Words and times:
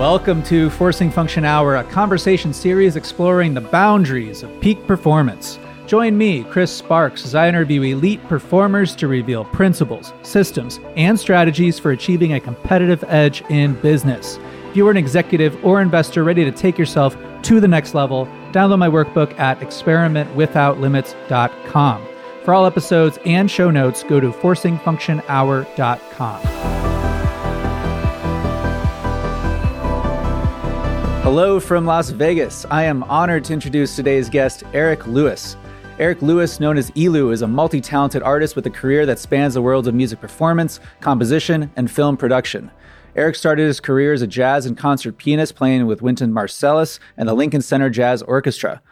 Welcome 0.00 0.42
to 0.44 0.70
Forcing 0.70 1.10
Function 1.10 1.44
Hour, 1.44 1.76
a 1.76 1.84
conversation 1.84 2.54
series 2.54 2.96
exploring 2.96 3.52
the 3.52 3.60
boundaries 3.60 4.42
of 4.42 4.60
peak 4.62 4.86
performance. 4.86 5.58
Join 5.86 6.16
me, 6.16 6.44
Chris 6.44 6.74
Sparks, 6.74 7.26
as 7.26 7.34
I 7.34 7.50
interview 7.50 7.82
elite 7.82 8.26
performers 8.26 8.96
to 8.96 9.08
reveal 9.08 9.44
principles, 9.44 10.14
systems, 10.22 10.80
and 10.96 11.20
strategies 11.20 11.78
for 11.78 11.90
achieving 11.90 12.32
a 12.32 12.40
competitive 12.40 13.04
edge 13.08 13.42
in 13.50 13.74
business. 13.82 14.38
If 14.70 14.76
you 14.76 14.88
are 14.88 14.90
an 14.90 14.96
executive 14.96 15.62
or 15.62 15.82
investor 15.82 16.24
ready 16.24 16.46
to 16.46 16.52
take 16.52 16.78
yourself 16.78 17.14
to 17.42 17.60
the 17.60 17.68
next 17.68 17.92
level, 17.92 18.24
download 18.52 18.78
my 18.78 18.88
workbook 18.88 19.38
at 19.38 19.60
experimentwithoutlimits.com. 19.60 22.06
For 22.46 22.54
all 22.54 22.64
episodes 22.64 23.18
and 23.26 23.50
show 23.50 23.70
notes, 23.70 24.02
go 24.04 24.18
to 24.18 24.32
forcingfunctionhour.com. 24.32 26.89
Hello 31.30 31.60
from 31.60 31.86
Las 31.86 32.10
Vegas. 32.10 32.66
I 32.72 32.82
am 32.82 33.04
honored 33.04 33.44
to 33.44 33.52
introduce 33.52 33.94
today's 33.94 34.28
guest, 34.28 34.64
Eric 34.72 35.06
Lewis. 35.06 35.56
Eric 36.00 36.22
Lewis, 36.22 36.58
known 36.58 36.76
as 36.76 36.90
ELEW, 36.96 37.30
is 37.30 37.42
a 37.42 37.46
multi 37.46 37.80
talented 37.80 38.20
artist 38.24 38.56
with 38.56 38.66
a 38.66 38.70
career 38.70 39.06
that 39.06 39.20
spans 39.20 39.54
the 39.54 39.62
worlds 39.62 39.86
of 39.86 39.94
music 39.94 40.20
performance, 40.20 40.80
composition, 41.00 41.70
and 41.76 41.88
film 41.88 42.16
production. 42.16 42.68
Eric 43.14 43.36
started 43.36 43.68
his 43.68 43.78
career 43.78 44.12
as 44.12 44.22
a 44.22 44.26
jazz 44.26 44.66
and 44.66 44.76
concert 44.76 45.18
pianist 45.18 45.54
playing 45.54 45.86
with 45.86 46.02
Wynton 46.02 46.32
Marsalis 46.32 46.98
and 47.16 47.28
the 47.28 47.34
Lincoln 47.34 47.62
Center 47.62 47.90
Jazz 47.90 48.22
Orchestra. 48.22 48.82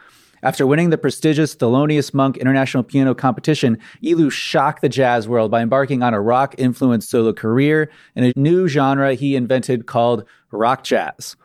After 0.41 0.65
winning 0.65 0.91
the 0.91 0.97
prestigious 0.97 1.53
Thelonious 1.53 2.13
Monk 2.13 2.37
International 2.37 2.83
Piano 2.83 3.13
Competition, 3.13 3.77
ELEW 4.01 4.29
shocked 4.29 4.81
the 4.81 4.87
jazz 4.87 5.27
world 5.27 5.51
by 5.51 5.61
embarking 5.61 6.03
on 6.03 6.13
a 6.13 6.21
rock 6.21 6.55
influenced 6.57 7.09
solo 7.09 7.33
career 7.33 7.91
in 8.15 8.23
a 8.23 8.33
new 8.37 8.69
genre 8.69 9.15
he 9.15 9.35
invented 9.35 9.87
called 9.87 10.23
rock 10.51 10.85
jazz. 10.85 11.35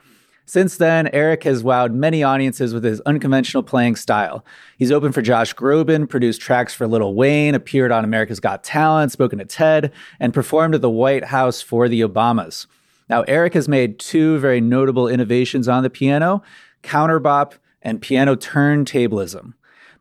Since 0.47 0.77
then, 0.77 1.09
Eric 1.13 1.45
has 1.45 1.63
wowed 1.63 1.95
many 1.95 2.23
audiences 2.23 2.75
with 2.75 2.85
his 2.85 3.01
unconventional 3.03 3.63
playing 3.63 3.97
style. 3.97 4.45
He's 4.77 4.93
opened 4.93 5.15
for 5.15 5.23
Josh 5.23 5.55
Groban, 5.55 6.09
produced 6.09 6.41
tracks 6.41 6.75
for 6.75 6.87
Lil 6.87 7.15
Wayne, 7.15 7.55
appeared 7.55 7.91
on 7.91 8.05
America's 8.05 8.41
Got 8.41 8.63
Talent, 8.63 9.11
spoken 9.11 9.39
to 9.39 9.47
TED, 9.47 9.91
and 10.21 10.35
performed 10.35 10.75
at 10.75 10.83
the 10.83 10.91
White 10.91 11.25
House 11.25 11.63
for 11.63 11.89
the 11.89 12.03
Obamas. 12.03 12.67
Now, 13.09 13.23
Eric 13.23 13.55
has 13.55 13.69
made 13.69 13.99
two 13.99 14.39
very 14.39 14.61
notable 14.61 15.09
innovations 15.09 15.69
on 15.69 15.83
the 15.83 15.91
piano 15.91 16.43
counterbop 16.83 17.55
and 17.81 18.03
piano 18.03 18.37
turntablism. 18.37 19.55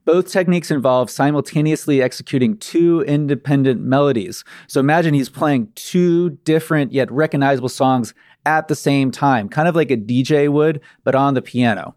Both 0.06 0.30
techniques 0.30 0.70
involve 0.70 1.10
simultaneously 1.10 2.02
executing 2.02 2.58
two 2.58 3.02
independent 3.04 3.80
melodies. 3.82 4.44
So 4.68 4.82
imagine 4.82 5.14
he's 5.14 5.30
playing 5.30 5.72
two 5.76 6.32
different 6.44 6.92
yet 6.92 7.10
recognizable 7.10 7.70
songs 7.70 8.14
at 8.46 8.68
the 8.68 8.76
same 8.76 9.12
time, 9.12 9.50
kind 9.50 9.68
of 9.68 9.76
like 9.76 9.92
a 9.92 9.98
DJ 9.98 10.50
would, 10.50 10.82
but 11.04 11.16
on 11.16 11.34
the 11.34 11.42
piano. 11.42 11.96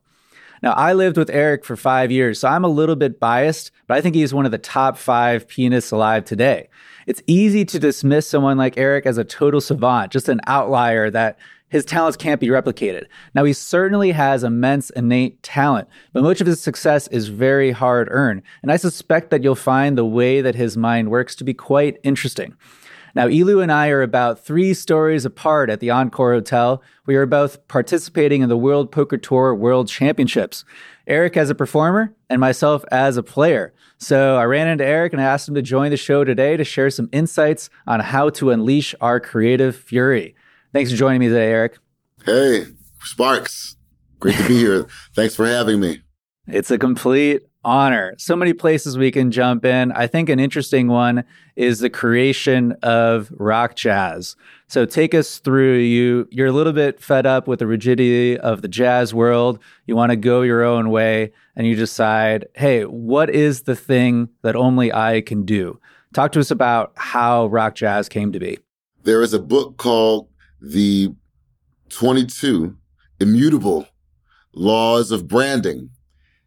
Now, 0.63 0.73
I 0.73 0.95
lived 0.95 1.17
with 1.17 1.31
Eric 1.31 1.65
for 1.65 1.77
five 1.77 2.11
years, 2.11 2.41
so 2.41 2.49
I'm 2.49 2.65
a 2.65 2.69
little 2.69 2.97
bit 2.97 3.21
biased, 3.21 3.71
but 3.87 3.97
I 3.97 4.01
think 4.01 4.15
he's 4.15 4.33
one 4.33 4.47
of 4.47 4.53
the 4.53 4.59
top 4.59 4.97
five 4.97 5.47
pianists 5.47 5.91
alive 5.91 6.25
today. 6.25 6.69
It's 7.07 7.23
easy 7.27 7.65
to 7.67 7.79
dismiss 7.79 8.29
someone 8.29 8.57
like 8.57 8.79
Eric 8.79 9.07
as 9.07 9.19
a 9.19 9.25
total 9.25 9.61
savant, 9.61 10.13
just 10.13 10.29
an 10.29 10.41
outlier 10.47 11.11
that 11.11 11.39
his 11.69 11.85
talents 11.85 12.17
can't 12.17 12.41
be 12.41 12.49
replicated. 12.49 13.07
Now, 13.35 13.45
he 13.45 13.53
certainly 13.53 14.13
has 14.13 14.45
immense 14.45 14.91
innate 14.91 15.43
talent, 15.43 15.89
but 16.13 16.23
much 16.23 16.41
of 16.41 16.47
his 16.47 16.63
success 16.63 17.07
is 17.09 17.29
very 17.29 17.73
hard 17.73 18.09
earned. 18.11 18.43
And 18.63 18.71
I 18.71 18.77
suspect 18.77 19.31
that 19.31 19.43
you'll 19.43 19.57
find 19.57 19.99
the 19.99 20.05
way 20.05 20.41
that 20.41 20.55
his 20.55 20.77
mind 20.77 21.11
works 21.11 21.35
to 21.37 21.45
be 21.45 21.55
quite 21.55 21.99
interesting. 22.03 22.57
Now, 23.17 23.29
ELEW 23.29 23.63
and 23.63 23.73
I 23.73 23.89
are 23.89 24.03
about 24.03 24.45
three 24.45 24.75
stories 24.75 25.25
apart 25.25 25.71
at 25.71 25.81
the 25.81 25.89
Encore 25.89 26.35
Hotel. 26.35 26.83
We 27.07 27.17
are 27.17 27.25
both 27.25 27.67
participating 27.67 28.43
in 28.43 28.51
the 28.51 28.59
World 28.59 28.93
Poker 28.93 29.17
Tour 29.17 29.55
World 29.55 29.89
Championships. 29.89 30.67
Eric 31.07 31.35
as 31.39 31.49
a 31.49 31.55
performer 31.55 32.15
and 32.29 32.43
myself 32.43 32.85
as 32.93 33.17
a 33.17 33.23
player. 33.23 33.73
So 33.97 34.37
I 34.37 34.45
ran 34.45 34.69
into 34.69 34.85
Eric 34.85 35.15
and 35.15 35.23
I 35.23 35.25
asked 35.25 35.49
him 35.49 35.55
to 35.55 35.63
join 35.63 35.93
the 35.93 35.97
show 35.97 36.25
today 36.25 36.59
to 36.59 36.65
share 36.65 36.91
some 36.91 37.09
insights 37.11 37.71
on 37.87 38.01
how 38.01 38.29
to 38.29 38.51
unleash 38.51 38.95
our 39.01 39.19
creative 39.19 39.75
fury. 39.75 40.35
Thanks 40.75 40.91
for 40.91 40.99
joining 40.99 41.21
me 41.21 41.29
today, 41.29 41.51
Eric. 41.51 41.79
Hey, 42.27 42.67
Sparks. 43.01 43.77
Great 44.21 44.37
to 44.37 44.47
be 44.47 44.59
here. 44.59 44.89
Thanks 45.15 45.35
for 45.35 45.47
having 45.47 45.81
me. 45.81 46.03
It's 46.47 46.71
a 46.71 46.77
complete 46.77 47.47
honor. 47.67 48.15
So 48.17 48.37
many 48.37 48.53
places 48.53 48.97
we 48.97 49.11
can 49.11 49.33
jump 49.33 49.65
in. 49.65 49.91
I 49.91 50.07
think 50.07 50.29
an 50.29 50.39
interesting 50.39 50.87
one 50.87 51.25
is 51.57 51.81
the 51.81 51.91
creation 51.91 52.77
of 52.85 53.29
rock 53.33 53.75
jazz. 53.75 54.37
So 54.69 54.87
take 54.87 55.15
us 55.15 55.39
through 55.41 55.79
you 55.79 56.29
you're 56.31 56.47
a 56.47 56.53
little 56.53 56.73
bit 56.73 57.03
fed 57.03 57.27
up 57.27 57.49
with 57.49 57.59
the 57.59 57.67
rigidity 57.67 58.39
of 58.39 58.63
the 58.63 58.69
jazz 58.69 59.13
world. 59.13 59.59
You 59.85 59.97
want 59.97 60.11
to 60.11 60.17
go 60.17 60.43
your 60.43 60.63
own 60.63 60.91
way 60.91 61.33
and 61.57 61.67
you 61.67 61.75
decide, 61.75 62.47
"Hey, 62.55 62.85
what 62.85 63.31
is 63.31 63.63
the 63.63 63.75
thing 63.75 64.29
that 64.43 64.55
only 64.55 64.93
I 64.93 65.21
can 65.21 65.45
do?" 65.45 65.81
Talk 66.15 66.31
to 66.33 66.41
us 66.41 66.53
about 66.53 66.93
how 66.95 67.47
rock 67.47 67.75
jazz 67.75 68.09
came 68.09 68.31
to 68.31 68.39
be. 68.39 68.59
There 69.03 69.23
is 69.23 69.35
a 69.35 69.41
book 69.41 69.77
called 69.77 70.29
The 70.61 71.13
22 71.89 72.77
Immutable 73.19 73.89
Laws 74.53 75.11
of 75.11 75.27
Branding. 75.27 75.91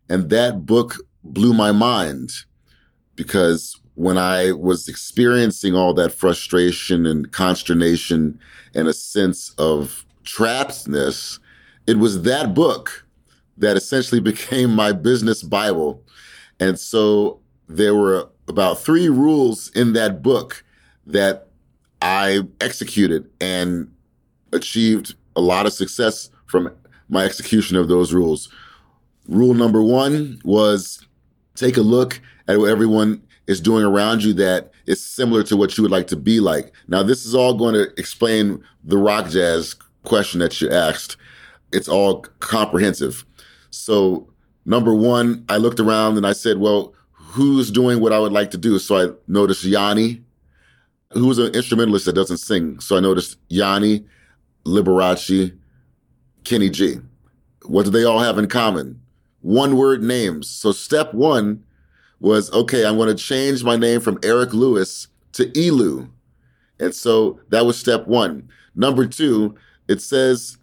And 0.10 0.30
that 0.32 0.66
book 0.66 0.98
blew 1.34 1.54
my 1.54 1.72
mind 1.72 2.32
because 3.16 3.80
when 3.96 4.18
I 4.18 4.54
was 4.54 4.88
experiencing 4.88 5.76
all 5.76 5.94
that 5.96 6.14
frustration 6.14 7.06
and 7.06 7.32
consternation 7.32 8.40
and 8.74 8.88
a 8.88 8.94
sense 8.94 9.50
of 9.58 10.06
trappedness, 10.24 11.40
it 11.86 11.98
was 11.98 12.22
that 12.22 12.54
book 12.54 13.06
that 13.58 13.76
essentially 13.76 14.22
became 14.32 14.74
my 14.74 14.92
business 14.92 15.44
Bible. 15.44 16.04
And 16.60 16.80
so 16.80 17.40
there 17.68 17.96
were 17.96 18.30
about 18.48 18.80
three 18.80 19.10
rules 19.10 19.70
in 19.76 19.94
that 19.94 20.22
book 20.22 20.64
that 21.06 21.48
I 22.02 22.44
executed 22.62 23.30
and 23.42 23.92
achieved 24.54 25.16
a 25.36 25.42
lot 25.42 25.66
of 25.66 25.74
success 25.74 26.30
from 26.46 26.72
my 27.10 27.26
execution 27.26 27.76
of 27.78 27.88
those 27.88 28.14
rules. 28.14 28.50
Rule 29.28 29.54
number 29.54 29.84
one 29.84 30.40
was 30.44 31.06
take 31.60 31.78
a 31.78 31.82
look 31.82 32.22
at 32.48 32.58
what 32.58 32.70
everyone 32.70 33.22
is 33.48 33.60
doing 33.60 33.84
around 33.84 34.24
you 34.24 34.34
that 34.34 34.72
is 34.86 35.04
similar 35.04 35.44
to 35.44 35.58
what 35.58 35.78
you 35.78 35.82
would 35.82 35.92
like 35.92 36.08
to 36.08 36.16
be 36.16 36.40
like. 36.40 36.72
Now, 36.88 37.04
this 37.04 37.26
is 37.26 37.36
all 37.36 37.54
going 37.54 37.74
to 37.74 37.92
explain 37.98 38.64
the 38.84 38.98
rock 38.98 39.30
jazz 39.30 39.76
question 40.04 40.40
that 40.40 40.62
you 40.62 40.70
asked. 40.72 41.18
It's 41.74 41.90
all 41.90 42.22
comprehensive. 42.40 43.26
So, 43.72 44.32
number 44.66 44.94
one, 44.94 45.44
I 45.50 45.58
looked 45.58 45.80
around 45.80 46.18
and 46.18 46.26
I 46.26 46.34
said, 46.34 46.60
well, 46.60 46.94
who's 47.12 47.70
doing 47.70 48.00
what 48.00 48.14
I 48.14 48.20
would 48.20 48.32
like 48.32 48.52
to 48.52 48.58
do? 48.58 48.80
So 48.80 48.98
I 48.98 49.14
noticed 49.28 49.64
Yanni, 49.64 50.24
who's 51.12 51.38
an 51.38 51.54
instrumentalist 51.54 52.06
that 52.06 52.14
doesn't 52.14 52.38
sing. 52.38 52.80
So 52.80 52.98
I 52.98 53.00
noticed 53.00 53.38
Yanni, 53.50 54.06
Liberace, 54.66 55.56
Kenny 56.44 56.70
G. 56.70 56.98
What 57.66 57.86
do 57.86 57.92
they 57.92 58.04
all 58.04 58.20
have 58.20 58.38
in 58.38 58.48
common? 58.48 59.02
One 59.42 59.78
word 59.78 60.04
names. 60.04 60.50
So 60.50 60.72
step 60.72 61.14
one 61.14 61.64
was, 62.20 62.52
okay, 62.52 62.86
I'm 62.86 62.98
going 62.98 63.16
to 63.16 63.24
change 63.24 63.64
my 63.64 63.78
name 63.78 64.02
from 64.02 64.20
Eric 64.24 64.54
Lewis 64.54 65.08
to 65.34 65.46
ELEW. 65.58 66.10
And 66.80 66.94
so 66.94 67.40
that 67.50 67.66
was 67.66 67.78
step 67.78 68.08
one. 68.08 68.50
Number 68.76 69.06
two, 69.06 69.56
it 69.88 70.02
says 70.02 70.58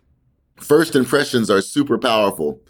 first 0.60 0.94
impressions 0.94 1.50
are 1.50 1.60
super 1.60 1.98
powerful. 1.98 2.60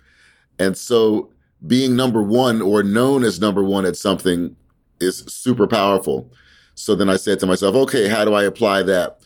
And 0.58 0.76
so 0.76 1.30
being 1.66 1.96
number 1.96 2.22
one 2.22 2.62
or 2.62 2.82
known 2.82 3.24
as 3.24 3.40
number 3.40 3.62
one 3.62 3.84
at 3.84 3.96
something 3.96 4.56
is 5.00 5.18
super 5.26 5.66
powerful. 5.66 6.30
So 6.74 6.94
then 6.94 7.08
I 7.08 7.16
said 7.16 7.40
to 7.40 7.46
myself, 7.46 7.74
okay, 7.74 8.08
how 8.08 8.24
do 8.24 8.34
I 8.34 8.44
apply 8.44 8.82
that? 8.84 9.20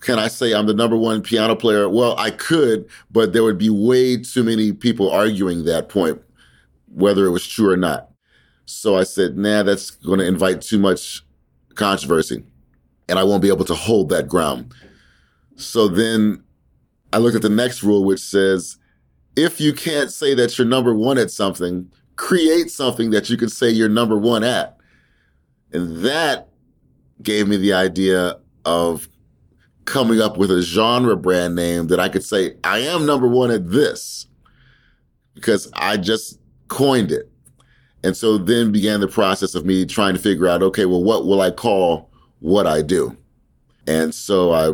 Can 0.00 0.18
I 0.18 0.28
say 0.28 0.52
I'm 0.52 0.66
the 0.66 0.74
number 0.74 0.96
one 0.96 1.22
piano 1.22 1.56
player? 1.56 1.88
Well, 1.88 2.16
I 2.18 2.30
could, 2.30 2.88
but 3.10 3.32
there 3.32 3.42
would 3.42 3.58
be 3.58 3.70
way 3.70 4.18
too 4.18 4.44
many 4.44 4.72
people 4.72 5.10
arguing 5.10 5.64
that 5.64 5.88
point 5.88 6.20
whether 6.96 7.26
it 7.26 7.30
was 7.30 7.46
true 7.46 7.70
or 7.70 7.76
not. 7.76 8.08
So 8.64 8.96
I 8.96 9.02
said, 9.04 9.36
nah, 9.36 9.62
that's 9.62 9.90
going 9.90 10.18
to 10.18 10.26
invite 10.26 10.62
too 10.62 10.78
much 10.78 11.22
controversy 11.74 12.42
and 13.06 13.18
I 13.18 13.22
won't 13.22 13.42
be 13.42 13.48
able 13.48 13.66
to 13.66 13.74
hold 13.74 14.08
that 14.08 14.28
ground. 14.28 14.72
So 15.56 15.88
then 15.88 16.42
I 17.12 17.18
looked 17.18 17.36
at 17.36 17.42
the 17.42 17.50
next 17.50 17.82
rule, 17.82 18.02
which 18.02 18.20
says, 18.20 18.78
if 19.36 19.60
you 19.60 19.74
can't 19.74 20.10
say 20.10 20.34
that 20.34 20.56
you're 20.56 20.66
number 20.66 20.94
one 20.94 21.18
at 21.18 21.30
something, 21.30 21.92
create 22.16 22.70
something 22.70 23.10
that 23.10 23.28
you 23.28 23.36
can 23.36 23.50
say 23.50 23.68
you're 23.68 23.90
number 23.90 24.16
one 24.16 24.42
at. 24.42 24.78
And 25.72 25.98
that 25.98 26.48
gave 27.22 27.46
me 27.46 27.58
the 27.58 27.74
idea 27.74 28.38
of 28.64 29.06
coming 29.84 30.20
up 30.20 30.38
with 30.38 30.50
a 30.50 30.62
genre 30.62 31.14
brand 31.14 31.54
name 31.54 31.88
that 31.88 32.00
I 32.00 32.08
could 32.08 32.24
say, 32.24 32.56
I 32.64 32.78
am 32.78 33.04
number 33.04 33.28
one 33.28 33.50
at 33.50 33.70
this. 33.70 34.26
Because 35.34 35.70
I 35.74 35.98
just 35.98 36.40
coined 36.68 37.12
it. 37.12 37.30
And 38.04 38.16
so 38.16 38.38
then 38.38 38.72
began 38.72 39.00
the 39.00 39.08
process 39.08 39.54
of 39.54 39.64
me 39.64 39.84
trying 39.84 40.14
to 40.14 40.20
figure 40.20 40.46
out, 40.46 40.62
okay, 40.62 40.84
well, 40.84 41.02
what 41.02 41.26
will 41.26 41.40
I 41.40 41.50
call 41.50 42.10
what 42.40 42.66
I 42.66 42.82
do? 42.82 43.16
And 43.86 44.14
so 44.14 44.52
I 44.52 44.72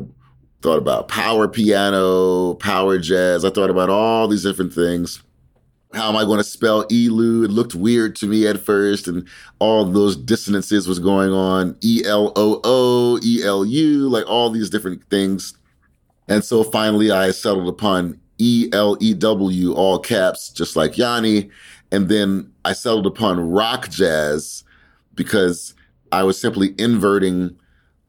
thought 0.61 0.79
about 0.79 1.09
power 1.09 1.49
piano, 1.49 2.55
power 2.55 2.99
jazz. 2.99 3.45
I 3.45 3.51
thought 3.51 3.71
about 3.71 3.91
all 3.91 4.29
these 4.29 4.43
different 4.43 4.73
things. 4.73 5.23
How 5.95 6.09
am 6.09 6.17
I 6.17 6.25
going 6.25 6.39
to 6.39 6.45
spell 6.45 6.85
ELEW? 6.91 7.45
It 7.45 7.51
looked 7.51 7.75
weird 7.75 8.17
to 8.17 8.27
me 8.27 8.47
at 8.47 8.59
first, 8.59 9.07
and 9.07 9.29
all 9.59 9.85
those 9.85 10.17
dissonances 10.17 10.89
was 10.89 10.99
going 10.99 11.33
on. 11.33 11.77
E 11.83 12.03
L 12.07 12.33
O 12.35 12.61
O, 12.65 13.19
E 13.23 13.43
L 13.45 13.65
U, 13.65 14.09
like 14.09 14.25
all 14.27 14.49
these 14.49 14.71
different 14.71 15.05
things. 15.11 15.53
And 16.29 16.43
so 16.45 16.65
finally 16.65 17.11
I 17.11 17.31
settled 17.31 17.69
upon 17.69 18.19
E 18.39 18.71
L 18.73 18.97
E 19.01 19.13
W, 19.13 19.75
all 19.75 19.99
caps, 19.99 20.49
just 20.49 20.77
like 20.77 20.97
Yanni. 20.97 21.51
And 21.93 22.09
then 22.09 22.51
I 22.65 22.73
settled 22.73 23.07
upon 23.07 23.51
rock 23.51 23.91
jazz 23.91 24.65
because 25.15 25.75
I 26.11 26.23
was 26.23 26.41
simply 26.41 26.75
inverting 26.79 27.59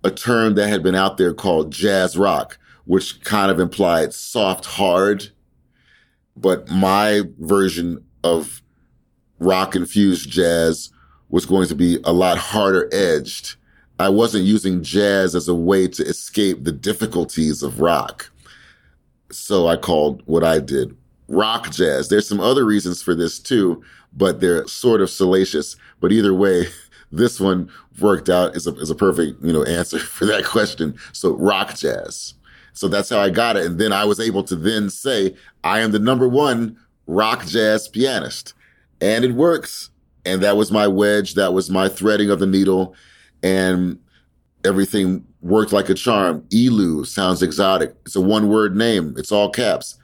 a 0.05 0.09
term 0.09 0.55
that 0.55 0.69
had 0.69 0.81
been 0.81 0.95
out 0.95 1.17
there 1.17 1.33
called 1.33 1.71
jazz 1.71 2.17
rock, 2.17 2.57
which 2.85 3.21
kind 3.25 3.51
of 3.51 3.59
implied 3.59 4.13
soft 4.13 4.65
hard. 4.65 5.29
But 6.37 6.69
my 6.69 7.23
version 7.39 8.03
of 8.23 8.61
rock 9.37 9.75
infused 9.75 10.29
jazz 10.29 10.89
was 11.27 11.45
going 11.45 11.67
to 11.67 11.75
be 11.75 11.99
a 12.05 12.13
lot 12.13 12.37
harder 12.37 12.89
edged. 12.93 13.57
I 13.99 14.07
wasn't 14.07 14.45
using 14.45 14.81
jazz 14.81 15.35
as 15.35 15.49
a 15.49 15.55
way 15.55 15.89
to 15.89 16.03
escape 16.03 16.63
the 16.63 16.71
difficulties 16.71 17.61
of 17.61 17.81
rock. 17.81 18.31
So 19.29 19.67
I 19.67 19.75
called 19.75 20.21
what 20.25 20.43
I 20.43 20.59
did 20.59 20.95
rock 21.33 21.71
jazz. 21.71 22.09
There's 22.09 22.27
some 22.27 22.39
other 22.39 22.65
reasons 22.65 23.01
for 23.01 23.15
this 23.15 23.39
too, 23.39 23.83
but 24.13 24.39
they're 24.39 24.67
sort 24.67 25.01
of 25.01 25.09
salacious. 25.09 25.75
But 25.99 26.11
either 26.11 26.33
way, 26.33 26.67
this 27.11 27.39
one 27.39 27.69
worked 27.99 28.29
out 28.29 28.55
as 28.55 28.67
a, 28.67 28.71
as 28.73 28.89
a 28.89 28.95
perfect, 28.95 29.41
you 29.43 29.53
know, 29.53 29.63
answer 29.63 29.99
for 30.17 30.25
that 30.25 30.45
question. 30.45 30.95
So 31.11 31.35
rock 31.37 31.75
jazz. 31.75 32.33
So 32.73 32.87
that's 32.87 33.09
how 33.09 33.19
I 33.19 33.29
got 33.29 33.55
it. 33.55 33.65
And 33.65 33.79
then 33.79 33.93
I 33.93 34.03
was 34.05 34.19
able 34.19 34.43
to 34.45 34.55
then 34.55 34.89
say, 34.89 35.35
I 35.63 35.79
am 35.79 35.91
the 35.91 35.99
number 35.99 36.27
one 36.27 36.77
rock 37.05 37.45
jazz 37.45 37.87
pianist. 37.87 38.53
And 38.99 39.23
it 39.23 39.33
works. 39.33 39.91
And 40.25 40.41
that 40.41 40.57
was 40.57 40.71
my 40.71 40.87
wedge. 40.87 41.35
That 41.35 41.53
was 41.53 41.69
my 41.69 41.87
threading 41.87 42.31
of 42.31 42.39
the 42.39 42.47
needle. 42.47 42.95
And 43.43 43.99
everything 44.65 45.25
worked 45.41 45.73
like 45.73 45.89
a 45.89 45.93
charm. 45.93 46.45
ELEW 46.51 47.05
sounds 47.05 47.43
exotic. 47.43 47.93
It's 48.05 48.15
a 48.15 48.21
one 48.21 48.47
word 48.47 48.75
name. 48.75 49.13
It's 49.17 49.31
all 49.31 49.49
caps. 49.49 49.99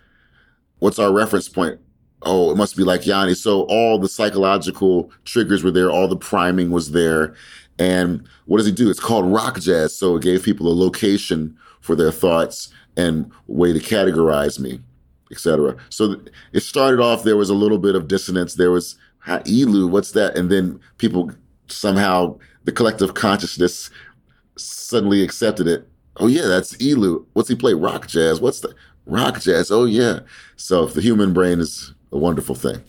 What's 0.80 1.00
our 1.00 1.12
reference 1.12 1.50
point? 1.50 1.80
oh, 2.24 2.52
it 2.52 2.58
must 2.58 2.76
be 2.76 2.84
like 2.84 3.06
Yanni. 3.06 3.34
So 3.34 3.64
all 3.64 3.98
the 3.98 4.10
psychological 4.10 5.12
triggers 5.26 5.64
were 5.64 5.72
there. 5.72 5.90
All 5.90 6.08
the 6.08 6.18
priming 6.18 6.72
was 6.72 6.92
there. 6.92 7.36
And 7.78 8.28
what 8.46 8.58
does 8.58 8.66
he 8.66 8.72
do? 8.72 8.90
It's 8.90 9.00
called 9.00 9.32
rock 9.32 9.60
jazz. 9.60 9.98
So 9.98 10.18
it 10.18 10.24
gave 10.24 10.44
people 10.44 10.68
a 10.68 10.76
location 10.76 11.58
for 11.82 11.96
their 11.96 12.12
thoughts 12.12 12.70
and 12.98 13.32
way 13.48 13.72
to 13.72 13.80
categorize 13.80 14.60
me, 14.60 14.82
etc. 15.32 15.78
So 15.90 16.20
it 16.52 16.62
started 16.62 17.00
off, 17.00 17.24
there 17.24 17.38
was 17.38 17.50
a 17.50 17.54
little 17.56 17.78
bit 17.78 17.96
of 17.96 18.08
dissonance. 18.08 18.56
There 18.56 18.72
was 18.72 18.98
ELEW, 19.26 19.90
what's 19.90 20.12
that? 20.12 20.36
And 20.36 20.52
then 20.52 20.80
people 20.98 21.32
somehow, 21.68 22.38
the 22.66 22.72
collective 22.74 23.14
consciousness 23.14 23.90
suddenly 24.58 25.24
accepted 25.24 25.68
it. 25.68 25.88
Oh 26.18 26.28
yeah, 26.28 26.48
that's 26.48 26.76
ELEW. 26.82 27.26
What's 27.32 27.48
he 27.48 27.56
play? 27.56 27.74
Rock 27.74 28.08
jazz. 28.08 28.42
What's 28.42 28.60
the 28.60 28.76
rock 29.06 29.42
jazz? 29.42 29.72
Oh 29.72 29.86
yeah. 29.86 30.20
So 30.56 30.86
the 30.86 31.02
human 31.02 31.34
brain 31.34 31.60
is 31.60 31.94
a 32.12 32.18
wonderful 32.18 32.56
thing. 32.56 32.84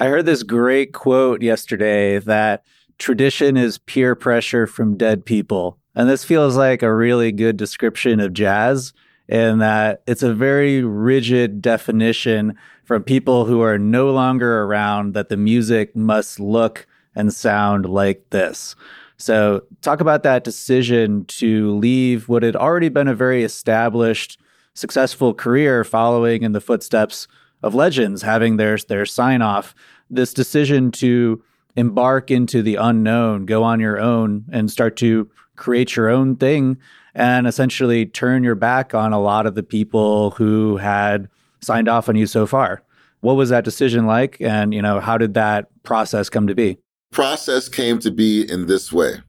I 0.00 0.06
heard 0.06 0.26
this 0.26 0.42
great 0.42 0.92
quote 0.92 1.42
yesterday 1.42 2.18
that 2.18 2.64
tradition 2.98 3.56
is 3.56 3.78
peer 3.78 4.14
pressure 4.14 4.66
from 4.66 4.96
dead 4.96 5.24
people. 5.24 5.78
And 5.94 6.08
this 6.08 6.24
feels 6.24 6.56
like 6.56 6.82
a 6.82 6.94
really 6.94 7.32
good 7.32 7.56
description 7.56 8.20
of 8.20 8.32
jazz 8.32 8.92
in 9.28 9.58
that 9.58 10.02
it's 10.06 10.22
a 10.22 10.32
very 10.32 10.82
rigid 10.82 11.60
definition 11.60 12.56
from 12.84 13.02
people 13.02 13.44
who 13.44 13.60
are 13.60 13.78
no 13.78 14.10
longer 14.10 14.62
around 14.62 15.14
that 15.14 15.28
the 15.28 15.36
music 15.36 15.94
must 15.94 16.40
look 16.40 16.86
and 17.14 17.34
sound 17.34 17.84
like 17.84 18.30
this. 18.30 18.74
So, 19.18 19.64
talk 19.82 20.00
about 20.00 20.22
that 20.22 20.44
decision 20.44 21.24
to 21.26 21.76
leave 21.76 22.28
what 22.28 22.44
had 22.44 22.54
already 22.54 22.88
been 22.88 23.08
a 23.08 23.14
very 23.14 23.42
established, 23.42 24.40
successful 24.78 25.34
career 25.34 25.82
following 25.82 26.42
in 26.42 26.52
the 26.52 26.60
footsteps 26.60 27.26
of 27.62 27.74
legends 27.74 28.22
having 28.22 28.56
their 28.56 28.78
their 28.78 29.04
sign 29.04 29.42
off. 29.42 29.74
This 30.08 30.32
decision 30.32 30.92
to 30.92 31.42
embark 31.76 32.30
into 32.30 32.62
the 32.62 32.76
unknown, 32.76 33.44
go 33.44 33.62
on 33.62 33.80
your 33.80 34.00
own, 34.00 34.44
and 34.52 34.70
start 34.70 34.96
to 34.98 35.28
create 35.56 35.96
your 35.96 36.08
own 36.08 36.36
thing, 36.36 36.78
and 37.14 37.46
essentially 37.46 38.06
turn 38.06 38.44
your 38.44 38.54
back 38.54 38.94
on 38.94 39.12
a 39.12 39.20
lot 39.20 39.46
of 39.46 39.56
the 39.56 39.62
people 39.62 40.30
who 40.32 40.76
had 40.76 41.28
signed 41.60 41.88
off 41.88 42.08
on 42.08 42.14
you 42.14 42.26
so 42.26 42.46
far. 42.46 42.82
What 43.20 43.34
was 43.34 43.48
that 43.48 43.64
decision 43.64 44.06
like, 44.06 44.40
and 44.40 44.72
you 44.72 44.80
know 44.80 45.00
how 45.00 45.18
did 45.18 45.34
that 45.34 45.66
process 45.82 46.30
come 46.30 46.46
to 46.46 46.54
be? 46.54 46.78
Process 47.10 47.68
came 47.68 47.98
to 47.98 48.12
be 48.12 48.48
in 48.48 48.66
this 48.66 48.92
way. 48.92 49.22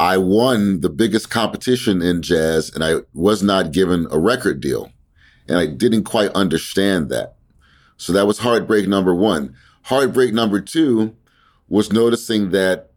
I 0.00 0.16
won 0.16 0.80
the 0.80 0.88
biggest 0.88 1.28
competition 1.28 2.00
in 2.00 2.22
jazz 2.22 2.74
and 2.74 2.82
I 2.82 3.02
was 3.12 3.42
not 3.42 3.70
given 3.70 4.06
a 4.10 4.18
record 4.18 4.58
deal. 4.58 4.90
And 5.46 5.58
I 5.58 5.66
didn't 5.66 6.04
quite 6.04 6.30
understand 6.30 7.10
that. 7.10 7.34
So 7.98 8.14
that 8.14 8.26
was 8.26 8.38
heartbreak 8.38 8.88
number 8.88 9.14
one. 9.14 9.54
Heartbreak 9.82 10.32
number 10.32 10.58
two 10.58 11.14
was 11.68 11.92
noticing 11.92 12.50
that 12.52 12.92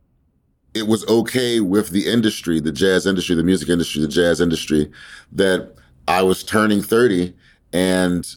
it 0.74 0.88
was 0.88 1.06
okay 1.10 1.60
with 1.60 1.90
the 1.90 2.08
industry, 2.08 2.62
the 2.62 2.72
jazz 2.72 3.06
industry, 3.06 3.36
the 3.36 3.44
music 3.44 3.68
industry, 3.68 4.02
the 4.02 4.08
jazz 4.08 4.40
industry, 4.40 4.90
that 5.34 5.76
I 6.08 6.22
was 6.22 6.42
turning 6.42 6.82
30 6.82 7.34
and 7.74 8.34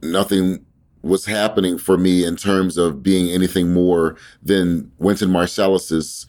nothing 0.00 0.64
was 1.02 1.26
happening 1.26 1.76
for 1.76 1.98
me 1.98 2.24
in 2.24 2.36
terms 2.36 2.78
of 2.78 3.02
being 3.02 3.28
anything 3.28 3.74
more 3.74 4.16
than 4.42 4.90
Wynton 4.96 5.30
Marsalis's 5.30 6.26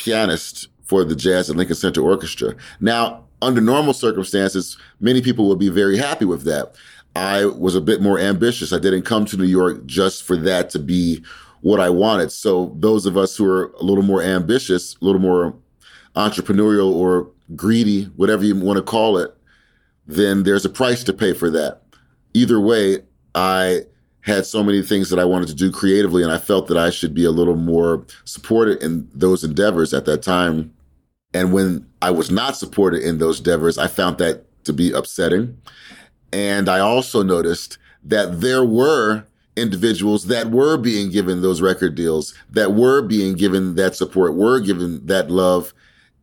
pianist 0.00 0.68
for 0.82 1.04
the 1.04 1.14
Jazz 1.14 1.50
at 1.50 1.56
Lincoln 1.56 1.76
Center 1.76 2.02
Orchestra. 2.02 2.54
Now, 2.80 3.24
under 3.42 3.60
normal 3.60 3.94
circumstances, 3.94 4.76
many 4.98 5.22
people 5.22 5.48
would 5.48 5.58
be 5.58 5.68
very 5.68 5.96
happy 5.96 6.24
with 6.24 6.42
that. 6.44 6.74
I 7.14 7.44
was 7.46 7.74
a 7.74 7.80
bit 7.80 8.00
more 8.00 8.18
ambitious. 8.18 8.72
I 8.72 8.78
didn't 8.78 9.02
come 9.02 9.24
to 9.26 9.36
New 9.36 9.44
York 9.44 9.86
just 9.86 10.22
for 10.22 10.36
that 10.38 10.70
to 10.70 10.78
be 10.78 11.22
what 11.60 11.80
I 11.80 11.90
wanted. 11.90 12.32
So 12.32 12.74
those 12.78 13.06
of 13.06 13.16
us 13.16 13.36
who 13.36 13.46
are 13.46 13.72
a 13.78 13.82
little 13.82 14.04
more 14.04 14.22
ambitious, 14.22 14.96
a 15.00 15.04
little 15.04 15.20
more 15.20 15.54
entrepreneurial 16.16 16.92
or 16.92 17.30
greedy, 17.54 18.04
whatever 18.16 18.44
you 18.44 18.54
want 18.56 18.78
to 18.78 18.82
call 18.82 19.18
it, 19.18 19.36
then 20.06 20.44
there's 20.44 20.64
a 20.64 20.70
price 20.70 21.04
to 21.04 21.12
pay 21.12 21.32
for 21.34 21.50
that. 21.50 21.82
Either 22.32 22.60
way, 22.60 22.98
I 23.34 23.82
had 24.22 24.44
so 24.46 24.62
many 24.62 24.82
things 24.82 25.10
that 25.10 25.18
I 25.18 25.24
wanted 25.24 25.48
to 25.48 25.54
do 25.54 25.72
creatively, 25.72 26.22
and 26.22 26.32
I 26.32 26.38
felt 26.38 26.68
that 26.68 26.76
I 26.76 26.90
should 26.90 27.14
be 27.14 27.24
a 27.24 27.30
little 27.30 27.56
more 27.56 28.04
supported 28.24 28.82
in 28.82 29.08
those 29.14 29.44
endeavors 29.44 29.94
at 29.94 30.04
that 30.04 30.22
time. 30.22 30.72
And 31.32 31.52
when 31.52 31.86
I 32.02 32.10
was 32.10 32.30
not 32.30 32.56
supported 32.56 33.02
in 33.02 33.18
those 33.18 33.38
endeavors, 33.38 33.78
I 33.78 33.86
found 33.86 34.18
that 34.18 34.44
to 34.64 34.72
be 34.72 34.92
upsetting. 34.92 35.56
And 36.32 36.68
I 36.68 36.80
also 36.80 37.22
noticed 37.22 37.78
that 38.04 38.40
there 38.40 38.64
were 38.64 39.24
individuals 39.56 40.26
that 40.26 40.50
were 40.50 40.76
being 40.76 41.10
given 41.10 41.42
those 41.42 41.60
record 41.60 41.94
deals, 41.94 42.34
that 42.50 42.74
were 42.74 43.02
being 43.02 43.34
given 43.34 43.74
that 43.74 43.96
support, 43.96 44.34
were 44.34 44.60
given 44.60 45.04
that 45.06 45.30
love 45.30 45.72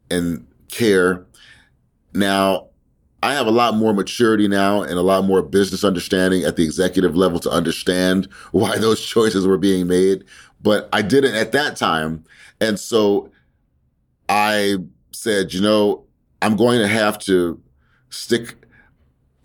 and 0.09 0.45
care. 0.69 1.25
Now, 2.13 2.66
I 3.27 3.33
have 3.33 3.45
a 3.45 3.51
lot 3.51 3.75
more 3.75 3.93
maturity 3.93 4.47
now 4.47 4.81
and 4.81 4.93
a 4.93 5.01
lot 5.01 5.25
more 5.25 5.41
business 5.41 5.83
understanding 5.83 6.45
at 6.45 6.55
the 6.55 6.63
executive 6.63 7.13
level 7.13 7.39
to 7.41 7.49
understand 7.49 8.25
why 8.51 8.77
those 8.77 9.03
choices 9.03 9.45
were 9.45 9.57
being 9.57 9.85
made. 9.85 10.23
But 10.61 10.87
I 10.93 11.01
didn't 11.01 11.35
at 11.35 11.51
that 11.51 11.75
time. 11.75 12.23
And 12.61 12.79
so 12.79 13.29
I 14.29 14.77
said, 15.11 15.53
you 15.53 15.59
know, 15.59 16.05
I'm 16.41 16.55
going 16.55 16.79
to 16.79 16.87
have 16.87 17.19
to 17.19 17.61
stick 18.09 18.55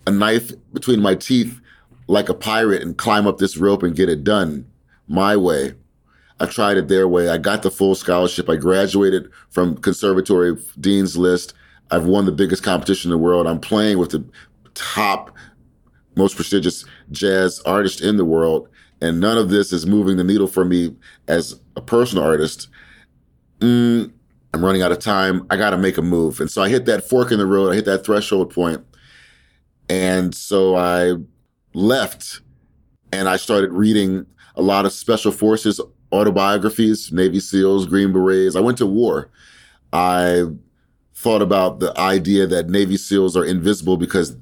a 0.06 0.12
knife 0.12 0.52
between 0.72 1.02
my 1.02 1.16
teeth 1.16 1.60
like 2.06 2.28
a 2.28 2.34
pirate 2.34 2.82
and 2.82 2.96
climb 2.96 3.26
up 3.26 3.38
this 3.38 3.56
rope 3.56 3.82
and 3.82 3.96
get 3.96 4.08
it 4.08 4.22
done 4.22 4.64
my 5.08 5.36
way. 5.36 5.74
I 6.38 6.46
tried 6.46 6.76
it 6.76 6.86
their 6.86 7.08
way. 7.08 7.28
I 7.28 7.38
got 7.38 7.62
the 7.62 7.70
full 7.70 7.96
scholarship. 7.96 8.48
I 8.48 8.54
graduated 8.56 9.28
from 9.50 9.76
conservatory 9.76 10.56
dean's 10.78 11.16
list. 11.16 11.54
I've 11.92 12.06
won 12.06 12.26
the 12.26 12.32
biggest 12.32 12.62
competition 12.62 13.10
in 13.10 13.12
the 13.12 13.22
world. 13.22 13.46
I'm 13.46 13.60
playing 13.60 13.98
with 13.98 14.10
the 14.10 14.24
top, 14.74 15.36
most 16.16 16.34
prestigious 16.36 16.84
jazz 17.10 17.60
artist 17.60 18.00
in 18.00 18.16
the 18.16 18.24
world. 18.24 18.68
And 19.00 19.20
none 19.20 19.38
of 19.38 19.50
this 19.50 19.72
is 19.72 19.86
moving 19.86 20.16
the 20.16 20.24
needle 20.24 20.46
for 20.46 20.64
me 20.64 20.96
as 21.28 21.60
a 21.76 21.80
personal 21.80 22.24
artist. 22.24 22.68
Mm, 23.60 24.12
I'm 24.54 24.64
running 24.64 24.82
out 24.82 24.92
of 24.92 24.98
time. 24.98 25.46
I 25.50 25.56
got 25.56 25.70
to 25.70 25.78
make 25.78 25.98
a 25.98 26.02
move. 26.02 26.40
And 26.40 26.50
so 26.50 26.62
I 26.62 26.68
hit 26.68 26.86
that 26.86 27.08
fork 27.08 27.30
in 27.30 27.38
the 27.38 27.46
road. 27.46 27.70
I 27.70 27.74
hit 27.74 27.84
that 27.84 28.04
threshold 28.04 28.52
point 28.52 28.84
and 29.92 30.34
so 30.34 30.76
I 30.76 31.14
left 31.74 32.40
and 33.12 33.28
I 33.28 33.36
started 33.36 33.72
reading 33.72 34.24
a 34.56 34.62
lot 34.62 34.86
of 34.86 34.92
special 34.92 35.32
forces 35.32 35.80
autobiographies, 36.12 37.12
Navy 37.12 37.40
SEALs, 37.40 37.86
Green 37.86 38.12
Berets. 38.12 38.56
I 38.56 38.60
went 38.60 38.78
to 38.78 38.86
war. 38.86 39.30
I 39.92 40.44
thought 41.22 41.42
about 41.42 41.78
the 41.78 41.98
idea 41.98 42.46
that 42.48 42.68
Navy 42.68 42.96
SEALs 42.96 43.36
are 43.36 43.44
invisible 43.44 43.96
because 43.96 44.36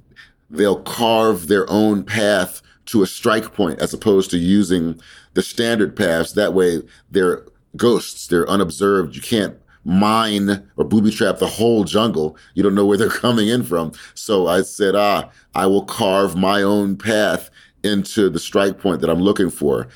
they'll 0.48 0.82
carve 0.82 1.46
their 1.46 1.68
own 1.70 2.04
path 2.04 2.62
to 2.86 3.02
a 3.02 3.06
strike 3.06 3.52
point 3.54 3.78
as 3.80 3.92
opposed 3.92 4.30
to 4.30 4.38
using 4.38 4.98
the 5.34 5.42
standard 5.42 5.94
paths. 5.94 6.32
That 6.32 6.54
way 6.54 6.82
they're 7.10 7.44
ghosts. 7.76 8.26
They're 8.26 8.48
unobserved. 8.48 9.14
You 9.14 9.22
can't 9.22 9.56
mine 9.84 10.68
or 10.76 10.84
booby 10.84 11.10
trap 11.10 11.38
the 11.38 11.46
whole 11.46 11.84
jungle. 11.84 12.36
You 12.54 12.62
don't 12.62 12.74
know 12.74 12.86
where 12.86 12.98
they're 12.98 13.08
coming 13.26 13.48
in 13.48 13.62
from. 13.62 13.92
So 14.14 14.46
I 14.46 14.62
said, 14.62 14.94
ah, 14.96 15.30
I 15.54 15.66
will 15.66 15.84
carve 15.84 16.34
my 16.36 16.62
own 16.62 16.96
path 16.96 17.50
into 17.82 18.28
the 18.28 18.38
strike 18.38 18.78
point 18.78 19.00
that 19.00 19.10
I'm 19.10 19.20
looking 19.20 19.50
for. 19.50 19.88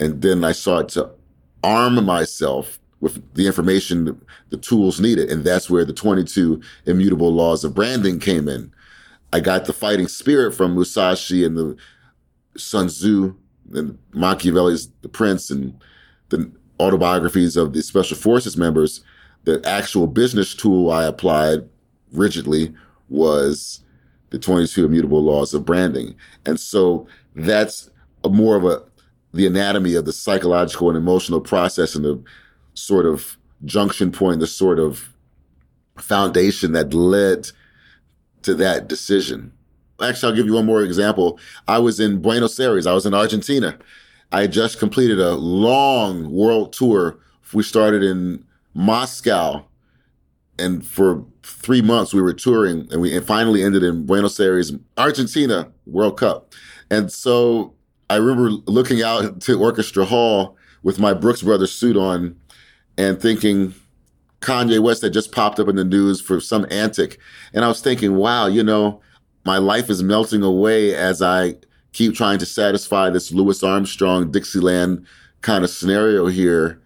And 0.00 0.22
then 0.22 0.44
I 0.44 0.52
sought 0.52 0.88
to 0.90 1.10
arm 1.62 2.04
myself 2.04 2.78
with 3.02 3.34
the 3.34 3.46
information, 3.46 4.18
the 4.48 4.56
tools 4.56 5.00
needed. 5.00 5.28
And 5.28 5.44
that's 5.44 5.68
where 5.68 5.84
the 5.84 5.92
22 5.92 6.62
immutable 6.86 7.34
laws 7.34 7.64
of 7.64 7.74
branding 7.74 8.18
came 8.18 8.48
in. 8.48 8.72
I 9.32 9.40
got 9.40 9.66
the 9.66 9.74
fighting 9.74 10.08
spirit 10.08 10.54
from 10.54 10.74
Musashi 10.74 11.44
and 11.44 11.58
the 11.58 11.76
Sun 12.56 12.86
Tzu 12.86 13.34
and 13.74 13.98
Machiavelli's 14.14 14.88
The 15.02 15.08
Prince 15.08 15.50
and 15.50 15.74
the 16.30 16.50
autobiographies 16.80 17.56
of 17.56 17.74
the 17.74 17.82
special 17.82 18.16
forces 18.16 18.56
members 18.56 19.02
the 19.44 19.60
actual 19.64 20.06
business 20.06 20.54
tool 20.54 20.90
I 20.90 21.04
applied 21.04 21.68
rigidly 22.12 22.74
was 23.08 23.82
the 24.30 24.38
22 24.38 24.84
immutable 24.84 25.22
laws 25.22 25.52
of 25.52 25.64
branding. 25.64 26.14
And 26.46 26.58
so 26.58 27.06
that's 27.34 27.90
more 28.24 28.56
of 28.56 28.64
a, 28.64 28.82
the 29.34 29.46
anatomy 29.46 29.94
of 29.94 30.04
the 30.04 30.12
psychological 30.12 30.88
and 30.88 30.96
emotional 30.96 31.40
process 31.40 31.94
and 31.94 32.04
the 32.04 32.22
sort 32.74 33.06
of 33.06 33.36
junction 33.64 34.12
point, 34.12 34.40
the 34.40 34.46
sort 34.46 34.78
of 34.78 35.12
foundation 35.98 36.72
that 36.72 36.94
led 36.94 37.48
to 38.42 38.54
that 38.54 38.88
decision. 38.88 39.52
Actually, 40.02 40.30
I'll 40.30 40.36
give 40.36 40.46
you 40.46 40.54
one 40.54 40.66
more 40.66 40.82
example. 40.82 41.38
I 41.68 41.78
was 41.78 42.00
in 42.00 42.20
Buenos 42.20 42.58
Aires. 42.58 42.86
I 42.86 42.92
was 42.92 43.06
in 43.06 43.14
Argentina. 43.14 43.78
I 44.32 44.46
just 44.46 44.78
completed 44.78 45.20
a 45.20 45.34
long 45.34 46.32
world 46.32 46.72
tour. 46.72 47.18
We 47.52 47.62
started 47.62 48.02
in 48.02 48.44
Moscow. 48.74 49.64
And 50.58 50.84
for 50.84 51.24
three 51.42 51.82
months, 51.82 52.14
we 52.14 52.22
were 52.22 52.32
touring 52.32 52.88
and 52.90 53.00
we 53.00 53.18
finally 53.20 53.62
ended 53.62 53.82
in 53.82 54.06
Buenos 54.06 54.38
Aires, 54.40 54.72
Argentina 54.96 55.70
World 55.86 56.18
Cup. 56.18 56.52
And 56.90 57.12
so 57.12 57.74
I 58.10 58.16
remember 58.16 58.50
looking 58.66 59.02
out 59.02 59.40
to 59.42 59.60
Orchestra 59.60 60.04
Hall 60.04 60.56
with 60.82 60.98
my 60.98 61.14
Brooks 61.14 61.42
Brothers 61.42 61.72
suit 61.72 61.96
on 61.96 62.36
and 63.02 63.20
thinking 63.20 63.74
Kanye 64.40 64.80
West 64.80 65.02
had 65.02 65.12
just 65.12 65.32
popped 65.32 65.58
up 65.58 65.68
in 65.68 65.76
the 65.76 65.84
news 65.84 66.20
for 66.20 66.40
some 66.40 66.66
antic. 66.70 67.18
And 67.52 67.64
I 67.64 67.68
was 67.68 67.80
thinking, 67.80 68.14
wow, 68.16 68.46
you 68.46 68.62
know, 68.62 69.00
my 69.44 69.58
life 69.58 69.90
is 69.90 70.02
melting 70.02 70.42
away 70.42 70.94
as 70.94 71.20
I 71.20 71.56
keep 71.92 72.14
trying 72.14 72.38
to 72.38 72.46
satisfy 72.46 73.10
this 73.10 73.32
Louis 73.32 73.62
Armstrong, 73.62 74.30
Dixieland 74.30 75.04
kind 75.40 75.64
of 75.64 75.70
scenario 75.70 76.26
here. 76.26 76.80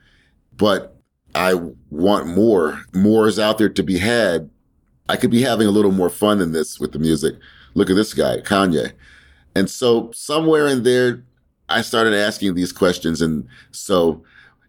But 0.56 0.96
I 1.34 1.54
want 1.90 2.28
more. 2.28 2.82
More 2.94 3.28
is 3.28 3.38
out 3.38 3.58
there 3.58 3.68
to 3.68 3.82
be 3.82 3.98
had. 3.98 4.48
I 5.08 5.16
could 5.16 5.30
be 5.30 5.42
having 5.42 5.66
a 5.66 5.70
little 5.70 5.92
more 5.92 6.10
fun 6.10 6.38
than 6.38 6.52
this 6.52 6.80
with 6.80 6.92
the 6.92 6.98
music. 6.98 7.34
Look 7.74 7.90
at 7.90 7.96
this 7.96 8.14
guy, 8.14 8.38
Kanye. 8.38 8.92
And 9.54 9.70
so 9.70 10.10
somewhere 10.12 10.66
in 10.66 10.82
there, 10.82 11.22
I 11.68 11.82
started 11.82 12.14
asking 12.14 12.54
these 12.54 12.72
questions. 12.72 13.20
And 13.20 13.46
so 13.70 14.24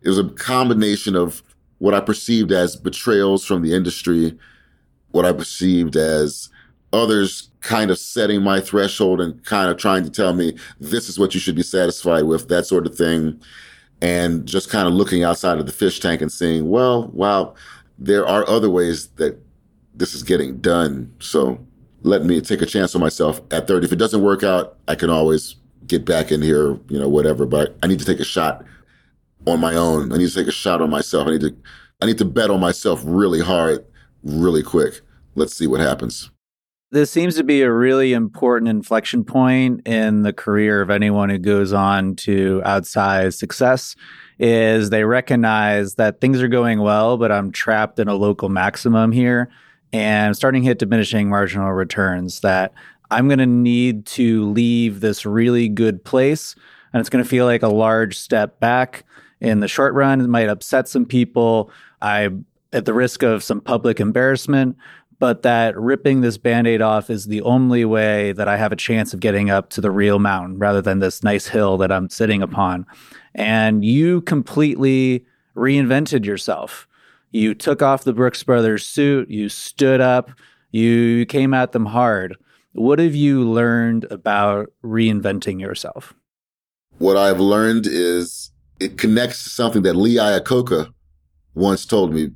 it 0.07 0.09
was 0.09 0.19
a 0.19 0.29
combination 0.29 1.17
of 1.17 1.43
what 1.79 1.93
I 1.93 1.99
perceived 1.99 2.53
as 2.53 2.77
betrayals 2.77 3.45
from 3.45 3.61
the 3.61 3.73
industry, 3.73 4.37
what 5.11 5.25
I 5.25 5.33
perceived 5.33 5.97
as 5.97 6.49
others 6.93 7.49
kind 7.59 7.91
of 7.91 7.99
setting 7.99 8.41
my 8.41 8.61
threshold 8.61 9.19
and 9.19 9.43
kind 9.43 9.69
of 9.69 9.75
trying 9.75 10.05
to 10.05 10.09
tell 10.09 10.33
me 10.33 10.57
this 10.79 11.09
is 11.09 11.19
what 11.19 11.33
you 11.33 11.41
should 11.41 11.57
be 11.57 11.61
satisfied 11.61 12.23
with, 12.23 12.47
that 12.47 12.65
sort 12.65 12.87
of 12.87 12.95
thing 12.95 13.37
and 14.01 14.45
just 14.45 14.69
kind 14.69 14.87
of 14.87 14.93
looking 14.93 15.25
outside 15.25 15.59
of 15.59 15.65
the 15.65 15.73
fish 15.73 15.99
tank 15.99 16.21
and 16.21 16.31
seeing, 16.31 16.69
well, 16.69 17.09
wow, 17.09 17.53
there 17.99 18.25
are 18.25 18.47
other 18.47 18.69
ways 18.69 19.07
that 19.17 19.37
this 19.93 20.13
is 20.13 20.23
getting 20.23 20.55
done. 20.59 21.13
So 21.19 21.59
let 22.03 22.23
me 22.23 22.39
take 22.39 22.61
a 22.61 22.65
chance 22.65 22.95
on 22.95 23.01
myself 23.01 23.41
at 23.51 23.67
30. 23.67 23.85
If 23.85 23.91
it 23.91 23.97
doesn't 23.97 24.23
work 24.23 24.41
out, 24.41 24.77
I 24.87 24.95
can 24.95 25.09
always 25.09 25.57
get 25.85 26.05
back 26.05 26.31
in 26.31 26.41
here, 26.41 26.79
you 26.87 26.97
know, 26.97 27.09
whatever, 27.09 27.45
but 27.45 27.75
I 27.83 27.87
need 27.87 27.99
to 27.99 28.05
take 28.05 28.21
a 28.21 28.25
shot 28.25 28.63
on 29.47 29.59
my 29.59 29.75
own. 29.75 30.11
I 30.11 30.17
need 30.17 30.29
to 30.29 30.35
take 30.35 30.47
a 30.47 30.51
shot 30.51 30.81
on 30.81 30.89
myself. 30.89 31.27
I 31.27 31.31
need 31.31 31.41
to, 31.41 31.55
I 32.01 32.05
need 32.05 32.17
to 32.19 32.25
bet 32.25 32.49
on 32.49 32.59
myself 32.59 33.01
really 33.05 33.41
hard, 33.41 33.85
really 34.23 34.63
quick. 34.63 35.01
Let's 35.35 35.55
see 35.55 35.67
what 35.67 35.79
happens. 35.79 36.29
This 36.89 37.11
seems 37.11 37.35
to 37.35 37.43
be 37.43 37.61
a 37.63 37.71
really 37.71 38.13
important 38.13 38.69
inflection 38.69 39.25
point 39.25 39.85
in 39.85 40.23
the 40.23 40.31
career 40.31 40.81
of 40.81 40.89
anyone 40.89 41.29
who 41.29 41.37
goes 41.37 41.73
on 41.73 42.15
to 42.17 42.61
outsize 42.63 43.37
success 43.37 43.95
is 44.39 44.89
they 44.89 45.03
recognize 45.03 45.95
that 45.95 46.21
things 46.21 46.41
are 46.41 46.47
going 46.47 46.79
well, 46.79 47.17
but 47.17 47.31
I'm 47.31 47.51
trapped 47.51 47.99
in 47.99 48.07
a 48.07 48.15
local 48.15 48.47
maximum 48.47 49.11
here 49.11 49.49
and 49.91 50.35
starting 50.35 50.61
to 50.61 50.67
hit 50.67 50.79
diminishing 50.79 51.27
marginal 51.27 51.73
returns 51.73 52.39
that 52.41 52.73
I'm 53.11 53.27
going 53.27 53.39
to 53.39 53.45
need 53.45 54.05
to 54.07 54.49
leave 54.49 55.01
this 55.01 55.25
really 55.25 55.67
good 55.67 56.03
place 56.05 56.55
and 56.93 57.01
it's 57.01 57.09
going 57.09 57.23
to 57.23 57.29
feel 57.29 57.45
like 57.45 57.63
a 57.63 57.67
large 57.67 58.17
step 58.17 58.59
back 58.59 59.03
in 59.39 59.59
the 59.59 59.67
short 59.67 59.93
run. 59.93 60.21
It 60.21 60.27
might 60.27 60.49
upset 60.49 60.87
some 60.87 61.05
people. 61.05 61.71
I'm 62.01 62.45
at 62.73 62.85
the 62.85 62.93
risk 62.93 63.23
of 63.23 63.43
some 63.43 63.61
public 63.61 63.99
embarrassment, 63.99 64.77
but 65.19 65.41
that 65.43 65.77
ripping 65.79 66.21
this 66.21 66.37
band-aid 66.37 66.81
off 66.81 67.09
is 67.09 67.25
the 67.25 67.41
only 67.41 67.85
way 67.85 68.33
that 68.33 68.47
I 68.47 68.57
have 68.57 68.71
a 68.71 68.75
chance 68.75 69.13
of 69.13 69.19
getting 69.19 69.49
up 69.49 69.69
to 69.71 69.81
the 69.81 69.91
real 69.91 70.19
mountain 70.19 70.59
rather 70.59 70.81
than 70.81 70.99
this 70.99 71.23
nice 71.23 71.47
hill 71.47 71.77
that 71.77 71.91
I'm 71.91 72.09
sitting 72.09 72.41
upon. 72.41 72.85
And 73.33 73.85
you 73.85 74.21
completely 74.21 75.25
reinvented 75.55 76.25
yourself. 76.25 76.87
You 77.31 77.53
took 77.53 77.81
off 77.81 78.03
the 78.03 78.13
Brooks 78.13 78.43
Brothers 78.43 78.85
suit, 78.85 79.29
you 79.29 79.49
stood 79.49 80.01
up, 80.01 80.31
you 80.71 81.25
came 81.25 81.53
at 81.53 81.71
them 81.71 81.85
hard. 81.85 82.35
What 82.73 82.99
have 82.99 83.15
you 83.15 83.49
learned 83.49 84.05
about 84.11 84.71
reinventing 84.83 85.59
yourself? 85.59 86.13
What 86.99 87.17
I've 87.17 87.39
learned 87.39 87.87
is 87.87 88.51
it 88.79 88.97
connects 88.97 89.43
to 89.43 89.49
something 89.49 89.81
that 89.83 89.95
Lee 89.95 90.15
Iacocca 90.15 90.91
once 91.55 91.85
told 91.85 92.13
me 92.13 92.31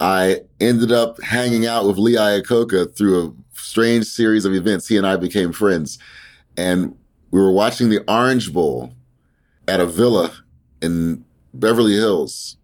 I 0.00 0.40
ended 0.60 0.90
up 0.90 1.22
hanging 1.22 1.66
out 1.66 1.86
with 1.86 1.96
Lee 1.96 2.16
Iacocca 2.16 2.96
through 2.96 3.24
a 3.24 3.32
strange 3.52 4.06
series 4.06 4.44
of 4.44 4.52
events. 4.52 4.88
He 4.88 4.96
and 4.96 5.06
I 5.06 5.16
became 5.16 5.52
friends. 5.52 5.98
And 6.56 6.96
we 7.30 7.40
were 7.40 7.52
watching 7.52 7.88
the 7.88 8.04
Orange 8.10 8.52
Bowl 8.52 8.92
at 9.68 9.80
a 9.80 9.86
villa 9.86 10.32
in 10.80 11.24
Beverly 11.54 11.94
Hills. 11.94 12.56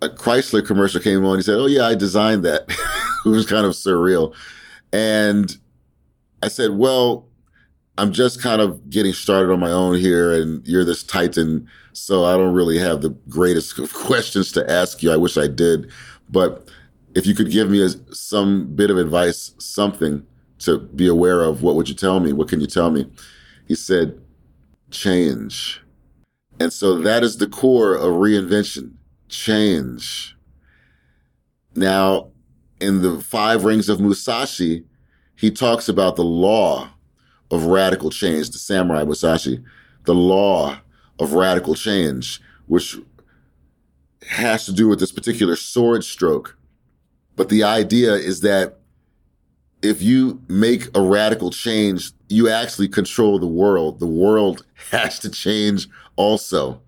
A 0.00 0.08
Chrysler 0.08 0.66
commercial 0.66 1.00
came 1.00 1.24
on. 1.24 1.36
He 1.36 1.42
said, 1.42 1.58
Oh, 1.58 1.66
yeah, 1.66 1.86
I 1.86 1.94
designed 1.94 2.44
that. 2.44 2.64
it 3.26 3.28
was 3.28 3.46
kind 3.46 3.66
of 3.66 3.72
surreal. 3.72 4.34
And 4.92 5.56
I 6.42 6.48
said, 6.48 6.70
Well, 6.70 7.28
I'm 7.98 8.12
just 8.12 8.40
kind 8.40 8.62
of 8.62 8.88
getting 8.88 9.12
started 9.12 9.52
on 9.52 9.60
my 9.60 9.72
own 9.72 9.98
here, 9.98 10.32
and 10.32 10.66
you're 10.66 10.84
this 10.84 11.02
titan. 11.02 11.68
So 11.98 12.24
I 12.24 12.36
don't 12.36 12.54
really 12.54 12.78
have 12.78 13.02
the 13.02 13.10
greatest 13.28 13.76
questions 13.92 14.52
to 14.52 14.70
ask 14.70 15.02
you. 15.02 15.12
I 15.12 15.16
wish 15.16 15.36
I 15.36 15.46
did. 15.46 15.90
But 16.30 16.68
if 17.14 17.26
you 17.26 17.34
could 17.34 17.50
give 17.50 17.70
me 17.70 17.82
a, 17.82 17.88
some 18.14 18.74
bit 18.74 18.90
of 18.90 18.98
advice, 18.98 19.54
something 19.58 20.24
to 20.60 20.78
be 20.78 21.06
aware 21.06 21.42
of, 21.42 21.62
what 21.62 21.74
would 21.74 21.88
you 21.88 21.94
tell 21.94 22.20
me? 22.20 22.32
What 22.32 22.48
can 22.48 22.60
you 22.60 22.66
tell 22.66 22.90
me? 22.90 23.10
He 23.66 23.74
said, 23.74 24.20
change. 24.90 25.82
And 26.60 26.72
so 26.72 26.98
that 26.98 27.22
is 27.22 27.36
the 27.36 27.46
core 27.46 27.94
of 27.94 28.14
reinvention, 28.14 28.94
change. 29.28 30.36
Now, 31.74 32.30
in 32.80 33.02
the 33.02 33.20
five 33.20 33.64
rings 33.64 33.88
of 33.88 34.00
Musashi, 34.00 34.84
he 35.36 35.50
talks 35.50 35.88
about 35.88 36.16
the 36.16 36.24
law 36.24 36.90
of 37.50 37.66
radical 37.66 38.10
change, 38.10 38.50
the 38.50 38.58
samurai 38.58 39.04
Musashi, 39.04 39.62
the 40.04 40.14
law 40.14 40.78
of 41.18 41.32
radical 41.32 41.74
change, 41.74 42.40
which 42.66 42.96
has 44.30 44.66
to 44.66 44.72
do 44.72 44.88
with 44.88 45.00
this 45.00 45.12
particular 45.12 45.56
sword 45.56 46.04
stroke 46.04 46.58
but 47.38 47.50
the 47.50 47.62
idea 47.62 48.14
is 48.14 48.40
that 48.40 48.80
if 49.80 50.02
you 50.02 50.42
make 50.48 50.88
a 50.96 51.00
radical 51.00 51.52
change, 51.52 52.10
you 52.28 52.48
actually 52.48 52.88
control 52.88 53.38
the 53.38 53.46
world. 53.46 54.00
The 54.00 54.06
world 54.06 54.66
has 54.90 55.20
to 55.20 55.30
change 55.30 55.88
also. 56.16 56.82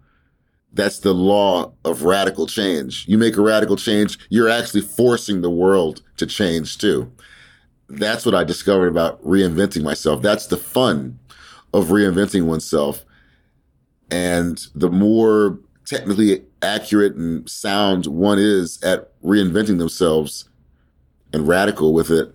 That's 0.73 0.99
the 0.99 1.15
law 1.15 1.73
of 1.85 2.03
radical 2.03 2.49
change. 2.49 3.07
You 3.07 3.17
make 3.17 3.37
a 3.37 3.43
radical 3.43 3.77
change, 3.77 4.19
you're 4.29 4.49
actually 4.49 4.81
forcing 4.81 5.41
the 5.41 5.51
world 5.51 6.03
to 6.17 6.27
change 6.27 6.79
too. 6.79 7.13
That's 7.89 8.27
what 8.27 8.35
I 8.35 8.43
discovered 8.43 8.89
about 8.89 9.25
reinventing 9.25 9.85
myself. 9.85 10.21
That's 10.21 10.49
the 10.49 10.57
fun 10.57 11.21
of 11.73 11.89
reinventing 11.89 12.47
oneself. 12.47 13.05
And 14.11 14.61
the 14.75 14.91
more 14.91 15.59
technically 15.85 16.43
accurate 16.63 17.15
and 17.15 17.49
sound 17.49 18.07
one 18.07 18.39
is 18.39 18.83
at 18.83 19.13
reinventing 19.23 19.79
themselves, 19.79 20.49
and 21.33 21.47
radical 21.47 21.93
with 21.93 22.11
it, 22.11 22.35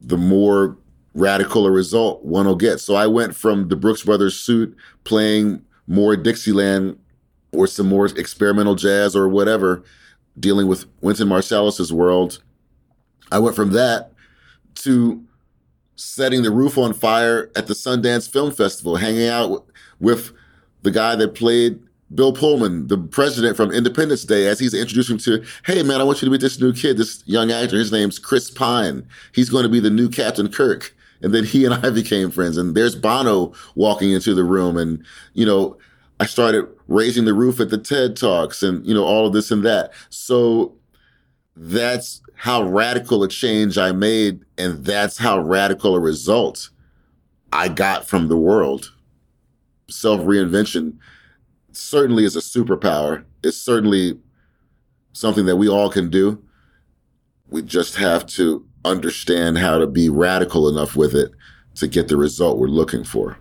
the 0.00 0.18
more 0.18 0.76
radical 1.14 1.66
a 1.66 1.70
result 1.70 2.24
one 2.24 2.46
will 2.46 2.56
get. 2.56 2.80
So 2.80 2.94
I 2.94 3.06
went 3.06 3.34
from 3.34 3.68
the 3.68 3.76
Brooks 3.76 4.02
Brothers 4.02 4.38
suit 4.38 4.76
playing 5.04 5.64
more 5.86 6.16
Dixieland 6.16 6.98
or 7.52 7.66
some 7.66 7.88
more 7.88 8.06
experimental 8.06 8.74
jazz 8.74 9.16
or 9.16 9.28
whatever, 9.28 9.82
dealing 10.38 10.68
with 10.68 10.84
Wynton 11.00 11.28
Marsalis's 11.28 11.92
world. 11.92 12.42
I 13.32 13.38
went 13.38 13.56
from 13.56 13.72
that 13.72 14.12
to 14.76 15.24
setting 15.96 16.42
the 16.42 16.50
roof 16.50 16.78
on 16.78 16.94
fire 16.94 17.50
at 17.56 17.66
the 17.66 17.74
Sundance 17.74 18.30
Film 18.30 18.52
Festival, 18.52 18.96
hanging 18.96 19.28
out 19.28 19.66
with 19.98 20.32
the 20.82 20.90
guy 20.90 21.14
that 21.16 21.34
played 21.34 21.80
Bill 22.14 22.32
Pullman, 22.32 22.88
the 22.88 22.98
president 22.98 23.56
from 23.56 23.70
Independence 23.70 24.24
Day, 24.24 24.46
as 24.46 24.58
he's 24.58 24.74
introducing 24.74 25.18
to, 25.18 25.44
hey 25.64 25.82
man, 25.82 26.00
I 26.00 26.04
want 26.04 26.20
you 26.20 26.26
to 26.26 26.32
meet 26.32 26.40
this 26.40 26.60
new 26.60 26.72
kid, 26.72 26.96
this 26.96 27.22
young 27.26 27.50
actor. 27.50 27.78
His 27.78 27.92
name's 27.92 28.18
Chris 28.18 28.50
Pine. 28.50 29.06
He's 29.32 29.50
going 29.50 29.62
to 29.62 29.68
be 29.68 29.80
the 29.80 29.90
new 29.90 30.08
Captain 30.08 30.50
Kirk. 30.50 30.94
And 31.22 31.34
then 31.34 31.44
he 31.44 31.64
and 31.64 31.74
I 31.74 31.90
became 31.94 32.30
friends. 32.30 32.56
And 32.56 32.74
there's 32.74 32.96
Bono 32.96 33.52
walking 33.74 34.10
into 34.10 34.34
the 34.34 34.44
room. 34.44 34.76
And, 34.76 35.04
you 35.34 35.46
know, 35.46 35.78
I 36.18 36.26
started 36.26 36.66
raising 36.88 37.24
the 37.24 37.34
roof 37.34 37.60
at 37.60 37.70
the 37.70 37.78
TED 37.78 38.16
Talks 38.16 38.62
and, 38.62 38.84
you 38.86 38.94
know, 38.94 39.04
all 39.04 39.26
of 39.26 39.32
this 39.32 39.50
and 39.50 39.64
that. 39.64 39.92
So 40.08 40.74
that's 41.56 42.20
how 42.34 42.62
radical 42.62 43.22
a 43.22 43.28
change 43.28 43.78
I 43.78 43.92
made. 43.92 44.44
And 44.58 44.84
that's 44.84 45.18
how 45.18 45.38
radical 45.38 45.94
a 45.94 46.00
result 46.00 46.70
I 47.52 47.68
got 47.68 48.08
from 48.08 48.28
the 48.28 48.36
world. 48.36 48.92
Self 49.90 50.20
reinvention 50.22 50.96
certainly 51.72 52.24
is 52.24 52.36
a 52.36 52.40
superpower. 52.40 53.24
It's 53.42 53.56
certainly 53.56 54.18
something 55.12 55.46
that 55.46 55.56
we 55.56 55.68
all 55.68 55.90
can 55.90 56.10
do. 56.10 56.42
We 57.48 57.62
just 57.62 57.96
have 57.96 58.26
to 58.26 58.66
understand 58.84 59.58
how 59.58 59.78
to 59.78 59.86
be 59.86 60.08
radical 60.08 60.68
enough 60.68 60.96
with 60.96 61.14
it 61.14 61.32
to 61.76 61.88
get 61.88 62.08
the 62.08 62.16
result 62.16 62.58
we're 62.58 62.68
looking 62.68 63.04
for. 63.04 63.38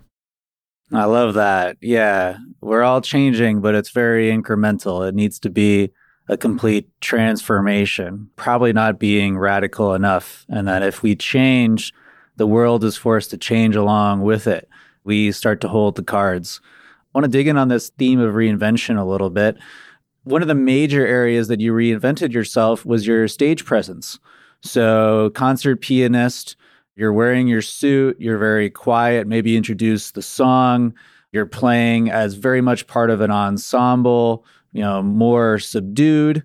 I 0.92 1.06
love 1.06 1.36
that. 1.36 1.78
Yeah. 1.82 2.38
We're 2.62 2.84
all 2.84 3.02
changing, 3.02 3.62
but 3.62 3.76
it's 3.76 3.92
very 3.92 4.30
incremental. 4.30 5.08
It 5.08 5.14
needs 5.14 5.40
to 5.40 5.50
be 5.50 5.92
a 6.28 6.38
complete 6.38 6.90
transformation, 7.02 8.30
probably 8.36 8.74
not 8.74 9.00
being 9.00 9.38
radical 9.38 9.94
enough. 9.94 10.46
And 10.50 10.68
that 10.68 10.84
if 10.84 11.04
we 11.04 11.16
change, 11.16 11.94
the 12.38 12.48
world 12.48 12.84
is 12.84 12.96
forced 12.96 13.32
to 13.32 13.38
change 13.38 13.76
along 13.76 14.22
with 14.22 14.48
it. 14.48 14.69
We 15.04 15.32
start 15.32 15.62
to 15.62 15.68
hold 15.68 15.96
the 15.96 16.04
cards. 16.04 16.62
I 16.64 17.18
want 17.18 17.26
to 17.26 17.32
dig 17.32 17.48
in 17.48 17.58
on 17.58 17.70
this 17.70 17.90
theme 17.90 18.20
of 18.20 18.36
reinvention 18.36 19.00
a 19.00 19.06
little 19.06 19.30
bit. 19.30 19.58
One 20.24 20.42
of 20.42 20.48
the 20.48 20.56
major 20.56 21.06
areas 21.06 21.48
that 21.48 21.60
you 21.60 21.74
reinvented 21.74 22.34
yourself 22.34 22.86
was 22.86 23.08
your 23.08 23.28
stage 23.28 23.66
presence. 23.66 24.20
So, 24.62 25.32
concert 25.34 25.78
pianist, 25.78 26.56
you're 26.96 27.14
wearing 27.14 27.48
your 27.48 27.62
suit, 27.62 28.18
you're 28.20 28.38
very 28.38 28.70
quiet, 28.70 29.26
maybe 29.26 29.56
introduce 29.56 30.12
the 30.12 30.22
song, 30.22 30.94
you're 31.32 31.46
playing 31.46 32.10
as 32.12 32.34
very 32.34 32.62
much 32.62 32.88
part 32.88 33.10
of 33.10 33.22
an 33.22 33.32
ensemble, 33.32 34.46
you 34.74 34.82
know, 34.82 35.02
more 35.02 35.60
subdued. 35.60 36.44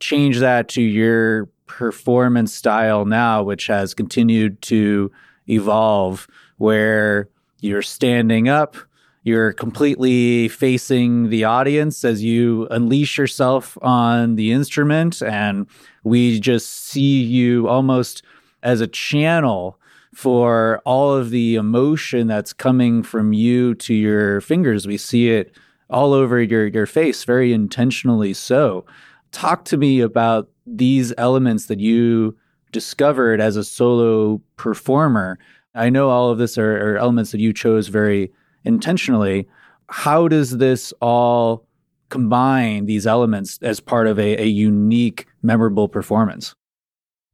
Change 0.00 0.38
that 0.38 0.68
to 0.70 0.82
your 0.82 1.46
performance 1.66 2.54
style 2.54 3.04
now, 3.04 3.42
which 3.42 3.66
has 3.66 3.92
continued 3.92 4.60
to 4.62 5.12
evolve, 5.48 6.26
where 6.56 7.28
you're 7.62 7.82
standing 7.82 8.48
up, 8.48 8.76
you're 9.22 9.52
completely 9.52 10.48
facing 10.48 11.28
the 11.28 11.44
audience 11.44 12.04
as 12.04 12.24
you 12.24 12.66
unleash 12.70 13.18
yourself 13.18 13.76
on 13.82 14.36
the 14.36 14.52
instrument. 14.52 15.22
And 15.22 15.66
we 16.04 16.40
just 16.40 16.70
see 16.70 17.22
you 17.22 17.68
almost 17.68 18.22
as 18.62 18.80
a 18.80 18.86
channel 18.86 19.78
for 20.14 20.80
all 20.84 21.14
of 21.14 21.30
the 21.30 21.54
emotion 21.54 22.26
that's 22.26 22.52
coming 22.52 23.02
from 23.02 23.32
you 23.32 23.74
to 23.76 23.94
your 23.94 24.40
fingers. 24.40 24.86
We 24.86 24.96
see 24.96 25.30
it 25.30 25.54
all 25.88 26.12
over 26.12 26.40
your, 26.40 26.66
your 26.66 26.86
face, 26.86 27.24
very 27.24 27.52
intentionally 27.52 28.32
so. 28.32 28.84
Talk 29.32 29.64
to 29.66 29.76
me 29.76 30.00
about 30.00 30.48
these 30.66 31.12
elements 31.18 31.66
that 31.66 31.80
you 31.80 32.36
discovered 32.72 33.40
as 33.40 33.56
a 33.56 33.64
solo 33.64 34.40
performer. 34.56 35.38
I 35.74 35.90
know 35.90 36.10
all 36.10 36.30
of 36.30 36.38
this 36.38 36.58
are, 36.58 36.94
are 36.94 36.96
elements 36.98 37.32
that 37.32 37.40
you 37.40 37.52
chose 37.52 37.88
very 37.88 38.32
intentionally. 38.64 39.48
How 39.88 40.28
does 40.28 40.58
this 40.58 40.92
all 41.00 41.66
combine 42.08 42.86
these 42.86 43.06
elements 43.06 43.58
as 43.62 43.80
part 43.80 44.06
of 44.06 44.18
a, 44.18 44.42
a 44.42 44.46
unique, 44.46 45.26
memorable 45.42 45.88
performance? 45.88 46.54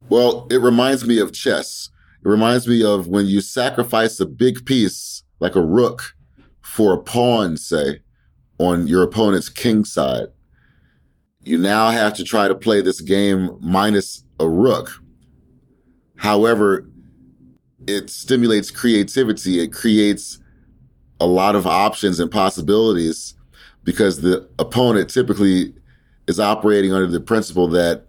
Well, 0.09 0.47
it 0.49 0.61
reminds 0.61 1.05
me 1.05 1.19
of 1.19 1.33
chess. 1.33 1.89
It 2.23 2.29
reminds 2.29 2.67
me 2.67 2.83
of 2.83 3.07
when 3.07 3.25
you 3.25 3.41
sacrifice 3.41 4.19
a 4.19 4.25
big 4.25 4.65
piece, 4.65 5.23
like 5.39 5.55
a 5.55 5.65
rook, 5.65 6.15
for 6.61 6.93
a 6.93 7.01
pawn, 7.01 7.57
say, 7.57 8.01
on 8.59 8.87
your 8.87 9.03
opponent's 9.03 9.49
king 9.49 9.83
side. 9.83 10.27
You 11.43 11.57
now 11.57 11.89
have 11.89 12.13
to 12.15 12.23
try 12.23 12.47
to 12.47 12.55
play 12.55 12.81
this 12.81 13.01
game 13.01 13.57
minus 13.61 14.23
a 14.39 14.47
rook. 14.47 15.01
However, 16.17 16.89
it 17.87 18.09
stimulates 18.09 18.69
creativity. 18.69 19.59
It 19.59 19.71
creates 19.71 20.39
a 21.19 21.25
lot 21.25 21.55
of 21.55 21.65
options 21.65 22.19
and 22.19 22.29
possibilities 22.29 23.33
because 23.83 24.21
the 24.21 24.47
opponent 24.59 25.09
typically 25.09 25.73
is 26.27 26.39
operating 26.39 26.93
under 26.93 27.07
the 27.07 27.21
principle 27.21 27.67
that 27.69 28.05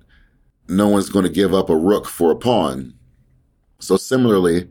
no 0.68 0.88
one's 0.88 1.08
going 1.08 1.24
to 1.24 1.30
give 1.30 1.54
up 1.54 1.70
a 1.70 1.76
rook 1.76 2.06
for 2.06 2.32
a 2.32 2.36
pawn. 2.36 2.92
So 3.78 3.96
similarly, 3.96 4.68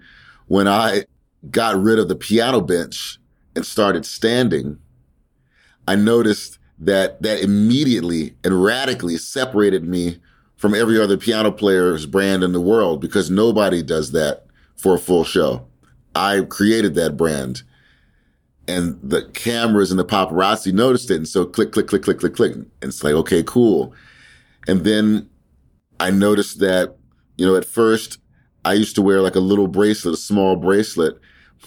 when 0.47 0.67
I 0.67 1.05
got 1.49 1.81
rid 1.81 1.97
of 1.97 2.09
the 2.09 2.15
piano 2.15 2.61
bench 2.61 3.17
and 3.55 3.65
started 3.65 4.05
standing, 4.05 4.77
I 5.87 5.95
noticed 5.95 6.59
that 6.79 7.21
that 7.23 7.41
immediately 7.41 8.35
and 8.43 8.63
radically 8.63 9.17
separated 9.17 9.83
me 9.83 10.19
from 10.57 10.75
every 10.75 11.01
other 11.01 11.17
piano 11.17 11.51
player's 11.51 12.05
brand 12.05 12.43
in 12.43 12.51
the 12.51 12.61
world 12.61 12.99
because 13.01 13.31
nobody 13.31 13.81
does 13.81 14.11
that 14.11 14.46
for 14.77 14.95
a 14.95 14.99
full 14.99 15.23
show. 15.23 15.67
I 16.15 16.41
created 16.49 16.95
that 16.95 17.17
brand 17.17 17.63
and 18.67 18.99
the 19.01 19.23
cameras 19.33 19.91
and 19.91 19.99
the 19.99 20.05
paparazzi 20.05 20.73
noticed 20.73 21.09
it. 21.11 21.15
And 21.15 21.27
so 21.27 21.45
click, 21.45 21.71
click, 21.71 21.87
click, 21.87 22.03
click, 22.03 22.19
click, 22.19 22.35
click. 22.35 22.53
And 22.53 22.69
it's 22.81 23.03
like, 23.03 23.13
okay, 23.13 23.43
cool. 23.43 23.93
And 24.67 24.83
then 24.83 25.29
I 25.99 26.11
noticed 26.11 26.59
that, 26.59 26.95
you 27.37 27.45
know, 27.45 27.55
at 27.55 27.65
first 27.65 28.19
I 28.65 28.73
used 28.73 28.95
to 28.95 29.01
wear 29.01 29.21
like 29.21 29.35
a 29.35 29.39
little 29.39 29.67
bracelet, 29.67 30.15
a 30.15 30.17
small 30.17 30.55
bracelet. 30.55 31.17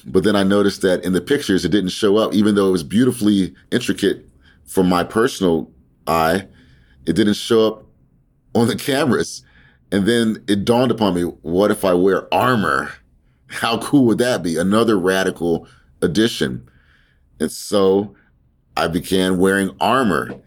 But 0.05 0.23
then 0.23 0.37
I 0.37 0.43
noticed 0.43 0.83
that 0.83 1.05
in 1.05 1.15
the 1.15 1.21
pictures, 1.21 1.65
it 1.65 1.71
didn't 1.71 1.91
show 1.91 2.17
up, 2.17 2.35
even 2.35 2.55
though 2.55 2.69
it 2.69 2.73
was 2.73 2.85
beautifully 2.85 3.55
intricate 3.73 4.29
from 4.65 4.89
my 4.89 5.03
personal 5.03 5.71
eye. 6.07 6.47
It 7.07 7.15
didn't 7.15 7.35
show 7.35 7.67
up 7.67 7.87
on 8.55 8.69
the 8.69 8.77
cameras. 8.91 9.43
And 9.93 10.07
then 10.07 10.45
it 10.49 10.65
dawned 10.65 10.91
upon 10.91 11.15
me, 11.15 11.23
what 11.23 11.71
if 11.71 11.85
I 11.85 11.95
wear 11.95 12.33
armor? 12.33 12.93
How 13.49 13.79
cool 13.79 14.05
would 14.07 14.19
that 14.19 14.43
be? 14.43 14.57
Another 14.57 14.99
radical 14.99 15.67
addition. 16.01 16.69
And 17.41 17.51
so 17.51 18.15
I 18.77 18.87
began 18.87 19.39
wearing 19.39 19.75
armor 19.81 20.41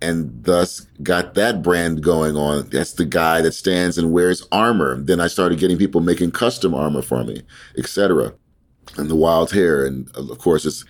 and 0.00 0.44
thus 0.44 0.82
got 1.02 1.34
that 1.34 1.62
brand 1.62 2.02
going 2.02 2.36
on. 2.36 2.68
That's 2.68 2.92
the 2.92 3.06
guy 3.06 3.40
that 3.40 3.52
stands 3.52 3.96
and 3.96 4.12
wears 4.12 4.46
armor. 4.52 5.00
Then 5.00 5.18
I 5.18 5.28
started 5.28 5.58
getting 5.58 5.78
people 5.78 6.00
making 6.00 6.32
custom 6.32 6.74
armor 6.74 7.02
for 7.02 7.24
me, 7.24 7.42
etc. 7.78 8.34
And 8.96 9.10
the 9.10 9.16
wild 9.16 9.52
hair. 9.52 9.86
And 9.86 10.08
uh, 10.16 10.30
of 10.30 10.38
course, 10.38 10.66
it's 10.66 10.84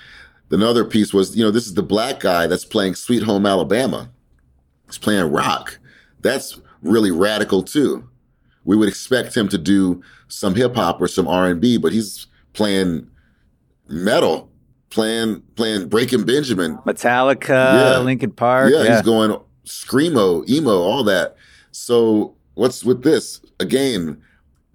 another 0.50 0.84
piece 0.84 1.14
was, 1.14 1.36
you 1.36 1.44
know, 1.44 1.52
this 1.52 1.66
is 1.66 1.74
the 1.74 1.82
black 1.82 2.20
guy 2.20 2.46
that's 2.46 2.64
playing 2.64 2.96
Sweet 2.96 3.22
Home 3.22 3.46
Alabama. 3.46 4.10
He's 4.86 4.98
playing 4.98 5.30
rock. 5.30 5.78
That's 6.20 6.60
really 6.84 7.10
radical 7.10 7.62
too. 7.62 8.08
We 8.64 8.76
would 8.76 8.88
expect 8.88 9.36
him 9.36 9.48
to 9.48 9.58
do 9.58 10.02
some 10.28 10.54
hip 10.54 10.76
hop 10.76 11.00
or 11.00 11.08
some 11.08 11.26
R 11.26 11.48
and 11.48 11.60
B, 11.60 11.76
but 11.76 11.92
he's 11.92 12.26
playing 12.52 13.10
metal 13.88 14.50
playing 14.94 15.42
playing 15.56 15.88
Breaking 15.88 16.24
Benjamin, 16.24 16.78
Metallica, 16.78 17.48
yeah. 17.48 17.98
Linkin 17.98 18.30
Park. 18.30 18.72
Yeah, 18.72 18.84
yeah, 18.84 18.92
he's 18.92 19.02
going 19.02 19.36
screamo, 19.66 20.48
emo, 20.48 20.70
all 20.70 21.02
that. 21.04 21.36
So 21.72 22.36
what's 22.54 22.84
with 22.84 23.02
this? 23.02 23.40
Again, 23.58 24.22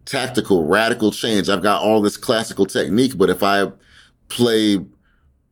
tactical, 0.06 0.66
radical 0.66 1.12
change. 1.12 1.48
I've 1.50 1.64
got 1.64 1.82
all 1.82 2.02
this 2.02 2.18
classical 2.18 2.66
technique, 2.66 3.18
but 3.18 3.30
if 3.30 3.42
I 3.42 3.72
play 4.28 4.86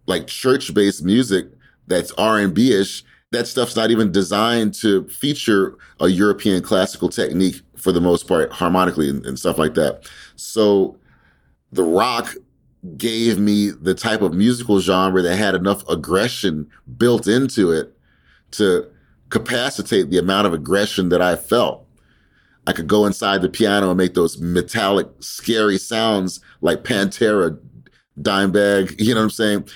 like 0.05 0.27
church-based 0.27 1.03
music 1.03 1.47
that's 1.87 2.11
R&B-ish, 2.13 3.03
that 3.31 3.47
stuff's 3.47 3.75
not 3.75 3.91
even 3.91 4.11
designed 4.11 4.73
to 4.73 5.07
feature 5.07 5.77
a 5.99 6.07
European 6.07 6.61
classical 6.61 7.09
technique 7.09 7.61
for 7.75 7.91
the 7.91 8.01
most 8.01 8.27
part, 8.27 8.51
harmonically 8.51 9.09
and, 9.09 9.25
and 9.25 9.37
stuff 9.37 9.57
like 9.57 9.73
that. 9.73 10.09
So 10.35 10.97
the 11.71 11.83
rock 11.83 12.33
gave 12.95 13.37
me 13.37 13.69
the 13.69 13.93
type 13.93 14.21
of 14.21 14.33
musical 14.33 14.79
genre 14.79 15.21
that 15.21 15.35
had 15.35 15.55
enough 15.55 15.87
aggression 15.89 16.69
built 16.97 17.27
into 17.27 17.71
it 17.71 17.93
to 18.51 18.87
capacitate 19.29 20.09
the 20.09 20.17
amount 20.17 20.47
of 20.47 20.53
aggression 20.53 21.09
that 21.09 21.21
I 21.21 21.35
felt. 21.35 21.85
I 22.65 22.73
could 22.73 22.87
go 22.87 23.05
inside 23.05 23.41
the 23.41 23.49
piano 23.49 23.89
and 23.89 23.97
make 23.97 24.13
those 24.13 24.39
metallic, 24.39 25.07
scary 25.19 25.77
sounds 25.77 26.39
like 26.61 26.83
Pantera, 26.83 27.57
Dimebag, 28.21 28.95
you 28.99 29.13
know 29.13 29.21
what 29.21 29.25
I'm 29.25 29.29
saying? 29.31 29.69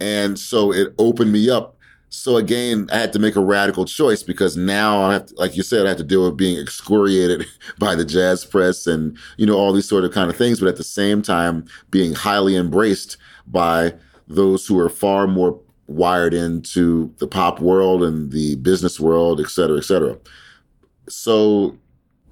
And 0.00 0.38
so 0.38 0.72
it 0.72 0.94
opened 0.98 1.32
me 1.32 1.50
up. 1.50 1.76
So 2.12 2.36
again, 2.36 2.88
I 2.92 2.98
had 2.98 3.12
to 3.12 3.20
make 3.20 3.36
a 3.36 3.40
radical 3.40 3.84
choice 3.84 4.24
because 4.24 4.56
now 4.56 5.02
I 5.04 5.12
have 5.14 5.26
to, 5.26 5.34
like 5.36 5.56
you 5.56 5.62
said, 5.62 5.86
I 5.86 5.90
have 5.90 5.98
to 5.98 6.04
deal 6.04 6.24
with 6.24 6.36
being 6.36 6.58
excoriated 6.58 7.46
by 7.78 7.94
the 7.94 8.04
jazz 8.04 8.44
press 8.44 8.86
and, 8.86 9.16
you 9.36 9.46
know, 9.46 9.56
all 9.56 9.72
these 9.72 9.88
sort 9.88 10.04
of 10.04 10.12
kind 10.12 10.28
of 10.28 10.36
things. 10.36 10.58
But 10.58 10.68
at 10.68 10.76
the 10.76 10.84
same 10.84 11.22
time, 11.22 11.66
being 11.90 12.14
highly 12.14 12.56
embraced 12.56 13.16
by 13.46 13.94
those 14.26 14.66
who 14.66 14.78
are 14.80 14.88
far 14.88 15.28
more 15.28 15.60
wired 15.86 16.34
into 16.34 17.14
the 17.18 17.28
pop 17.28 17.60
world 17.60 18.02
and 18.02 18.32
the 18.32 18.56
business 18.56 18.98
world, 18.98 19.40
et 19.40 19.48
cetera, 19.48 19.78
et 19.78 19.84
cetera. 19.84 20.18
So 21.08 21.78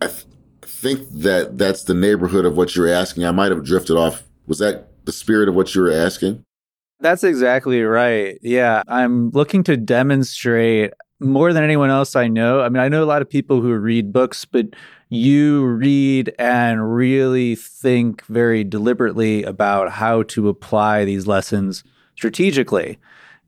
I 0.03 0.09
th- 0.09 0.25
think 0.63 1.09
that 1.13 1.57
that's 1.57 1.85
the 1.85 1.95
neighborhood 1.95 2.45
of 2.45 2.57
what 2.57 2.75
you're 2.75 2.93
asking. 2.93 3.25
I 3.25 3.31
might 3.31 3.53
have 3.53 3.65
drifted 3.65 3.97
off. 3.97 4.25
Was 4.49 4.59
that 4.59 4.89
the 5.05 5.13
spirit 5.13 5.49
of 5.49 5.55
what 5.55 5.73
you 5.75 5.83
were 5.83 5.93
asking? 5.93 6.45
That's 7.01 7.23
exactly 7.25 7.83
right. 7.83 8.39
Yeah. 8.43 8.83
I'm 8.89 9.31
looking 9.31 9.63
to 9.65 9.77
demonstrate 9.77 10.93
more 11.21 11.53
than 11.53 11.65
anyone 11.65 11.91
else 11.91 12.17
I 12.17 12.29
know. 12.29 12.61
I 12.61 12.69
mean, 12.69 12.83
I 12.83 12.89
know 12.89 13.03
a 13.03 13.07
lot 13.07 13.23
of 13.23 13.31
people 13.31 13.61
who 13.61 13.75
read 13.75 14.13
books, 14.13 14.45
but 14.45 14.67
you 15.09 15.65
read 15.65 16.35
and 16.39 16.95
really 16.95 17.55
think 17.55 18.25
very 18.27 18.63
deliberately 18.65 19.43
about 19.43 19.91
how 19.91 20.23
to 20.25 20.49
apply 20.49 21.05
these 21.05 21.27
lessons 21.27 21.83
strategically. 22.15 22.99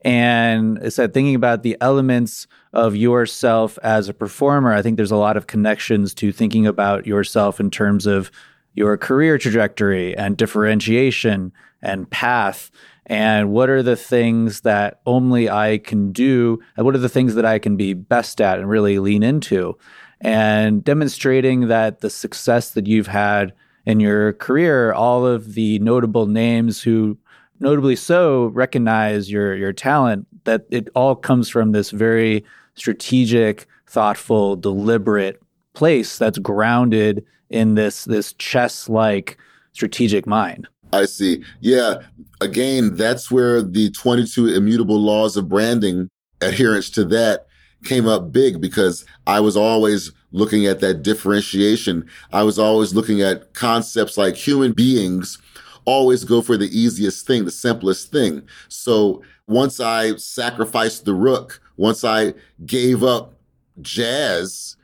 And 0.03 0.79
I 0.83 0.89
said, 0.89 1.13
thinking 1.13 1.35
about 1.35 1.63
the 1.63 1.77
elements 1.81 2.47
of 2.73 2.97
yourself 2.97 3.79
as 3.83 4.09
a 4.09 4.15
performer, 4.15 4.73
I 4.73 4.81
think 4.81 4.97
there's 4.97 5.11
a 5.11 5.17
lot 5.17 5.37
of 5.37 5.47
connections 5.47 6.15
to 6.15 6.33
thinking 6.33 6.67
about 6.67 7.07
yourself 7.07 7.61
in 7.61 7.71
terms 7.71 8.07
of 8.07 8.31
your 8.75 8.97
career 8.97 9.37
trajectory 9.37 10.17
and 10.17 10.37
differentiation 10.37 11.53
and 11.83 12.09
path. 12.11 12.71
And 13.07 13.51
what 13.51 13.71
are 13.71 13.83
the 13.83 13.97
things 13.97 14.61
that 14.61 15.01
only 15.07 15.51
I 15.51 15.79
can 15.79 16.13
do? 16.13 16.61
And 16.77 16.87
what 16.87 16.95
are 16.95 16.99
the 16.99 17.09
things 17.09 17.35
that 17.35 17.45
I 17.45 17.59
can 17.59 17.77
be 17.77 17.93
best 17.93 18.41
at 18.41 18.59
and 18.59 18.69
really 18.69 18.99
lean 18.99 19.23
into? 19.23 19.77
And 20.21 20.85
demonstrating 20.85 21.69
that 21.69 22.01
the 22.01 22.11
success 22.11 22.71
that 22.71 22.87
you've 22.87 23.07
had 23.07 23.53
in 23.87 24.01
your 24.01 24.35
career, 24.35 24.93
all 24.93 25.27
of 25.27 25.55
the 25.55 25.79
notable 25.79 26.27
names 26.27 26.83
who 26.83 27.19
notably 27.61 27.95
so 27.95 28.47
recognize 28.47 29.31
your 29.31 29.55
your 29.55 29.73
talent 29.73 30.27
that 30.45 30.67
it 30.71 30.89
all 30.95 31.15
comes 31.15 31.49
from 31.49 31.73
this 31.73 31.91
very 31.91 32.45
strategic 32.75 33.67
thoughtful 33.87 34.57
deliberate 34.57 35.41
place 35.75 36.19
that's 36.19 36.39
grounded 36.39 37.25
in 37.51 37.75
this 37.75 38.05
this 38.07 38.33
chess 38.35 38.89
like 38.89 39.37
strategic 39.73 40.27
mind 40.27 40.67
i 40.93 41.05
see 41.05 41.45
yeah 41.61 41.97
again 42.40 42.94
that's 42.96 43.31
where 43.31 43.62
the 43.62 43.90
22 43.90 44.48
immutable 44.48 44.98
laws 44.98 45.37
of 45.37 45.48
branding 45.48 46.09
adherence 46.40 46.90
to 46.90 47.05
that 47.05 47.46
came 47.85 48.07
up 48.07 48.33
big 48.33 48.61
because 48.61 49.05
i 49.26 49.40
was 49.40 49.57
always 49.57 50.12
looking 50.33 50.66
at 50.66 50.81
that 50.81 51.03
differentiation 51.03 52.09
i 52.33 52.42
was 52.42 52.59
always 52.59 52.94
looking 52.94 53.20
at 53.22 53.53
concepts 53.55 54.16
like 54.16 54.37
human 54.37 54.72
beings 54.72 55.38
always 55.85 56.24
go 56.24 56.42
for 56.42 56.57
the 56.57 56.68
easiest 56.76 57.26
thing, 57.26 57.44
the 57.44 57.50
simplest 57.50 58.11
thing. 58.11 58.42
So 58.68 59.22
once 59.46 59.81
I 59.81 60.16
sacrificed 60.16 61.05
the 61.05 61.14
rook, 61.14 61.61
once 61.76 62.05
I 62.05 62.35
gave 62.64 63.03
up 63.03 63.35
jazz, 63.81 64.76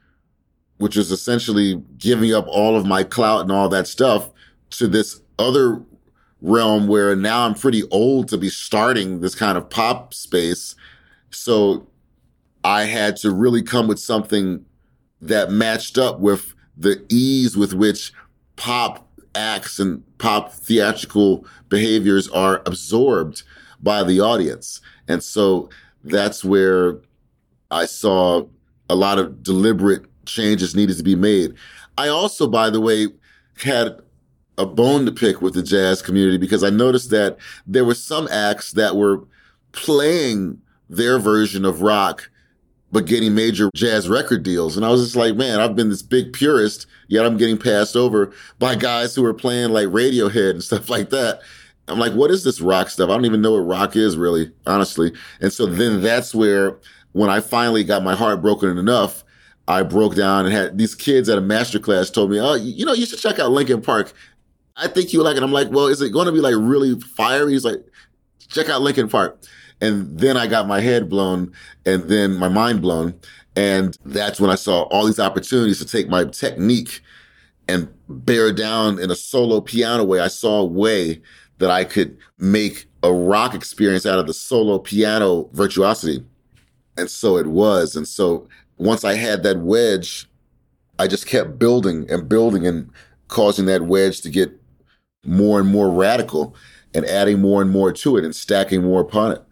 which 0.78 0.96
is 0.96 1.10
essentially 1.10 1.82
giving 1.96 2.34
up 2.34 2.46
all 2.48 2.76
of 2.76 2.86
my 2.86 3.02
clout 3.02 3.42
and 3.42 3.52
all 3.52 3.68
that 3.68 3.86
stuff 3.86 4.30
to 4.70 4.86
this 4.86 5.20
other 5.38 5.82
realm 6.46 6.86
where 6.86 7.16
now 7.16 7.44
I'm 7.44 7.54
pretty 7.54 7.82
old 7.90 8.28
to 8.28 8.38
be 8.38 8.48
starting 8.48 9.20
this 9.20 9.34
kind 9.34 9.58
of 9.58 9.68
pop 9.68 10.14
space. 10.14 10.76
So 11.30 11.88
I 12.62 12.84
had 12.84 13.16
to 13.18 13.32
really 13.32 13.62
come 13.62 13.88
with 13.88 13.98
something 13.98 14.64
that 15.20 15.50
matched 15.50 15.98
up 15.98 16.20
with 16.20 16.54
the 16.76 17.04
ease 17.08 17.56
with 17.56 17.74
which 17.74 18.12
pop 18.54 19.08
acts 19.34 19.80
and 19.80 20.04
pop 20.18 20.52
theatrical 20.52 21.44
behaviors 21.68 22.28
are 22.28 22.62
absorbed 22.64 23.42
by 23.82 24.04
the 24.04 24.20
audience. 24.20 24.80
And 25.08 25.22
so 25.22 25.68
that's 26.04 26.44
where 26.44 26.98
I 27.72 27.86
saw 27.86 28.46
a 28.88 28.94
lot 28.94 29.18
of 29.18 29.42
deliberate 29.42 30.04
changes 30.26 30.76
needed 30.76 30.96
to 30.96 31.02
be 31.02 31.16
made. 31.16 31.54
I 31.98 32.06
also, 32.06 32.46
by 32.46 32.70
the 32.70 32.80
way, 32.80 33.08
had 33.62 34.00
a 34.58 34.66
bone 34.66 35.04
to 35.06 35.12
pick 35.12 35.42
with 35.42 35.54
the 35.54 35.62
jazz 35.62 36.02
community 36.02 36.38
because 36.38 36.64
I 36.64 36.70
noticed 36.70 37.10
that 37.10 37.36
there 37.66 37.84
were 37.84 37.94
some 37.94 38.28
acts 38.28 38.72
that 38.72 38.96
were 38.96 39.24
playing 39.72 40.60
their 40.88 41.18
version 41.18 41.64
of 41.64 41.82
rock 41.82 42.30
but 42.92 43.04
getting 43.04 43.34
major 43.34 43.68
jazz 43.74 44.08
record 44.08 44.42
deals. 44.42 44.76
And 44.76 44.86
I 44.86 44.90
was 44.90 45.02
just 45.02 45.16
like, 45.16 45.36
man, 45.36 45.60
I've 45.60 45.76
been 45.76 45.90
this 45.90 46.02
big 46.02 46.32
purist, 46.32 46.86
yet 47.08 47.26
I'm 47.26 47.36
getting 47.36 47.58
passed 47.58 47.96
over 47.96 48.32
by 48.58 48.74
guys 48.74 49.14
who 49.14 49.24
are 49.24 49.34
playing 49.34 49.70
like 49.70 49.88
Radiohead 49.88 50.50
and 50.50 50.62
stuff 50.62 50.88
like 50.88 51.10
that. 51.10 51.40
I'm 51.88 51.98
like, 51.98 52.14
what 52.14 52.30
is 52.30 52.42
this 52.42 52.60
rock 52.60 52.88
stuff? 52.88 53.10
I 53.10 53.12
don't 53.12 53.24
even 53.24 53.42
know 53.42 53.52
what 53.52 53.58
rock 53.58 53.96
is 53.96 54.16
really, 54.16 54.50
honestly. 54.66 55.12
And 55.40 55.52
so 55.52 55.66
then 55.66 56.00
that's 56.00 56.34
where, 56.34 56.78
when 57.12 57.30
I 57.30 57.40
finally 57.40 57.82
got 57.84 58.02
my 58.02 58.14
heart 58.14 58.42
broken 58.42 58.76
enough, 58.76 59.24
I 59.68 59.82
broke 59.82 60.14
down 60.14 60.44
and 60.44 60.54
had 60.54 60.78
these 60.78 60.94
kids 60.94 61.28
at 61.28 61.38
a 61.38 61.40
master 61.40 61.78
class 61.78 62.10
told 62.10 62.30
me, 62.30 62.40
oh, 62.40 62.54
you 62.54 62.84
know, 62.84 62.92
you 62.92 63.06
should 63.06 63.18
check 63.18 63.38
out 63.38 63.50
Linkin 63.50 63.82
Park. 63.82 64.12
I 64.76 64.88
think 64.88 65.12
you 65.12 65.22
like 65.22 65.36
it. 65.36 65.42
I'm 65.42 65.52
like, 65.52 65.70
well, 65.70 65.86
is 65.86 66.00
it 66.02 66.10
going 66.10 66.26
to 66.26 66.32
be 66.32 66.40
like 66.40 66.54
really 66.56 66.98
fiery? 67.00 67.52
He's 67.52 67.64
like, 67.64 67.84
check 68.48 68.68
out 68.68 68.82
Linkin 68.82 69.08
Park. 69.08 69.42
And 69.80 70.18
then 70.18 70.36
I 70.36 70.46
got 70.46 70.66
my 70.66 70.80
head 70.80 71.08
blown 71.08 71.52
and 71.84 72.04
then 72.04 72.34
my 72.36 72.48
mind 72.48 72.82
blown. 72.82 73.18
And 73.54 73.96
that's 74.04 74.40
when 74.40 74.50
I 74.50 74.54
saw 74.54 74.82
all 74.84 75.06
these 75.06 75.18
opportunities 75.18 75.78
to 75.78 75.86
take 75.86 76.08
my 76.08 76.24
technique 76.24 77.00
and 77.68 77.88
bear 78.08 78.52
down 78.52 78.98
in 78.98 79.10
a 79.10 79.16
solo 79.16 79.60
piano 79.60 80.04
way. 80.04 80.20
I 80.20 80.28
saw 80.28 80.60
a 80.60 80.66
way 80.66 81.20
that 81.58 81.70
I 81.70 81.84
could 81.84 82.16
make 82.38 82.86
a 83.02 83.12
rock 83.12 83.54
experience 83.54 84.04
out 84.04 84.18
of 84.18 84.26
the 84.26 84.34
solo 84.34 84.78
piano 84.78 85.48
virtuosity. 85.52 86.24
And 86.98 87.10
so 87.10 87.36
it 87.38 87.46
was. 87.46 87.96
And 87.96 88.06
so 88.06 88.48
once 88.76 89.04
I 89.04 89.14
had 89.14 89.42
that 89.42 89.58
wedge, 89.58 90.26
I 90.98 91.06
just 91.06 91.26
kept 91.26 91.58
building 91.58 92.06
and 92.10 92.28
building 92.28 92.66
and 92.66 92.90
causing 93.28 93.66
that 93.66 93.82
wedge 93.82 94.20
to 94.22 94.30
get 94.30 94.52
more 95.26 95.60
and 95.60 95.68
more 95.68 95.90
radical 95.90 96.54
and 96.94 97.04
adding 97.04 97.40
more 97.40 97.60
and 97.60 97.70
more 97.70 97.92
to 97.92 98.16
it 98.16 98.24
and 98.24 98.34
stacking 98.34 98.82
more 98.82 99.00
upon 99.00 99.32
it. 99.32 99.42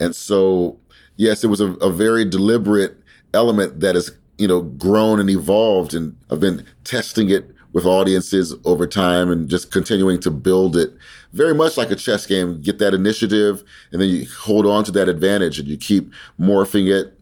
And 0.00 0.14
so, 0.14 0.78
yes, 1.16 1.44
it 1.44 1.48
was 1.48 1.60
a, 1.60 1.72
a 1.74 1.90
very 1.90 2.24
deliberate 2.24 2.96
element 3.34 3.80
that 3.80 3.94
has, 3.94 4.10
you 4.38 4.48
know, 4.48 4.62
grown 4.62 5.20
and 5.20 5.30
evolved. 5.30 5.94
And 5.94 6.16
I've 6.30 6.40
been 6.40 6.64
testing 6.84 7.30
it 7.30 7.50
with 7.72 7.84
audiences 7.84 8.54
over 8.64 8.86
time 8.86 9.30
and 9.30 9.48
just 9.48 9.70
continuing 9.70 10.20
to 10.20 10.30
build 10.30 10.76
it 10.76 10.92
very 11.32 11.54
much 11.54 11.76
like 11.76 11.90
a 11.90 11.96
chess 11.96 12.26
game. 12.26 12.60
Get 12.60 12.78
that 12.78 12.94
initiative 12.94 13.62
and 13.92 14.00
then 14.00 14.08
you 14.08 14.26
hold 14.40 14.66
on 14.66 14.84
to 14.84 14.92
that 14.92 15.08
advantage 15.08 15.58
and 15.58 15.68
you 15.68 15.76
keep 15.76 16.10
morphing 16.40 16.88
it 16.90 17.18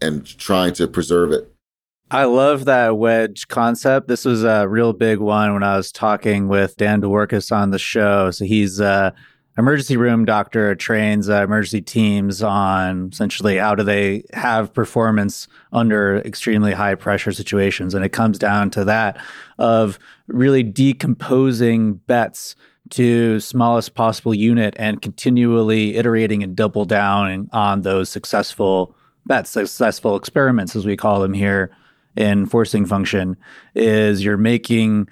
and 0.00 0.24
trying 0.38 0.72
to 0.74 0.86
preserve 0.86 1.32
it. 1.32 1.49
I 2.12 2.24
love 2.24 2.64
that 2.64 2.98
wedge 2.98 3.46
concept. 3.46 4.08
This 4.08 4.24
was 4.24 4.42
a 4.42 4.68
real 4.68 4.92
big 4.92 5.20
one 5.20 5.52
when 5.54 5.62
I 5.62 5.76
was 5.76 5.92
talking 5.92 6.48
with 6.48 6.76
Dan 6.76 7.00
Dworkis 7.00 7.52
on 7.52 7.70
the 7.70 7.78
show. 7.78 8.32
So 8.32 8.44
he's 8.44 8.80
uh, 8.80 9.12
emergency 9.56 9.96
room 9.96 10.24
doctor 10.24 10.74
trains 10.74 11.28
uh, 11.28 11.42
emergency 11.42 11.80
teams 11.80 12.42
on 12.42 13.10
essentially 13.12 13.58
how 13.58 13.76
do 13.76 13.84
they 13.84 14.24
have 14.32 14.72
performance 14.72 15.46
under 15.72 16.16
extremely 16.18 16.72
high 16.72 16.94
pressure 16.94 17.30
situations 17.30 17.94
and 17.94 18.04
it 18.04 18.08
comes 18.08 18.38
down 18.38 18.70
to 18.70 18.84
that 18.84 19.20
of 19.58 19.98
really 20.28 20.62
decomposing 20.62 21.94
bets 21.94 22.56
to 22.88 23.38
smallest 23.38 23.94
possible 23.94 24.34
unit 24.34 24.74
and 24.78 25.02
continually 25.02 25.96
iterating 25.96 26.42
and 26.42 26.56
double 26.56 26.84
down 26.84 27.48
on 27.52 27.82
those 27.82 28.08
successful 28.08 28.96
bets 29.26 29.50
successful 29.50 30.16
experiments 30.16 30.74
as 30.74 30.86
we 30.86 30.96
call 30.96 31.20
them 31.20 31.34
here 31.34 31.70
in 32.16 32.46
forcing 32.46 32.86
function 32.86 33.36
is 33.74 34.24
you're 34.24 34.36
making 34.36 35.08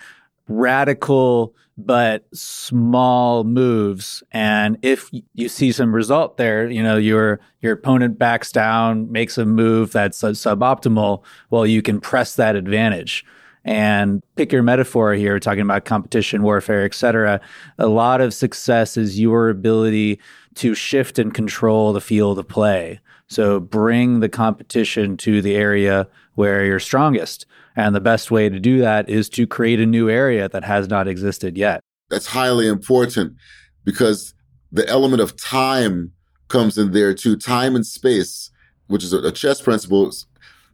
radical 0.48 1.54
but 1.76 2.24
small 2.34 3.44
moves. 3.44 4.24
And 4.32 4.78
if 4.82 5.10
you 5.34 5.48
see 5.48 5.70
some 5.70 5.94
result 5.94 6.36
there 6.36 6.68
you 6.68 6.82
know 6.82 6.96
your 6.96 7.40
your 7.60 7.74
opponent 7.74 8.18
backs 8.18 8.50
down 8.50 9.10
makes 9.12 9.38
a 9.38 9.44
move 9.46 9.92
that's 9.92 10.20
suboptimal 10.20 11.22
well 11.50 11.66
you 11.66 11.82
can 11.82 12.00
press 12.00 12.34
that 12.36 12.56
advantage. 12.56 13.24
And 13.64 14.22
pick 14.36 14.50
your 14.50 14.62
metaphor 14.62 15.12
here 15.14 15.38
talking 15.38 15.60
about 15.60 15.84
competition 15.84 16.42
warfare 16.42 16.84
etc 16.84 17.40
a 17.78 17.86
lot 17.86 18.20
of 18.20 18.32
success 18.32 18.96
is 18.96 19.20
your 19.20 19.50
ability 19.50 20.20
to 20.54 20.74
shift 20.74 21.18
and 21.18 21.34
control 21.34 21.92
the 21.92 22.00
field 22.00 22.38
of 22.38 22.48
play 22.48 22.98
so 23.28 23.60
bring 23.60 24.20
the 24.20 24.28
competition 24.28 25.16
to 25.18 25.42
the 25.42 25.54
area 25.54 26.08
where 26.34 26.64
you're 26.64 26.80
strongest 26.80 27.46
And 27.76 27.94
the 27.94 28.00
best 28.00 28.30
way 28.30 28.48
to 28.48 28.58
do 28.58 28.80
that 28.80 29.08
is 29.08 29.28
to 29.30 29.46
create 29.46 29.78
a 29.78 29.86
new 29.86 30.10
area 30.10 30.48
that 30.48 30.64
has 30.64 30.88
not 30.88 31.06
existed 31.06 31.56
yet. 31.56 31.80
That's 32.10 32.26
highly 32.26 32.66
important 32.66 33.36
because 33.84 34.34
the 34.72 34.88
element 34.88 35.22
of 35.22 35.36
time 35.36 36.12
comes 36.48 36.76
in 36.76 36.90
there 36.90 37.14
too. 37.14 37.36
Time 37.36 37.76
and 37.76 37.86
space, 37.86 38.50
which 38.88 39.04
is 39.04 39.12
a 39.12 39.30
chess 39.30 39.60
principle. 39.60 40.10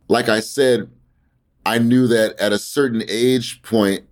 Like 0.08 0.30
I 0.30 0.40
said, 0.40 0.88
I 1.66 1.78
knew 1.78 2.06
that 2.06 2.38
at 2.40 2.52
a 2.52 2.58
certain 2.58 3.02
age 3.08 3.60
point, 3.62 4.04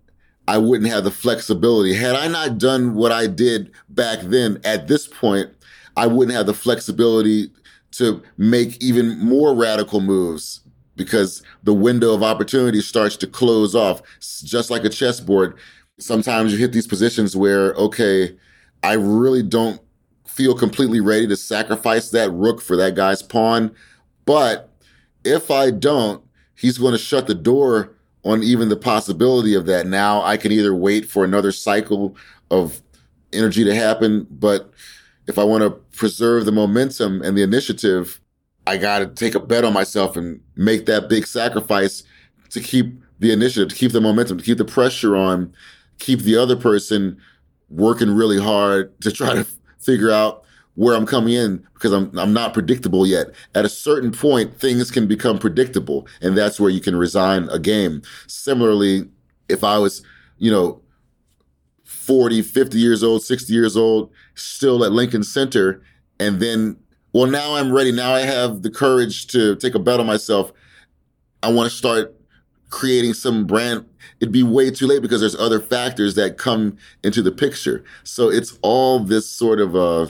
I 0.46 0.58
wouldn't 0.58 0.90
have 0.90 1.04
the 1.04 1.10
flexibility. 1.10 1.94
Had 1.94 2.16
I 2.16 2.28
not 2.28 2.58
done 2.58 2.94
what 2.94 3.12
I 3.12 3.26
did 3.26 3.70
back 3.88 4.20
then 4.20 4.60
at 4.64 4.88
this 4.88 5.06
point, 5.06 5.50
I 5.96 6.08
wouldn't 6.08 6.36
have 6.36 6.46
the 6.46 6.54
flexibility 6.54 7.50
to 7.92 8.22
make 8.36 8.82
even 8.82 9.18
more 9.18 9.54
radical 9.54 10.00
moves 10.00 10.60
because 10.96 11.42
the 11.62 11.72
window 11.72 12.14
of 12.14 12.22
opportunity 12.22 12.80
starts 12.80 13.16
to 13.16 13.26
close 13.26 13.74
off, 13.74 14.02
just 14.20 14.70
like 14.70 14.84
a 14.84 14.88
chessboard. 14.88 15.56
Sometimes 15.98 16.52
you 16.52 16.58
hit 16.58 16.72
these 16.72 16.86
positions 16.86 17.36
where, 17.36 17.72
okay, 17.74 18.36
I 18.82 18.94
really 18.94 19.42
don't 19.42 19.80
feel 20.26 20.54
completely 20.54 21.00
ready 21.00 21.26
to 21.26 21.36
sacrifice 21.36 22.10
that 22.10 22.30
rook 22.30 22.60
for 22.60 22.76
that 22.76 22.94
guy's 22.94 23.22
pawn. 23.22 23.70
But 24.24 24.70
if 25.24 25.50
I 25.50 25.70
don't, 25.70 26.22
he's 26.56 26.78
going 26.78 26.92
to 26.92 26.98
shut 26.98 27.26
the 27.26 27.34
door 27.34 27.94
on 28.24 28.42
even 28.42 28.68
the 28.68 28.76
possibility 28.76 29.54
of 29.54 29.66
that. 29.66 29.86
Now 29.86 30.22
I 30.22 30.36
can 30.36 30.52
either 30.52 30.74
wait 30.74 31.06
for 31.06 31.24
another 31.24 31.52
cycle 31.52 32.16
of 32.50 32.80
energy 33.32 33.64
to 33.64 33.74
happen, 33.74 34.26
but 34.30 34.72
if 35.26 35.38
I 35.38 35.44
want 35.44 35.62
to 35.62 35.70
preserve 35.96 36.44
the 36.44 36.52
momentum 36.52 37.22
and 37.22 37.36
the 37.36 37.42
initiative, 37.42 38.20
I 38.66 38.76
got 38.76 39.00
to 39.00 39.06
take 39.06 39.34
a 39.34 39.40
bet 39.40 39.64
on 39.64 39.72
myself 39.72 40.16
and 40.16 40.40
make 40.56 40.86
that 40.86 41.08
big 41.08 41.26
sacrifice 41.26 42.02
to 42.50 42.60
keep 42.60 43.00
the 43.18 43.32
initiative, 43.32 43.68
to 43.70 43.74
keep 43.74 43.92
the 43.92 44.00
momentum, 44.00 44.38
to 44.38 44.44
keep 44.44 44.58
the 44.58 44.64
pressure 44.64 45.16
on, 45.16 45.52
keep 45.98 46.20
the 46.20 46.36
other 46.36 46.56
person 46.56 47.16
working 47.70 48.14
really 48.14 48.40
hard 48.40 49.00
to 49.00 49.10
try 49.10 49.34
to 49.34 49.46
figure 49.78 50.10
out 50.10 50.44
where 50.74 50.96
I'm 50.96 51.06
coming 51.06 51.34
in 51.34 51.64
because 51.74 51.92
I'm 51.92 52.16
I'm 52.18 52.32
not 52.32 52.54
predictable 52.54 53.06
yet. 53.06 53.28
At 53.54 53.64
a 53.64 53.68
certain 53.68 54.10
point, 54.10 54.58
things 54.58 54.90
can 54.90 55.06
become 55.06 55.38
predictable, 55.38 56.06
and 56.20 56.36
that's 56.36 56.58
where 56.58 56.70
you 56.70 56.80
can 56.80 56.96
resign 56.96 57.48
a 57.50 57.58
game. 57.58 58.02
Similarly, 58.26 59.08
if 59.48 59.62
I 59.64 59.78
was, 59.78 60.02
you 60.38 60.50
know, 60.50 60.80
40, 61.84 62.42
50 62.42 62.78
years 62.78 63.02
old, 63.02 63.22
60 63.22 63.52
years 63.52 63.76
old, 63.76 64.10
still 64.34 64.84
at 64.84 64.92
Lincoln 64.92 65.24
Center, 65.24 65.82
and 66.18 66.40
then, 66.40 66.76
well, 67.12 67.26
now 67.26 67.56
I'm 67.56 67.72
ready. 67.72 67.92
Now 67.92 68.14
I 68.14 68.20
have 68.20 68.62
the 68.62 68.70
courage 68.70 69.26
to 69.28 69.56
take 69.56 69.74
a 69.74 69.78
bet 69.78 70.00
on 70.00 70.06
myself. 70.06 70.52
I 71.42 71.50
want 71.52 71.70
to 71.70 71.76
start 71.76 72.14
creating 72.70 73.14
some 73.14 73.46
brand. 73.46 73.84
It'd 74.20 74.32
be 74.32 74.42
way 74.42 74.70
too 74.70 74.86
late 74.86 75.02
because 75.02 75.20
there's 75.20 75.36
other 75.36 75.60
factors 75.60 76.14
that 76.14 76.38
come 76.38 76.76
into 77.04 77.22
the 77.22 77.32
picture. 77.32 77.84
So 78.04 78.30
it's 78.30 78.58
all 78.62 79.00
this 79.00 79.28
sort 79.28 79.60
of 79.60 79.76
uh 79.76 80.06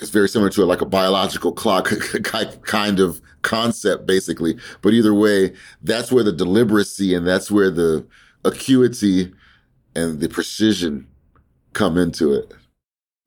it's 0.00 0.10
very 0.10 0.28
similar 0.28 0.50
to 0.50 0.64
like 0.64 0.80
a 0.80 0.86
biological 0.86 1.52
clock 1.52 1.86
kind 2.62 3.00
of 3.00 3.20
concept, 3.42 4.06
basically. 4.06 4.58
But 4.82 4.92
either 4.92 5.14
way, 5.14 5.54
that's 5.82 6.12
where 6.12 6.24
the 6.24 6.32
deliberacy 6.32 7.16
and 7.16 7.26
that's 7.26 7.50
where 7.50 7.70
the 7.70 8.06
acuity 8.44 9.32
and 9.94 10.20
the 10.20 10.28
precision 10.28 11.06
come 11.72 11.96
into 11.96 12.32
it. 12.32 12.52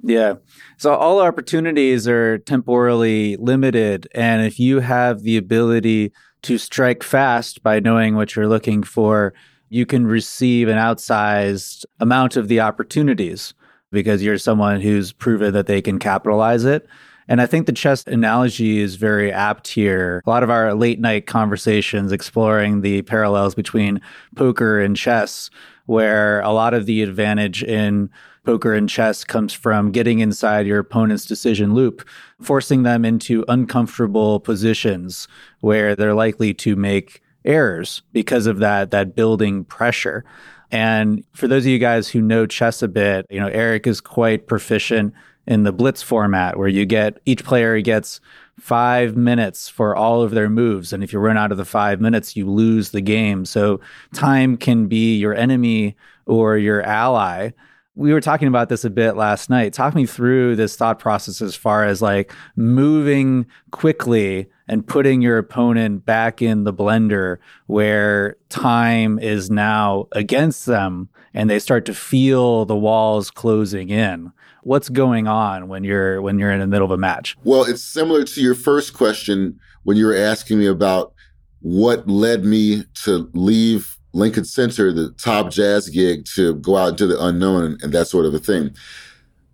Yeah. 0.01 0.35
So 0.77 0.93
all 0.93 1.19
opportunities 1.19 2.07
are 2.07 2.37
temporally 2.37 3.35
limited. 3.37 4.07
And 4.13 4.45
if 4.45 4.59
you 4.59 4.79
have 4.79 5.23
the 5.23 5.37
ability 5.37 6.13
to 6.43 6.57
strike 6.57 7.03
fast 7.03 7.63
by 7.63 7.79
knowing 7.79 8.15
what 8.15 8.35
you're 8.35 8.47
looking 8.47 8.81
for, 8.81 9.33
you 9.69 9.85
can 9.85 10.07
receive 10.07 10.67
an 10.67 10.77
outsized 10.77 11.85
amount 11.99 12.37
of 12.37 12.47
the 12.47 12.59
opportunities 12.61 13.53
because 13.91 14.23
you're 14.23 14.37
someone 14.37 14.81
who's 14.81 15.11
proven 15.11 15.53
that 15.53 15.67
they 15.67 15.81
can 15.81 15.99
capitalize 15.99 16.63
it. 16.63 16.87
And 17.27 17.41
I 17.41 17.45
think 17.45 17.67
the 17.67 17.73
chess 17.73 18.03
analogy 18.07 18.79
is 18.79 18.95
very 18.95 19.31
apt 19.31 19.67
here. 19.67 20.23
A 20.25 20.29
lot 20.29 20.41
of 20.41 20.49
our 20.49 20.73
late 20.73 20.99
night 20.99 21.27
conversations 21.27 22.11
exploring 22.11 22.81
the 22.81 23.03
parallels 23.03 23.53
between 23.53 24.01
poker 24.35 24.79
and 24.79 24.97
chess, 24.97 25.51
where 25.85 26.39
a 26.41 26.51
lot 26.51 26.73
of 26.73 26.87
the 26.87 27.03
advantage 27.03 27.63
in 27.63 28.09
poker 28.49 28.73
and 28.73 28.89
chess 28.89 29.23
comes 29.23 29.53
from 29.53 29.91
getting 29.91 30.21
inside 30.21 30.65
your 30.65 30.79
opponent's 30.79 31.23
decision 31.23 31.75
loop, 31.75 32.03
forcing 32.41 32.81
them 32.81 33.05
into 33.05 33.45
uncomfortable 33.47 34.39
positions 34.39 35.27
where 35.59 35.95
they're 35.95 36.15
likely 36.15 36.51
to 36.51 36.75
make 36.75 37.21
errors 37.45 38.01
because 38.11 38.47
of 38.47 38.57
that 38.57 38.89
that 38.89 39.15
building 39.15 39.63
pressure. 39.65 40.25
And 40.71 41.23
for 41.33 41.47
those 41.47 41.61
of 41.61 41.67
you 41.67 41.77
guys 41.77 42.09
who 42.09 42.21
know 42.21 42.47
chess 42.47 42.81
a 42.81 42.87
bit, 42.87 43.27
you 43.29 43.39
know, 43.39 43.49
Eric 43.49 43.85
is 43.85 44.01
quite 44.01 44.47
proficient 44.47 45.13
in 45.45 45.61
the 45.61 45.71
blitz 45.71 46.01
format 46.01 46.57
where 46.57 46.67
you 46.67 46.87
get 46.87 47.19
each 47.27 47.43
player 47.43 47.79
gets 47.81 48.19
five 48.59 49.15
minutes 49.15 49.69
for 49.69 49.95
all 49.95 50.23
of 50.23 50.31
their 50.31 50.49
moves. 50.49 50.91
And 50.91 51.03
if 51.03 51.13
you 51.13 51.19
run 51.19 51.37
out 51.37 51.51
of 51.51 51.59
the 51.59 51.65
five 51.65 52.01
minutes, 52.01 52.35
you 52.35 52.49
lose 52.49 52.89
the 52.89 53.01
game. 53.01 53.45
So 53.45 53.79
time 54.11 54.57
can 54.57 54.87
be 54.87 55.19
your 55.19 55.35
enemy 55.35 55.95
or 56.25 56.57
your 56.57 56.81
ally 56.81 57.51
we 57.99 58.13
were 58.13 58.21
talking 58.21 58.47
about 58.47 58.69
this 58.69 58.85
a 58.85 58.89
bit 58.89 59.17
last 59.17 59.49
night. 59.49 59.73
Talk 59.73 59.93
me 59.93 60.05
through 60.05 60.55
this 60.55 60.77
thought 60.77 60.99
process 60.99 61.41
as 61.41 61.53
far 61.53 61.83
as 61.83 62.01
like 62.01 62.31
moving 62.55 63.45
quickly 63.71 64.47
and 64.69 64.87
putting 64.87 65.21
your 65.21 65.37
opponent 65.37 66.05
back 66.05 66.41
in 66.41 66.63
the 66.63 66.73
blender 66.73 67.39
where 67.67 68.37
time 68.47 69.19
is 69.19 69.51
now 69.51 70.07
against 70.13 70.65
them 70.65 71.09
and 71.33 71.49
they 71.49 71.59
start 71.59 71.83
to 71.87 71.93
feel 71.93 72.63
the 72.63 72.75
walls 72.75 73.29
closing 73.29 73.89
in. 73.89 74.31
What's 74.63 74.87
going 74.87 75.27
on 75.27 75.67
when 75.67 75.83
you're 75.83 76.21
when 76.21 76.39
you're 76.39 76.53
in 76.53 76.61
the 76.61 76.67
middle 76.67 76.85
of 76.85 76.91
a 76.91 76.97
match? 76.97 77.35
Well, 77.43 77.65
it's 77.65 77.83
similar 77.83 78.23
to 78.23 78.41
your 78.41 78.55
first 78.55 78.93
question 78.93 79.59
when 79.83 79.97
you 79.97 80.05
were 80.05 80.15
asking 80.15 80.59
me 80.59 80.67
about 80.67 81.13
what 81.59 82.07
led 82.07 82.45
me 82.45 82.85
to 83.03 83.29
leave 83.33 83.98
Lincoln 84.13 84.45
Center, 84.45 84.91
the 84.91 85.11
top 85.11 85.51
jazz 85.51 85.89
gig, 85.89 86.25
to 86.35 86.55
go 86.55 86.77
out 86.77 86.89
into 86.89 87.07
the 87.07 87.23
unknown 87.23 87.77
and, 87.81 87.93
that 87.93 88.07
sort 88.07 88.25
of 88.25 88.33
a 88.33 88.39
thing? 88.39 88.75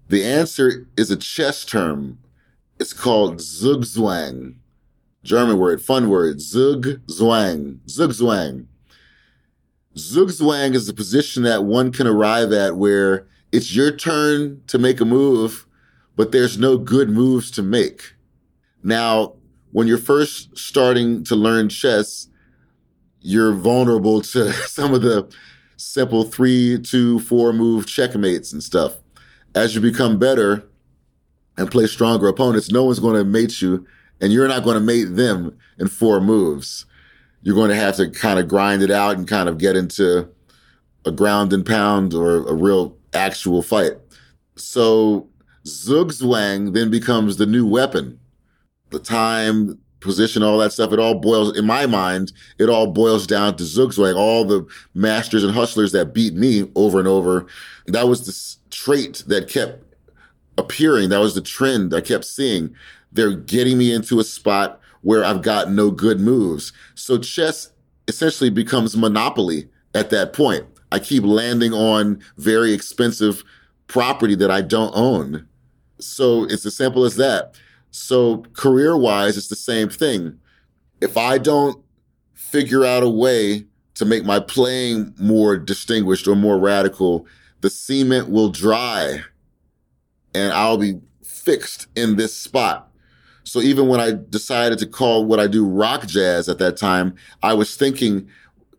The 0.07 0.23
answer 0.23 0.87
is 0.97 1.11
a 1.11 1.17
chess 1.17 1.65
term. 1.65 2.19
It's 2.79 2.93
called 2.93 3.37
Zugzwang. 3.39 4.55
German 5.23 5.57
word, 5.57 5.81
fun 5.81 6.09
word, 6.09 6.37
Zugzwang. 6.37 7.79
Zugzwang. 7.87 8.67
Zugzwang 9.95 10.75
is 10.75 10.87
the 10.87 10.93
position 10.93 11.43
that 11.43 11.63
one 11.63 11.91
can 11.91 12.05
arrive 12.05 12.51
at 12.51 12.75
where 12.75 13.27
it's 13.51 13.75
your 13.75 13.91
turn 13.91 14.61
to 14.67 14.77
make 14.77 14.99
a 14.99 15.05
move, 15.05 15.65
but 16.15 16.31
there's 16.31 16.57
no 16.57 16.77
good 16.77 17.09
moves 17.09 17.49
to 17.51 17.63
make. 17.63 18.13
Now, 18.83 19.35
when 19.71 19.87
you're 19.87 19.97
first 19.97 20.57
starting 20.57 21.23
to 21.25 21.35
learn 21.35 21.69
chess, 21.69 22.27
you're 23.25 23.53
vulnerable 23.53 24.21
to 24.21 24.53
some 24.67 24.93
of 24.93 25.01
the 25.01 25.27
simple 25.77 26.23
three, 26.23 26.79
two, 26.79 27.19
four 27.19 27.51
move 27.51 27.87
checkmates 27.87 28.53
and 28.53 28.63
stuff. 28.63 28.97
As 29.55 29.73
you 29.73 29.81
become 29.81 30.19
better 30.19 30.63
and 31.57 31.71
play 31.71 31.87
stronger 31.87 32.27
opponents, 32.27 32.71
no 32.71 32.83
one's 32.83 32.99
going 32.99 33.15
to 33.15 33.23
mate 33.23 33.61
you 33.61 33.85
and 34.21 34.31
you're 34.31 34.47
not 34.47 34.63
going 34.63 34.75
to 34.75 34.81
mate 34.81 35.15
them 35.15 35.57
in 35.79 35.87
four 35.87 36.21
moves. 36.21 36.85
You're 37.41 37.55
going 37.55 37.69
to 37.69 37.75
have 37.75 37.95
to 37.97 38.09
kind 38.09 38.39
of 38.39 38.47
grind 38.47 38.83
it 38.83 38.91
out 38.91 39.17
and 39.17 39.27
kind 39.27 39.49
of 39.49 39.57
get 39.57 39.75
into 39.75 40.29
a 41.05 41.11
ground 41.11 41.51
and 41.51 41.65
pound 41.65 42.13
or 42.13 42.47
a 42.47 42.53
real 42.53 42.95
actual 43.13 43.61
fight. 43.61 43.93
So 44.55 45.27
Zugzwang 45.65 46.73
then 46.73 46.89
becomes 46.91 47.37
the 47.37 47.45
new 47.45 47.65
weapon. 47.65 48.19
The 48.91 48.99
time, 48.99 49.79
position, 50.05 50.43
all 50.43 50.57
that 50.59 50.71
stuff, 50.71 50.93
it 50.93 50.99
all 50.99 51.15
boils, 51.15 51.57
in 51.57 51.65
my 51.65 51.85
mind, 51.85 52.31
it 52.57 52.69
all 52.69 52.87
boils 52.87 53.27
down 53.27 53.57
to 53.57 53.63
Zugzwang, 53.63 54.15
all 54.15 54.45
the 54.45 54.65
masters 54.93 55.43
and 55.43 55.53
hustlers 55.53 55.91
that 55.91 56.13
beat 56.13 56.33
me 56.33 56.69
over 56.75 56.99
and 56.99 57.07
over. 57.07 57.45
That 57.87 58.07
was 58.07 58.25
the 58.25 58.69
trait 58.73 59.23
that 59.27 59.49
kept 59.49 59.83
appearing. 60.57 61.09
That 61.09 61.19
was 61.19 61.35
the 61.35 61.41
trend 61.41 61.93
I 61.93 62.01
kept 62.01 62.25
seeing. 62.25 62.73
They're 63.11 63.33
getting 63.33 63.77
me 63.77 63.93
into 63.93 64.19
a 64.19 64.23
spot 64.23 64.79
where 65.01 65.23
I've 65.23 65.41
got 65.41 65.69
no 65.69 65.91
good 65.91 66.19
moves. 66.19 66.73
So 66.95 67.17
chess 67.17 67.69
essentially 68.07 68.49
becomes 68.49 68.95
monopoly 68.95 69.69
at 69.93 70.09
that 70.09 70.33
point. 70.33 70.65
I 70.91 70.99
keep 70.99 71.23
landing 71.23 71.73
on 71.73 72.21
very 72.37 72.73
expensive 72.73 73.43
property 73.87 74.35
that 74.35 74.51
I 74.51 74.61
don't 74.61 74.93
own. 74.95 75.47
So 75.99 76.45
it's 76.45 76.65
as 76.65 76.75
simple 76.75 77.05
as 77.05 77.15
that. 77.17 77.55
So 77.97 78.43
career 78.51 78.97
wise, 78.97 79.37
it's 79.37 79.47
the 79.47 79.55
same 79.55 79.87
thing. 79.87 80.37
If 80.99 81.15
I 81.15 81.37
don't 81.37 81.81
figure 82.33 82.83
out 82.83 83.03
a 83.03 83.09
way 83.09 83.67
to 83.93 84.03
make 84.03 84.25
my 84.25 84.41
playing 84.41 85.15
more 85.17 85.55
distinguished 85.55 86.27
or 86.27 86.35
more 86.35 86.59
radical, 86.59 87.25
the 87.61 87.69
cement 87.69 88.29
will 88.29 88.49
dry 88.49 89.21
and 90.33 90.51
I'll 90.51 90.77
be 90.77 90.99
fixed 91.23 91.87
in 91.95 92.17
this 92.17 92.37
spot. 92.37 92.91
So 93.45 93.61
even 93.61 93.87
when 93.87 94.01
I 94.01 94.11
decided 94.29 94.77
to 94.79 94.87
call 94.87 95.25
what 95.25 95.39
I 95.39 95.47
do 95.47 95.65
rock 95.65 96.05
jazz 96.05 96.49
at 96.49 96.57
that 96.57 96.75
time, 96.75 97.15
I 97.41 97.53
was 97.53 97.77
thinking 97.77 98.27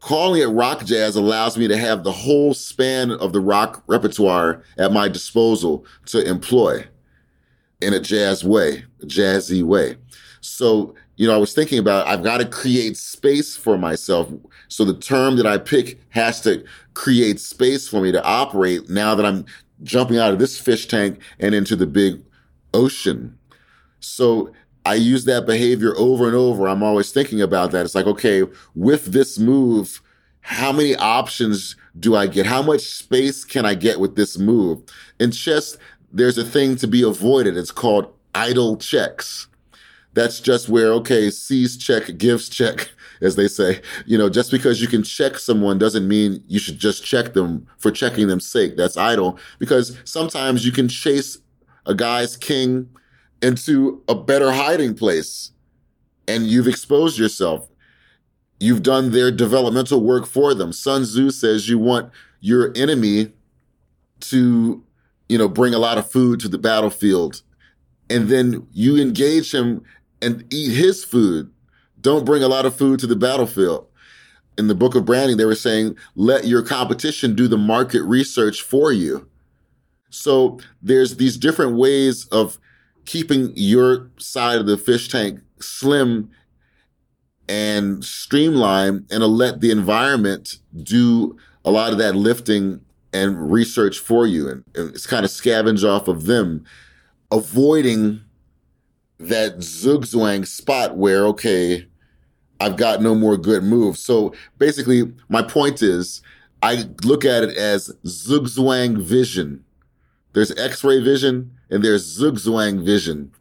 calling 0.01 0.43
it 0.43 0.47
rock 0.47 0.85
jazz 0.85 1.17
allows 1.17 1.57
me 1.57 1.69
to 1.69 1.79
have 1.79 2.05
the 2.05 2.13
whole 2.13 2.53
span 2.53 3.13
of 3.13 3.33
the 3.33 3.41
rock 3.41 3.83
repertoire 3.87 4.63
at 4.77 4.93
my 4.93 5.09
disposal 5.09 5.87
to 6.05 6.23
employ 6.23 6.87
in 7.81 7.93
a 7.93 8.01
jazz 8.01 8.45
way, 8.45 8.85
a 9.03 9.07
jazzy 9.07 9.63
way. 9.63 9.97
So, 10.41 10.95
you 11.17 11.27
know, 11.27 11.35
I 11.35 11.39
was 11.39 11.53
thinking 11.53 11.79
about 11.79 12.07
I've 12.07 12.23
got 12.23 12.39
to 12.39 12.47
create 12.47 12.97
space 12.97 13.57
for 13.57 13.77
myself. 13.77 14.31
So 14.69 14.85
the 14.85 14.97
term 14.97 15.37
that 15.37 15.47
I 15.47 15.59
pick 15.59 16.01
has 16.11 16.41
to 16.43 16.65
create 16.95 17.41
space 17.41 17.89
for 17.89 18.01
me 18.01 18.13
to 18.13 18.23
operate 18.25 18.89
now 18.89 19.15
that 19.15 19.27
I'm 19.27 19.45
jumping 19.83 20.19
out 20.19 20.33
of 20.33 20.39
this 20.39 20.59
fish 20.59 20.87
tank 20.87 21.21
and 21.39 21.55
into 21.55 21.77
the 21.77 21.87
big 21.87 22.23
ocean. 22.73 23.39
So 24.01 24.53
I 24.85 24.95
use 24.95 25.25
that 25.25 25.47
behavior 25.47 25.95
over 25.97 26.27
and 26.27 26.37
over. 26.37 26.69
I'm 26.69 26.83
always 26.83 27.11
thinking 27.11 27.43
about 27.43 27.73
that. 27.73 27.85
It's 27.85 27.95
like, 27.95 28.07
okay, 28.07 28.45
with 28.75 29.07
this 29.07 29.39
move, 29.39 30.01
how 30.41 30.71
many 30.71 30.95
options 30.95 31.75
do 31.99 32.15
I 32.15 32.29
get? 32.29 32.47
How 32.47 32.63
much 32.63 32.83
space 32.83 33.45
can 33.45 33.67
I 33.67 33.75
get 33.75 33.99
with 33.99 34.15
this 34.15 34.39
move? 34.39 34.81
In 35.19 35.33
chess, 35.33 35.77
there's 36.17 36.39
a 36.39 36.45
thing 36.45 36.77
to 36.77 36.89
be 36.89 37.03
avoided. 37.03 37.57
It's 37.57 37.71
called 37.71 38.13
idle 38.35 38.79
checks. 38.79 39.49
That's 40.15 40.41
just 40.41 40.67
where, 40.67 40.91
okay, 40.95 41.29
sees 41.29 41.77
check, 41.77 42.17
gives 42.17 42.49
check, 42.49 42.89
as 43.21 43.37
they 43.37 43.49
say. 43.49 43.83
You 44.07 44.17
know, 44.17 44.31
just 44.31 44.51
because 44.51 44.81
you 44.81 44.89
can 44.89 45.03
check 45.03 45.39
someone 45.39 45.79
doesn't 45.79 46.09
mean 46.09 46.43
you 46.49 46.59
should 46.59 46.79
just 46.79 47.05
check 47.05 47.35
them 47.35 47.67
for 47.77 47.91
checking 47.91 48.29
them 48.29 48.41
sake. 48.41 48.79
That's 48.79 48.97
idle 48.97 49.39
because 49.59 49.99
sometimes 50.05 50.65
you 50.65 50.73
can 50.73 50.89
chase 50.89 51.39
a 51.85 51.95
guy's 51.95 52.37
king 52.37 52.89
into 53.43 54.03
a 54.09 54.15
better 54.15 54.53
hiding 54.53 54.95
place 54.95 55.51
and 56.27 56.47
you've 56.47 56.67
exposed 56.67 57.19
yourself. 57.19 57.69
You've 58.59 58.83
done 58.83 59.13
their 59.13 59.31
developmental 59.31 60.01
work 60.01 60.27
for 60.27 60.55
them. 60.55 60.73
Sun 60.73 61.03
Tzu 61.03 61.31
says 61.31 61.69
you 61.69 61.79
want 61.79 62.11
your 62.41 62.73
enemy 62.75 63.33
to, 64.21 64.83
you 65.29 65.39
know, 65.39 65.49
bring 65.49 65.75
a 65.75 65.79
lot 65.79 65.99
of 65.99 66.11
food 66.11 66.41
to 66.41 66.49
the 66.49 66.59
battlefield 66.59 67.43
and 68.09 68.29
then 68.29 68.67
you 68.73 68.97
engage 68.97 69.53
him 69.53 69.83
and 70.23 70.45
eat 70.53 70.73
his 70.73 71.05
food. 71.05 71.51
Don't 72.01 72.25
bring 72.25 72.43
a 72.43 72.49
lot 72.49 72.67
of 72.67 72.75
food 72.75 73.01
to 73.01 73.07
the 73.07 73.17
battlefield. 73.17 73.87
In 74.59 74.69
the 74.69 74.75
book 74.75 74.95
of 74.95 75.05
branding, 75.05 75.37
they 75.37 75.45
were 75.45 75.55
saying, 75.55 75.97
let 76.15 76.47
your 76.47 76.63
competition 76.63 77.35
do 77.35 77.49
the 77.49 77.59
market 77.59 78.03
research 78.03 78.63
for 78.63 78.93
you. 78.93 79.29
So 80.11 80.59
there's 80.81 81.17
these 81.17 81.37
different 81.37 81.77
ways 81.77 82.27
of 82.27 82.59
keeping 83.05 83.53
your 83.55 84.11
side 84.19 84.59
of 84.59 84.67
the 84.67 84.79
fish 84.79 85.09
tank 85.09 85.41
slim 85.61 86.31
and 87.49 88.05
streamlined 88.05 89.07
and 89.11 89.23
let 89.25 89.61
the 89.61 89.71
environment 89.71 90.59
do 90.83 91.37
a 91.65 91.71
lot 91.71 91.93
of 91.93 91.99
that 91.99 92.17
lifting 92.17 92.81
and 93.13 93.51
research 93.51 93.99
for 93.99 94.27
you. 94.27 94.49
And, 94.49 94.65
and 94.75 94.95
it's 94.95 95.07
kind 95.07 95.25
of 95.25 95.31
scavenge 95.31 95.89
off 95.89 96.09
of 96.09 96.25
them, 96.25 96.65
avoiding 97.31 98.21
that 99.19 99.59
zugzwang 99.59 100.47
spot 100.47 100.97
where, 100.97 101.27
okay, 101.27 101.87
I've 102.61 102.77
got 102.77 103.03
no 103.03 103.15
more 103.15 103.37
good 103.37 103.63
moves. 103.63 104.01
So 104.01 104.35
basically, 104.59 105.13
my 105.29 105.43
point 105.43 105.83
is 105.83 106.23
I 106.63 106.85
look 107.05 107.25
at 107.25 107.45
it 107.45 107.57
as 107.57 107.95
zugzwang 108.05 109.01
vision. 109.01 109.65
There's 110.33 110.57
x-ray 110.59 111.03
vision 111.03 111.51
and 111.71 111.83
there's 111.83 112.19
zugzwang 112.19 112.85
vision. 112.85 113.33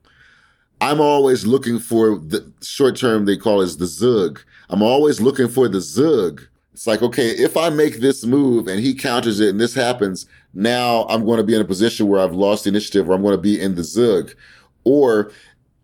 I'm 0.82 1.00
always 1.00 1.46
looking 1.46 1.80
for 1.80 2.18
the 2.18 2.52
short 2.62 2.98
term 2.98 3.26
they 3.26 3.38
call 3.38 3.62
it 3.62 3.78
the 3.78 3.88
zug. 3.88 4.42
I'm 4.70 4.82
always 4.82 5.22
looking 5.22 5.48
for 5.48 5.68
the 5.68 5.82
zug. 5.82 6.48
It's 6.76 6.86
like, 6.86 7.02
okay, 7.02 7.30
if 7.30 7.56
I 7.56 7.70
make 7.70 8.02
this 8.02 8.26
move 8.26 8.68
and 8.68 8.82
he 8.82 8.94
counters 8.94 9.40
it 9.40 9.48
and 9.48 9.62
this 9.62 9.74
happens, 9.74 10.26
now 10.54 11.06
I'm 11.08 11.24
going 11.24 11.38
to 11.38 11.44
be 11.44 11.56
in 11.56 11.62
a 11.62 11.66
position 11.66 12.10
where 12.10 12.20
I've 12.20 12.36
lost 12.36 12.66
the 12.66 12.70
initiative 12.70 13.10
or 13.10 13.14
I'm 13.14 13.22
going 13.22 13.34
to 13.34 13.42
be 13.42 13.62
in 13.62 13.76
the 13.76 13.84
zug. 13.86 14.36
Or 14.84 15.32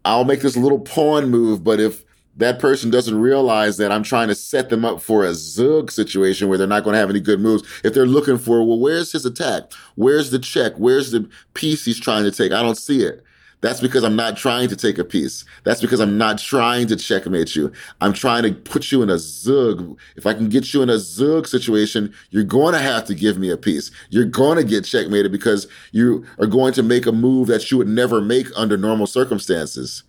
I'll 0.03 0.25
make 0.25 0.41
this 0.41 0.57
little 0.57 0.81
pawn 0.81 1.29
move, 1.29 1.63
but 1.63 1.79
if 1.79 2.03
that 2.35 2.59
person 2.59 2.89
doesn't 2.89 3.17
realize 3.17 3.77
that 3.77 3.89
I'm 3.89 4.03
trying 4.03 4.27
to 4.27 4.35
set 4.35 4.67
them 4.67 4.83
up 4.83 5.01
for 5.01 5.23
a 5.23 5.33
zug 5.33 5.91
situation 5.91 6.49
where 6.49 6.57
they're 6.57 6.67
not 6.67 6.83
going 6.83 6.95
to 6.95 6.99
have 6.99 7.09
any 7.09 7.21
good 7.21 7.39
moves. 7.39 7.63
If 7.85 7.93
they're 7.93 8.05
looking 8.05 8.37
for, 8.37 8.61
well, 8.61 8.77
where's 8.77 9.13
his 9.13 9.25
attack? 9.25 9.71
Where's 9.95 10.29
the 10.29 10.39
check? 10.39 10.73
Where's 10.75 11.11
the 11.11 11.29
piece 11.53 11.85
he's 11.85 12.01
trying 12.01 12.25
to 12.25 12.31
take? 12.31 12.51
I 12.51 12.61
don't 12.61 12.77
see 12.77 13.01
it. 13.01 13.23
That's 13.61 13.79
because 13.79 14.03
I'm 14.03 14.15
not 14.15 14.37
trying 14.37 14.69
to 14.69 14.75
take 14.75 14.97
a 14.97 15.03
piece. 15.03 15.45
That's 15.63 15.81
because 15.81 15.99
I'm 15.99 16.17
not 16.17 16.39
trying 16.39 16.87
to 16.87 16.95
checkmate 16.95 17.55
you. 17.55 17.71
I'm 18.01 18.11
trying 18.11 18.43
to 18.43 18.53
put 18.53 18.91
you 18.91 19.03
in 19.03 19.09
a 19.09 19.19
zug. 19.19 19.97
If 20.15 20.25
I 20.25 20.33
can 20.33 20.49
get 20.49 20.73
you 20.73 20.81
in 20.81 20.89
a 20.89 20.97
zug 20.97 21.47
situation, 21.47 22.13
you're 22.31 22.43
going 22.43 22.73
to 22.73 22.79
have 22.79 23.05
to 23.05 23.15
give 23.15 23.37
me 23.37 23.51
a 23.51 23.57
piece. 23.57 23.91
You're 24.09 24.25
going 24.25 24.57
to 24.57 24.63
get 24.63 24.85
checkmated 24.85 25.31
because 25.31 25.67
you 25.91 26.25
are 26.39 26.47
going 26.47 26.73
to 26.73 26.83
make 26.83 27.05
a 27.05 27.11
move 27.11 27.47
that 27.47 27.69
you 27.69 27.77
would 27.77 27.87
never 27.87 28.19
make 28.19 28.47
under 28.55 28.77
normal 28.77 29.05
circumstances 29.05 30.03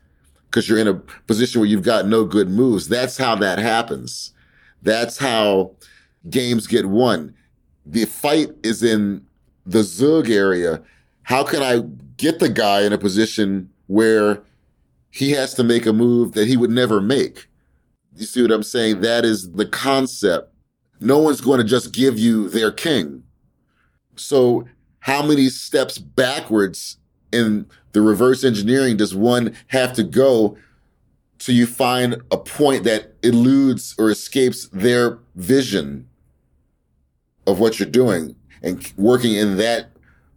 because 0.46 0.68
you're 0.68 0.78
in 0.78 0.88
a 0.88 0.94
position 0.94 1.60
where 1.60 1.68
you've 1.68 1.82
got 1.82 2.06
no 2.06 2.24
good 2.24 2.48
moves. 2.48 2.88
That's 2.88 3.16
how 3.16 3.34
that 3.36 3.58
happens. 3.58 4.32
That's 4.82 5.18
how 5.18 5.72
games 6.28 6.66
get 6.66 6.86
won. 6.86 7.34
The 7.84 8.04
fight 8.06 8.50
is 8.62 8.82
in 8.82 9.26
the 9.66 9.82
Zug 9.82 10.30
area. 10.30 10.82
How 11.24 11.44
can 11.44 11.62
I 11.62 11.82
get 12.16 12.38
the 12.38 12.48
guy 12.48 12.82
in 12.82 12.92
a 12.92 12.98
position 12.98 13.70
where 13.86 14.42
he 15.10 15.32
has 15.32 15.54
to 15.54 15.64
make 15.64 15.86
a 15.86 15.92
move 15.92 16.32
that 16.32 16.48
he 16.48 16.56
would 16.56 16.70
never 16.70 17.00
make? 17.00 17.48
You 18.16 18.26
see 18.26 18.42
what 18.42 18.52
I'm 18.52 18.62
saying? 18.62 19.00
That 19.00 19.24
is 19.24 19.52
the 19.52 19.66
concept. 19.66 20.52
No 21.00 21.18
one's 21.18 21.40
going 21.40 21.58
to 21.58 21.64
just 21.64 21.92
give 21.92 22.18
you 22.18 22.48
their 22.48 22.70
king. 22.70 23.22
So 24.16 24.66
how 25.00 25.24
many 25.24 25.48
steps 25.48 25.98
backwards 25.98 26.98
in 27.32 27.66
the 27.92 28.02
reverse 28.02 28.44
engineering 28.44 28.96
does 28.96 29.14
one 29.14 29.56
have 29.68 29.92
to 29.94 30.04
go 30.04 30.56
till 31.38 31.54
you 31.54 31.66
find 31.66 32.22
a 32.30 32.36
point 32.36 32.84
that 32.84 33.14
eludes 33.22 33.94
or 33.98 34.10
escapes 34.10 34.68
their 34.68 35.18
vision 35.34 36.08
of 37.46 37.58
what 37.58 37.80
you're 37.80 37.88
doing 37.88 38.36
and 38.62 38.92
working 38.96 39.34
in 39.34 39.56
that 39.56 39.90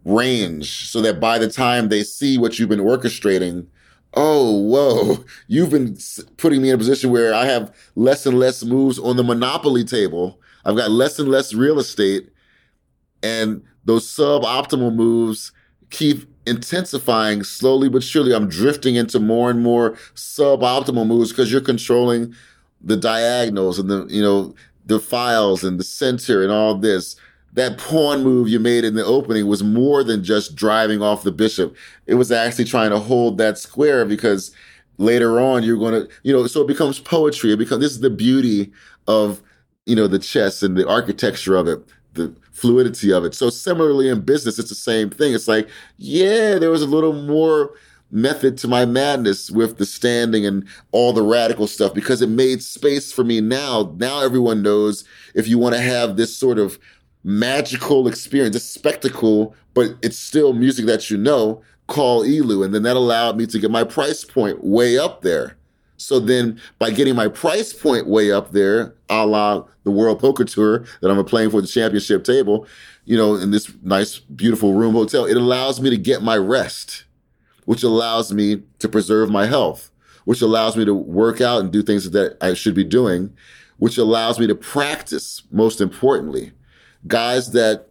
range 0.06 0.88
so 0.88 1.02
that 1.02 1.20
by 1.20 1.38
the 1.38 1.50
time 1.50 1.88
they 1.88 2.02
see 2.02 2.38
what 2.38 2.58
you've 2.58 2.68
been 2.68 2.80
orchestrating, 2.80 3.66
oh, 4.14 4.58
whoa, 4.60 5.24
you've 5.48 5.70
been 5.70 5.98
putting 6.36 6.62
me 6.62 6.70
in 6.70 6.76
a 6.76 6.78
position 6.78 7.10
where 7.10 7.34
I 7.34 7.44
have 7.46 7.74
less 7.96 8.24
and 8.24 8.38
less 8.38 8.64
moves 8.64 8.98
on 8.98 9.16
the 9.16 9.24
monopoly 9.24 9.84
table. 9.84 10.40
I've 10.64 10.76
got 10.76 10.90
less 10.90 11.18
and 11.18 11.28
less 11.28 11.52
real 11.52 11.78
estate 11.78 12.30
and 13.22 13.62
those 13.84 14.06
suboptimal 14.06 14.94
moves 14.94 15.52
keep 15.90 16.28
intensifying 16.46 17.42
slowly 17.42 17.88
but 17.88 18.02
surely. 18.02 18.32
I'm 18.34 18.48
drifting 18.48 18.94
into 18.94 19.18
more 19.18 19.50
and 19.50 19.62
more 19.62 19.92
suboptimal 20.14 21.06
moves 21.06 21.30
because 21.30 21.50
you're 21.50 21.60
controlling 21.60 22.34
the 22.80 22.96
diagonals 22.96 23.78
and 23.78 23.90
the, 23.90 24.06
you 24.08 24.22
know, 24.22 24.54
the 24.86 25.00
files 25.00 25.64
and 25.64 25.78
the 25.78 25.84
center 25.84 26.42
and 26.42 26.52
all 26.52 26.76
this. 26.76 27.16
That 27.56 27.78
pawn 27.78 28.22
move 28.22 28.48
you 28.48 28.58
made 28.60 28.84
in 28.84 28.94
the 28.94 29.04
opening 29.04 29.46
was 29.46 29.62
more 29.62 30.04
than 30.04 30.22
just 30.22 30.54
driving 30.54 31.02
off 31.02 31.22
the 31.22 31.32
bishop. 31.32 31.76
It 32.06 32.14
was 32.14 32.30
actually 32.30 32.64
trying 32.64 32.90
to 32.90 32.98
hold 32.98 33.38
that 33.38 33.58
square 33.58 34.04
because 34.04 34.52
later 34.98 35.40
on 35.40 35.62
you're 35.62 35.78
going 35.78 35.94
to, 35.94 36.08
you 36.22 36.32
know, 36.32 36.46
so 36.46 36.62
it 36.62 36.68
becomes 36.68 37.00
poetry. 37.00 37.52
It 37.52 37.58
becomes, 37.58 37.82
this 37.82 37.92
is 37.92 38.00
the 38.00 38.10
beauty 38.10 38.72
of, 39.06 39.42
you 39.84 39.96
know, 39.96 40.06
the 40.06 40.18
chess 40.18 40.62
and 40.62 40.76
the 40.76 40.88
architecture 40.88 41.56
of 41.56 41.68
it 41.68 41.82
the 42.16 42.34
fluidity 42.50 43.12
of 43.12 43.24
it. 43.24 43.34
So 43.34 43.50
similarly 43.50 44.08
in 44.08 44.22
business, 44.22 44.58
it's 44.58 44.70
the 44.70 44.74
same 44.74 45.10
thing. 45.10 45.34
It's 45.34 45.46
like, 45.46 45.68
yeah, 45.98 46.58
there 46.58 46.70
was 46.70 46.82
a 46.82 46.86
little 46.86 47.12
more 47.12 47.72
method 48.10 48.56
to 48.56 48.68
my 48.68 48.84
madness 48.84 49.50
with 49.50 49.78
the 49.78 49.86
standing 49.86 50.46
and 50.46 50.66
all 50.92 51.12
the 51.12 51.22
radical 51.22 51.66
stuff 51.66 51.92
because 51.92 52.22
it 52.22 52.28
made 52.28 52.62
space 52.62 53.12
for 53.12 53.24
me 53.24 53.40
now. 53.40 53.94
Now 53.98 54.20
everyone 54.22 54.62
knows 54.62 55.04
if 55.34 55.46
you 55.48 55.58
want 55.58 55.74
to 55.74 55.80
have 55.80 56.16
this 56.16 56.34
sort 56.34 56.58
of 56.58 56.78
magical 57.26 58.06
experience, 58.06 58.54
a 58.54 58.60
spectacle, 58.60 59.52
but 59.74 59.96
it's 60.00 60.16
still 60.16 60.52
music 60.52 60.86
that 60.86 61.10
you 61.10 61.16
know, 61.16 61.60
call 61.88 62.22
ELEW. 62.22 62.64
And 62.64 62.72
then 62.72 62.84
that 62.84 62.96
allowed 62.96 63.36
me 63.36 63.46
to 63.46 63.58
get 63.58 63.70
my 63.70 63.82
price 63.82 64.24
point 64.24 64.62
way 64.62 64.96
up 64.96 65.22
there. 65.22 65.56
So 65.96 66.20
then 66.20 66.60
by 66.78 66.90
getting 66.90 67.16
my 67.16 67.26
price 67.26 67.72
point 67.72 68.06
way 68.06 68.30
up 68.30 68.52
there, 68.52 68.94
a 69.10 69.26
la 69.26 69.64
the 69.82 69.90
World 69.90 70.20
Poker 70.20 70.44
Tour 70.44 70.84
that 71.00 71.10
I'm 71.10 71.24
playing 71.24 71.50
for 71.50 71.60
the 71.60 71.66
championship 71.66 72.22
table, 72.22 72.66
you 73.04 73.16
know, 73.16 73.34
in 73.34 73.50
this 73.50 73.72
nice, 73.82 74.18
beautiful 74.18 74.74
room 74.74 74.94
hotel, 74.94 75.24
it 75.24 75.36
allows 75.36 75.80
me 75.80 75.90
to 75.90 75.96
get 75.96 76.22
my 76.22 76.36
rest, 76.36 77.04
which 77.64 77.82
allows 77.82 78.32
me 78.32 78.62
to 78.78 78.88
preserve 78.88 79.30
my 79.30 79.46
health, 79.46 79.90
which 80.26 80.42
allows 80.42 80.76
me 80.76 80.84
to 80.84 80.94
work 80.94 81.40
out 81.40 81.60
and 81.60 81.72
do 81.72 81.82
things 81.82 82.08
that 82.10 82.36
I 82.40 82.54
should 82.54 82.74
be 82.74 82.84
doing, 82.84 83.34
which 83.78 83.98
allows 83.98 84.38
me 84.38 84.46
to 84.46 84.54
practice, 84.54 85.42
most 85.50 85.80
importantly. 85.80 86.52
Guys 87.06 87.52
that 87.52 87.86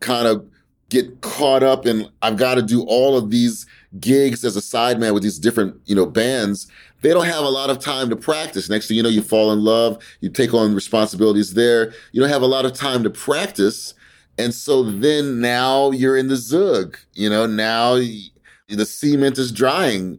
kind 0.00 0.26
of 0.26 0.46
get 0.88 1.20
caught 1.20 1.62
up 1.62 1.86
in, 1.86 2.08
I've 2.22 2.36
got 2.36 2.56
to 2.56 2.62
do 2.62 2.82
all 2.82 3.16
of 3.16 3.30
these 3.30 3.66
gigs 3.98 4.44
as 4.44 4.56
a 4.56 4.60
sideman 4.60 5.14
with 5.14 5.22
these 5.22 5.38
different, 5.38 5.76
you 5.84 5.94
know, 5.94 6.06
bands, 6.06 6.66
they 7.02 7.10
don't 7.10 7.26
have 7.26 7.44
a 7.44 7.48
lot 7.48 7.70
of 7.70 7.78
time 7.78 8.10
to 8.10 8.16
practice. 8.16 8.68
Next 8.68 8.88
thing 8.88 8.96
you 8.96 9.02
know, 9.02 9.08
you 9.08 9.22
fall 9.22 9.52
in 9.52 9.64
love, 9.64 10.02
you 10.20 10.28
take 10.28 10.52
on 10.52 10.74
responsibilities 10.74 11.54
there. 11.54 11.92
You 12.12 12.20
don't 12.20 12.30
have 12.30 12.42
a 12.42 12.46
lot 12.46 12.64
of 12.64 12.72
time 12.72 13.02
to 13.04 13.10
practice. 13.10 13.94
And 14.38 14.54
so 14.54 14.82
then 14.82 15.40
now 15.40 15.90
you're 15.90 16.16
in 16.16 16.28
the 16.28 16.36
zug, 16.36 16.96
you 17.14 17.28
know, 17.28 17.46
now 17.46 17.96
the 17.96 18.86
cement 18.86 19.38
is 19.38 19.52
drying. 19.52 20.18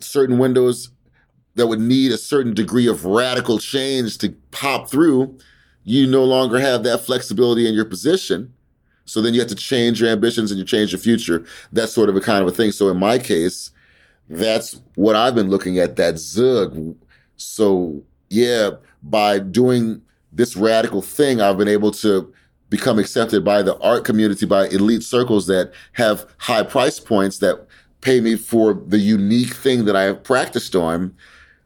Certain 0.00 0.38
windows 0.38 0.90
that 1.54 1.66
would 1.66 1.80
need 1.80 2.12
a 2.12 2.18
certain 2.18 2.52
degree 2.52 2.86
of 2.86 3.04
radical 3.04 3.58
change 3.58 4.18
to 4.18 4.30
pop 4.50 4.90
through, 4.90 5.38
you 5.84 6.06
no 6.06 6.24
longer 6.24 6.58
have 6.58 6.82
that 6.82 6.98
flexibility 6.98 7.68
in 7.68 7.74
your 7.74 7.84
position. 7.84 8.52
So 9.04 9.20
then 9.20 9.34
you 9.34 9.40
have 9.40 9.50
to 9.50 9.54
change 9.54 10.00
your 10.00 10.10
ambitions 10.10 10.50
and 10.50 10.58
you 10.58 10.64
change 10.64 10.92
your 10.92 10.98
future. 10.98 11.44
That's 11.72 11.92
sort 11.92 12.08
of 12.08 12.16
a 12.16 12.20
kind 12.20 12.42
of 12.42 12.48
a 12.48 12.52
thing. 12.52 12.72
So 12.72 12.88
in 12.88 12.98
my 12.98 13.18
case, 13.18 13.70
that's 14.28 14.80
what 14.94 15.14
I've 15.14 15.34
been 15.34 15.50
looking 15.50 15.78
at, 15.78 15.96
that 15.96 16.18
zug. 16.18 16.96
So 17.36 18.02
yeah, 18.30 18.70
by 19.02 19.38
doing 19.38 20.00
this 20.32 20.56
radical 20.56 21.02
thing, 21.02 21.40
I've 21.40 21.58
been 21.58 21.68
able 21.68 21.90
to 21.92 22.32
become 22.70 22.98
accepted 22.98 23.44
by 23.44 23.62
the 23.62 23.78
art 23.78 24.04
community, 24.04 24.46
by 24.46 24.66
elite 24.68 25.02
circles 25.02 25.46
that 25.46 25.72
have 25.92 26.26
high 26.38 26.62
price 26.62 26.98
points 26.98 27.38
that 27.38 27.66
pay 28.00 28.20
me 28.20 28.36
for 28.36 28.74
the 28.74 28.98
unique 28.98 29.54
thing 29.54 29.84
that 29.84 29.94
I 29.94 30.02
have 30.02 30.24
practiced 30.24 30.74
on, 30.74 31.14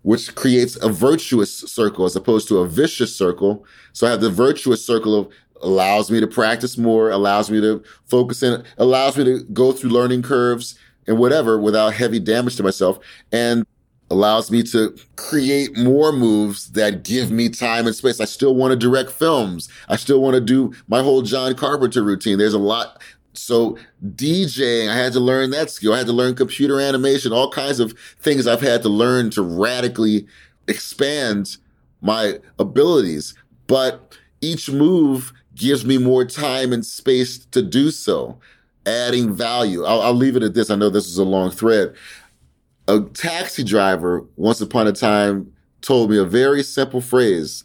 which 0.08 0.34
creates 0.34 0.74
a 0.82 0.88
virtuous 0.88 1.54
circle 1.54 2.06
as 2.06 2.16
opposed 2.16 2.48
to 2.48 2.56
a 2.60 2.66
vicious 2.66 3.14
circle. 3.14 3.66
So 3.92 4.06
I 4.06 4.10
have 4.10 4.22
the 4.22 4.30
virtuous 4.30 4.82
circle 4.82 5.14
of 5.14 5.28
allows 5.60 6.10
me 6.10 6.18
to 6.18 6.26
practice 6.26 6.78
more, 6.78 7.10
allows 7.10 7.50
me 7.50 7.60
to 7.60 7.82
focus 8.06 8.42
in, 8.42 8.64
allows 8.78 9.18
me 9.18 9.24
to 9.24 9.42
go 9.52 9.70
through 9.70 9.90
learning 9.90 10.22
curves 10.22 10.78
and 11.06 11.18
whatever 11.18 11.60
without 11.60 11.92
heavy 11.92 12.18
damage 12.18 12.56
to 12.56 12.62
myself 12.62 12.98
and 13.32 13.66
allows 14.10 14.50
me 14.50 14.62
to 14.62 14.96
create 15.16 15.76
more 15.76 16.10
moves 16.10 16.70
that 16.70 17.04
give 17.04 17.30
me 17.30 17.50
time 17.50 17.86
and 17.86 17.94
space. 17.94 18.18
I 18.18 18.24
still 18.24 18.54
want 18.54 18.70
to 18.70 18.76
direct 18.76 19.10
films. 19.10 19.68
I 19.90 19.96
still 19.96 20.22
want 20.22 20.36
to 20.36 20.40
do 20.40 20.72
my 20.86 21.02
whole 21.02 21.20
John 21.20 21.54
Carpenter 21.54 22.02
routine. 22.02 22.38
There's 22.38 22.54
a 22.54 22.58
lot. 22.58 23.02
So 23.38 23.78
DJing, 24.04 24.88
I 24.88 24.96
had 24.96 25.12
to 25.14 25.20
learn 25.20 25.50
that 25.50 25.70
skill. 25.70 25.94
I 25.94 25.98
had 25.98 26.06
to 26.06 26.12
learn 26.12 26.34
computer 26.34 26.80
animation, 26.80 27.32
all 27.32 27.50
kinds 27.50 27.80
of 27.80 27.98
things 28.20 28.46
I've 28.46 28.60
had 28.60 28.82
to 28.82 28.88
learn 28.88 29.30
to 29.30 29.42
radically 29.42 30.26
expand 30.66 31.56
my 32.00 32.38
abilities. 32.58 33.34
But 33.66 34.16
each 34.40 34.70
move 34.70 35.32
gives 35.54 35.84
me 35.84 35.98
more 35.98 36.24
time 36.24 36.72
and 36.72 36.84
space 36.84 37.38
to 37.46 37.62
do 37.62 37.90
so, 37.90 38.38
adding 38.86 39.34
value. 39.34 39.84
I'll, 39.84 40.00
I'll 40.02 40.14
leave 40.14 40.36
it 40.36 40.42
at 40.42 40.54
this. 40.54 40.70
I 40.70 40.76
know 40.76 40.90
this 40.90 41.08
is 41.08 41.18
a 41.18 41.24
long 41.24 41.50
thread. 41.50 41.94
A 42.86 43.00
taxi 43.00 43.64
driver 43.64 44.24
once 44.36 44.60
upon 44.60 44.86
a 44.86 44.92
time 44.92 45.52
told 45.80 46.10
me 46.10 46.18
a 46.18 46.24
very 46.24 46.62
simple 46.62 47.00
phrase, 47.00 47.64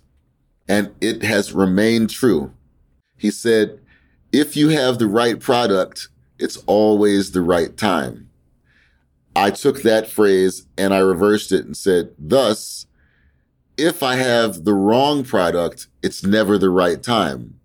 and 0.67 0.91
it 1.01 1.23
has 1.23 1.53
remained 1.53 2.09
true. 2.09 2.51
He 3.17 3.31
said, 3.31 3.79
if 4.33 4.57
you 4.57 4.69
have 4.69 4.97
the 4.97 5.07
right 5.07 5.39
product, 5.39 6.09
it's 6.39 6.57
always 6.65 7.31
the 7.31 7.41
right 7.41 7.77
time. 7.77 8.29
I 9.35 9.51
took 9.51 9.83
that 9.83 10.09
phrase 10.09 10.65
and 10.77 10.93
I 10.93 10.99
reversed 10.99 11.51
it 11.51 11.65
and 11.65 11.77
said, 11.77 12.09
thus, 12.17 12.87
if 13.77 14.01
I 14.03 14.15
have 14.15 14.65
the 14.65 14.73
wrong 14.73 15.23
product, 15.23 15.87
it's 16.01 16.23
never 16.23 16.57
the 16.57 16.71
right 16.71 17.01
time. 17.01 17.59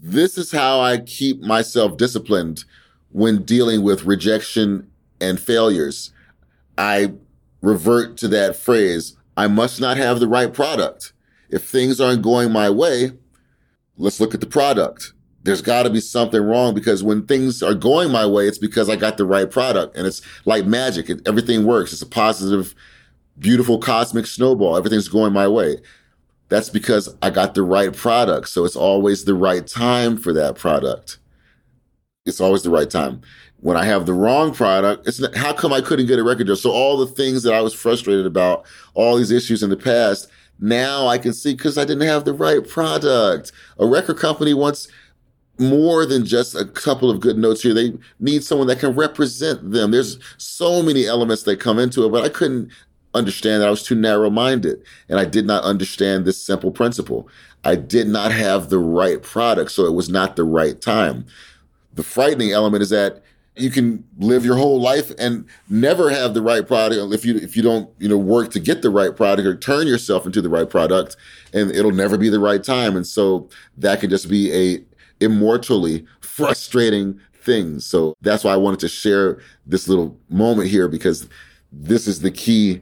This 0.00 0.36
is 0.36 0.50
how 0.50 0.80
I 0.80 0.98
keep 0.98 1.40
myself 1.40 1.96
disciplined 1.96 2.64
when 3.10 3.42
dealing 3.42 3.82
with 3.82 4.04
rejection 4.04 4.90
and 5.20 5.40
failures. 5.40 6.12
I 6.76 7.12
revert 7.60 8.16
to 8.18 8.28
that 8.28 8.56
phrase. 8.56 9.16
I 9.36 9.46
must 9.46 9.80
not 9.80 9.96
have 9.96 10.18
the 10.18 10.28
right 10.28 10.52
product. 10.52 11.12
If 11.50 11.64
things 11.64 12.00
aren't 12.00 12.22
going 12.22 12.52
my 12.52 12.70
way, 12.70 13.12
let's 13.96 14.20
look 14.20 14.34
at 14.34 14.40
the 14.40 14.46
product. 14.46 15.12
There's 15.42 15.62
got 15.62 15.84
to 15.84 15.90
be 15.90 16.00
something 16.00 16.42
wrong 16.42 16.74
because 16.74 17.02
when 17.02 17.26
things 17.26 17.62
are 17.62 17.74
going 17.74 18.10
my 18.10 18.26
way, 18.26 18.46
it's 18.46 18.58
because 18.58 18.90
I 18.90 18.96
got 18.96 19.16
the 19.16 19.24
right 19.24 19.50
product 19.50 19.96
and 19.96 20.06
it's 20.06 20.20
like 20.44 20.66
magic. 20.66 21.08
It, 21.08 21.26
everything 21.26 21.64
works. 21.64 21.92
It's 21.92 22.02
a 22.02 22.06
positive, 22.06 22.74
beautiful 23.38 23.78
cosmic 23.78 24.26
snowball. 24.26 24.76
Everything's 24.76 25.08
going 25.08 25.32
my 25.32 25.48
way. 25.48 25.78
That's 26.50 26.68
because 26.68 27.16
I 27.22 27.30
got 27.30 27.54
the 27.54 27.62
right 27.62 27.94
product. 27.94 28.48
So 28.48 28.64
it's 28.64 28.76
always 28.76 29.24
the 29.24 29.34
right 29.34 29.66
time 29.66 30.18
for 30.18 30.32
that 30.34 30.56
product. 30.56 31.18
It's 32.26 32.40
always 32.40 32.62
the 32.62 32.70
right 32.70 32.90
time. 32.90 33.22
When 33.60 33.76
I 33.76 33.84
have 33.84 34.04
the 34.04 34.12
wrong 34.12 34.52
product, 34.52 35.06
it's 35.06 35.20
not, 35.20 35.34
how 35.36 35.52
come 35.52 35.72
I 35.72 35.80
couldn't 35.80 36.06
get 36.06 36.18
a 36.18 36.24
record 36.24 36.48
deal? 36.48 36.56
So 36.56 36.70
all 36.70 36.98
the 36.98 37.06
things 37.06 37.42
that 37.44 37.54
I 37.54 37.60
was 37.60 37.72
frustrated 37.72 38.26
about, 38.26 38.66
all 38.94 39.16
these 39.16 39.30
issues 39.30 39.62
in 39.62 39.70
the 39.70 39.76
past, 39.76 40.28
now 40.58 41.06
I 41.06 41.18
can 41.18 41.32
see 41.32 41.54
because 41.54 41.78
I 41.78 41.84
didn't 41.84 42.06
have 42.06 42.24
the 42.24 42.34
right 42.34 42.66
product. 42.66 43.52
A 43.78 43.86
record 43.86 44.18
company 44.18 44.52
wants 44.52 44.88
more 45.60 46.06
than 46.06 46.24
just 46.24 46.54
a 46.54 46.64
couple 46.64 47.10
of 47.10 47.20
good 47.20 47.36
notes 47.36 47.62
here. 47.62 47.74
They 47.74 47.92
need 48.18 48.42
someone 48.42 48.66
that 48.68 48.80
can 48.80 48.94
represent 48.94 49.70
them. 49.70 49.90
There's 49.90 50.18
so 50.38 50.82
many 50.82 51.06
elements 51.06 51.42
that 51.44 51.60
come 51.60 51.78
into 51.78 52.04
it, 52.04 52.10
but 52.10 52.24
I 52.24 52.28
couldn't 52.30 52.70
understand 53.14 53.60
that 53.60 53.66
I 53.66 53.70
was 53.70 53.82
too 53.82 53.94
narrow 53.94 54.30
minded 54.30 54.82
and 55.08 55.18
I 55.18 55.24
did 55.24 55.46
not 55.46 55.64
understand 55.64 56.24
this 56.24 56.40
simple 56.42 56.70
principle. 56.70 57.28
I 57.64 57.74
did 57.76 58.08
not 58.08 58.32
have 58.32 58.70
the 58.70 58.78
right 58.78 59.22
product, 59.22 59.72
so 59.72 59.84
it 59.84 59.92
was 59.92 60.08
not 60.08 60.36
the 60.36 60.44
right 60.44 60.80
time. 60.80 61.26
The 61.92 62.02
frightening 62.02 62.52
element 62.52 62.82
is 62.82 62.90
that 62.90 63.22
you 63.56 63.68
can 63.70 64.04
live 64.18 64.44
your 64.44 64.56
whole 64.56 64.80
life 64.80 65.10
and 65.18 65.44
never 65.68 66.08
have 66.08 66.34
the 66.34 66.40
right 66.40 66.66
product 66.66 67.12
if 67.12 67.24
you 67.24 67.36
if 67.36 67.56
you 67.56 67.62
don't 67.62 67.90
you 67.98 68.08
know 68.08 68.16
work 68.16 68.50
to 68.52 68.60
get 68.60 68.80
the 68.80 68.88
right 68.88 69.16
product 69.16 69.46
or 69.46 69.54
turn 69.56 69.86
yourself 69.86 70.24
into 70.24 70.40
the 70.40 70.48
right 70.48 70.70
product 70.70 71.16
and 71.52 71.70
it'll 71.72 71.90
never 71.90 72.16
be 72.16 72.28
the 72.30 72.40
right 72.40 72.62
time 72.62 72.96
and 72.96 73.06
so 73.06 73.48
that 73.76 74.00
can 74.00 74.08
just 74.08 74.28
be 74.30 74.52
a 74.52 74.82
immortally 75.20 76.04
frustrating 76.20 77.20
things. 77.42 77.86
so 77.86 78.14
that's 78.20 78.44
why 78.44 78.52
I 78.52 78.56
wanted 78.56 78.80
to 78.80 78.88
share 78.88 79.40
this 79.66 79.88
little 79.88 80.18
moment 80.28 80.68
here 80.68 80.88
because 80.88 81.28
this 81.72 82.06
is 82.06 82.20
the 82.20 82.30
key 82.30 82.80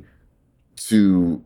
to 0.76 1.42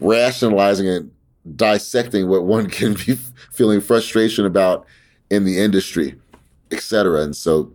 rationalizing 0.00 0.88
and 0.88 1.10
dissecting 1.56 2.28
what 2.28 2.44
one 2.44 2.68
can 2.70 2.94
be 2.94 3.16
feeling 3.52 3.80
frustration 3.80 4.46
about 4.46 4.86
in 5.30 5.44
the 5.44 5.58
industry, 5.58 6.16
etc. 6.70 7.22
And 7.22 7.36
so 7.36 7.72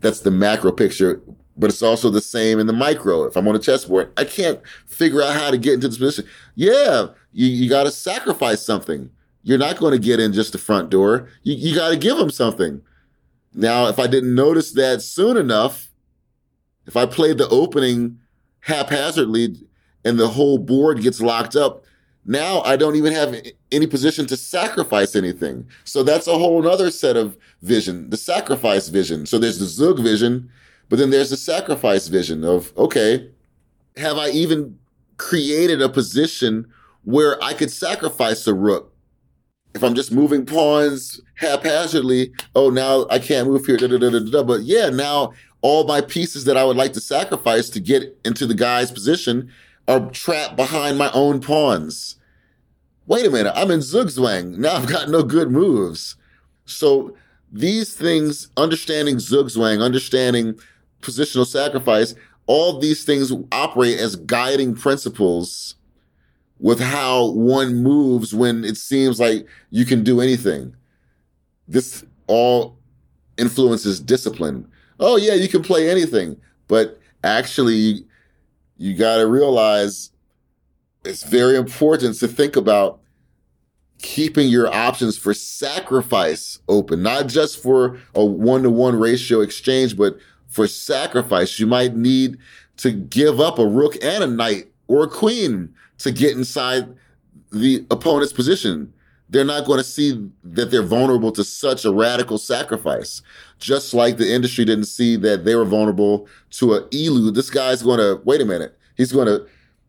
that's 0.00 0.20
the 0.20 0.30
macro 0.30 0.72
picture, 0.72 1.20
but 1.56 1.70
it's 1.70 1.82
also 1.82 2.10
the 2.10 2.20
same 2.20 2.58
in 2.58 2.66
the 2.66 2.72
micro. 2.72 3.24
If 3.24 3.36
I'm 3.36 3.48
on 3.48 3.56
a 3.56 3.60
chessboard, 3.60 4.12
I 4.16 4.24
can't 4.24 4.60
figure 4.86 5.22
out 5.22 5.34
how 5.34 5.50
to 5.50 5.58
get 5.58 5.74
into 5.74 5.88
this 5.88 5.98
position. 5.98 6.30
Yeah, 6.54 7.08
you, 7.32 7.48
you 7.48 7.68
got 7.68 7.84
to 7.84 7.90
sacrifice 7.90 8.64
something. 8.64 9.10
You're 9.48 9.56
not 9.56 9.78
going 9.78 9.92
to 9.92 9.98
get 9.98 10.20
in 10.20 10.34
just 10.34 10.52
the 10.52 10.58
front 10.58 10.90
door. 10.90 11.26
You, 11.42 11.54
you 11.54 11.74
got 11.74 11.88
to 11.88 11.96
give 11.96 12.18
them 12.18 12.30
something. 12.30 12.82
Now, 13.54 13.86
if 13.86 13.98
I 13.98 14.06
didn't 14.06 14.34
notice 14.34 14.72
that 14.72 15.00
soon 15.00 15.38
enough, 15.38 15.88
if 16.86 16.98
I 16.98 17.06
played 17.06 17.38
the 17.38 17.48
opening 17.48 18.18
haphazardly, 18.60 19.56
and 20.04 20.18
the 20.18 20.28
whole 20.28 20.58
board 20.58 21.00
gets 21.00 21.22
locked 21.22 21.56
up, 21.56 21.82
now 22.26 22.60
I 22.60 22.76
don't 22.76 22.96
even 22.96 23.14
have 23.14 23.34
any 23.72 23.86
position 23.86 24.26
to 24.26 24.36
sacrifice 24.36 25.16
anything. 25.16 25.66
So 25.84 26.02
that's 26.02 26.26
a 26.26 26.36
whole 26.36 26.68
other 26.68 26.90
set 26.90 27.16
of 27.16 27.34
vision, 27.62 28.10
the 28.10 28.18
sacrifice 28.18 28.88
vision. 28.88 29.24
So 29.24 29.38
there's 29.38 29.58
the 29.58 29.64
Zug 29.64 29.98
vision, 29.98 30.50
but 30.90 30.98
then 30.98 31.08
there's 31.08 31.30
the 31.30 31.38
sacrifice 31.38 32.08
vision 32.08 32.44
of, 32.44 32.76
okay, 32.76 33.30
have 33.96 34.18
I 34.18 34.28
even 34.28 34.78
created 35.16 35.80
a 35.80 35.88
position 35.88 36.70
where 37.04 37.42
I 37.42 37.54
could 37.54 37.70
sacrifice 37.70 38.46
a 38.46 38.52
rook? 38.52 38.92
If 39.74 39.82
I'm 39.84 39.94
just 39.94 40.12
moving 40.12 40.46
pawns 40.46 41.20
haphazardly, 41.34 42.32
oh, 42.54 42.70
now 42.70 43.06
I 43.10 43.18
can't 43.18 43.48
move 43.48 43.66
here, 43.66 43.76
da, 43.76 43.86
da, 43.86 43.98
da, 43.98 44.42
but 44.42 44.62
yeah, 44.62 44.88
now 44.88 45.32
all 45.60 45.84
my 45.84 46.00
pieces 46.00 46.44
that 46.44 46.56
I 46.56 46.64
would 46.64 46.76
like 46.76 46.92
to 46.94 47.00
sacrifice 47.00 47.68
to 47.70 47.80
get 47.80 48.18
into 48.24 48.46
the 48.46 48.54
guy's 48.54 48.90
position 48.90 49.50
are 49.86 50.08
trapped 50.10 50.56
behind 50.56 50.98
my 50.98 51.10
own 51.12 51.40
pawns. 51.40 52.16
Wait 53.06 53.26
a 53.26 53.30
minute, 53.30 53.52
I'm 53.56 53.70
in 53.70 53.80
Zugzwang. 53.80 54.58
Now 54.58 54.76
I've 54.76 54.88
got 54.88 55.08
no 55.08 55.22
good 55.22 55.50
moves. 55.50 56.16
So 56.66 57.16
these 57.50 57.94
things, 57.94 58.50
understanding 58.56 59.16
Zugzwang, 59.16 59.82
understanding 59.82 60.58
positional 61.00 61.46
sacrifice, 61.46 62.14
all 62.46 62.78
these 62.78 63.04
things 63.04 63.32
operate 63.52 63.98
as 63.98 64.16
guiding 64.16 64.74
principles 64.74 65.74
with 66.60 66.80
how 66.80 67.30
one 67.30 67.82
moves 67.82 68.34
when 68.34 68.64
it 68.64 68.76
seems 68.76 69.20
like 69.20 69.46
you 69.70 69.84
can 69.84 70.02
do 70.02 70.20
anything. 70.20 70.74
This 71.66 72.04
all 72.26 72.78
influences 73.36 74.00
discipline. 74.00 74.68
Oh 75.00 75.16
yeah, 75.16 75.34
you 75.34 75.48
can 75.48 75.62
play 75.62 75.88
anything, 75.88 76.36
but 76.66 76.98
actually 77.22 78.04
you 78.76 78.94
got 78.94 79.18
to 79.18 79.26
realize 79.26 80.10
it's 81.04 81.22
very 81.22 81.56
important 81.56 82.18
to 82.18 82.28
think 82.28 82.56
about 82.56 83.00
keeping 83.98 84.48
your 84.48 84.72
options 84.72 85.18
for 85.18 85.34
sacrifice 85.34 86.58
open, 86.68 87.02
not 87.02 87.26
just 87.26 87.62
for 87.62 87.98
a 88.14 88.24
one 88.24 88.62
to 88.62 88.70
one 88.70 88.98
ratio 88.98 89.40
exchange, 89.40 89.96
but 89.96 90.16
for 90.48 90.66
sacrifice. 90.66 91.58
You 91.58 91.66
might 91.66 91.94
need 91.96 92.38
to 92.78 92.92
give 92.92 93.40
up 93.40 93.58
a 93.58 93.66
rook 93.66 93.96
and 94.02 94.22
a 94.22 94.26
knight 94.26 94.68
or 94.86 95.04
a 95.04 95.08
queen 95.08 95.74
to 95.98 96.10
get 96.10 96.36
inside 96.36 96.94
the 97.52 97.86
opponent's 97.90 98.32
position. 98.32 98.92
They're 99.30 99.44
not 99.44 99.66
going 99.66 99.78
to 99.78 99.84
see 99.84 100.30
that 100.42 100.70
they're 100.70 100.82
vulnerable 100.82 101.32
to 101.32 101.44
such 101.44 101.84
a 101.84 101.92
radical 101.92 102.38
sacrifice. 102.38 103.20
Just 103.58 103.92
like 103.92 104.16
the 104.16 104.32
industry 104.32 104.64
didn't 104.64 104.86
see 104.86 105.16
that 105.16 105.44
they 105.44 105.54
were 105.54 105.66
vulnerable 105.66 106.26
to 106.52 106.74
a 106.74 106.82
ELEW. 106.88 107.34
This 107.34 107.50
guy's 107.50 107.82
going 107.82 107.98
to, 107.98 108.22
wait 108.24 108.40
a 108.40 108.46
minute. 108.46 108.78
He's 108.96 109.12
going 109.12 109.26
to 109.26 109.46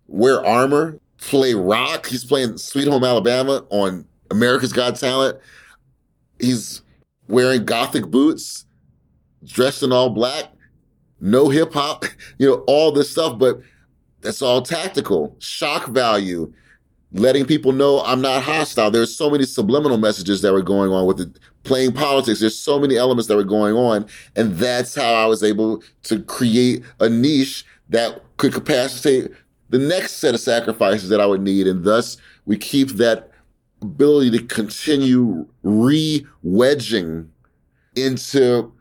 wear 0.07 0.45
armor, 0.45 0.99
play 1.17 1.53
rock. 1.53 2.07
He's 2.07 2.25
playing 2.25 2.57
Sweet 2.57 2.87
Home 2.87 3.03
Alabama 3.03 3.65
on 3.69 4.05
America's 4.29 4.73
Got 4.73 4.97
Talent. 4.97 5.37
He's 6.39 6.81
wearing 7.27 7.63
gothic 7.63 8.07
boots, 8.07 8.65
dressed 9.45 9.83
in 9.83 9.93
all 9.93 10.09
black, 10.09 10.45
no 11.21 11.49
hip 11.49 11.73
hop, 11.73 12.05
you 12.37 12.47
know, 12.47 12.63
all 12.67 12.91
this 12.91 13.09
stuff, 13.09 13.39
but 13.39 13.61
that's 14.21 14.41
all 14.41 14.61
tactical. 14.61 15.35
Shock 15.39 15.87
value, 15.87 16.53
letting 17.11 17.45
people 17.45 17.71
know 17.71 18.01
I'm 18.03 18.21
not 18.21 18.43
hostile. 18.43 18.91
There's 18.91 19.15
so 19.15 19.29
many 19.29 19.45
subliminal 19.45 19.97
messages 19.97 20.41
that 20.41 20.53
were 20.53 20.61
going 20.61 20.91
on 20.91 21.05
with 21.05 21.21
it. 21.21 21.39
Playing 21.63 21.93
politics, 21.93 22.39
there's 22.39 22.57
so 22.57 22.79
many 22.79 22.97
elements 22.97 23.27
that 23.27 23.35
were 23.35 23.43
going 23.43 23.75
on. 23.75 24.05
And 24.35 24.55
that's 24.57 24.95
how 24.95 25.13
I 25.13 25.25
was 25.25 25.43
able 25.43 25.83
to 26.03 26.21
create 26.23 26.83
a 26.99 27.09
niche 27.09 27.65
that 27.89 28.21
could 28.37 28.53
capacitate 28.53 29.31
the 29.69 29.77
next 29.77 30.13
set 30.13 30.33
of 30.33 30.39
sacrifices 30.39 31.09
that 31.09 31.21
I 31.21 31.25
would 31.25 31.41
need. 31.41 31.67
And 31.67 31.83
thus 31.83 32.17
we 32.45 32.57
keep 32.57 32.89
that 32.91 33.31
ability 33.81 34.31
to 34.31 34.43
continue 34.45 35.47
re-wedging 35.63 37.29
into 37.95 38.71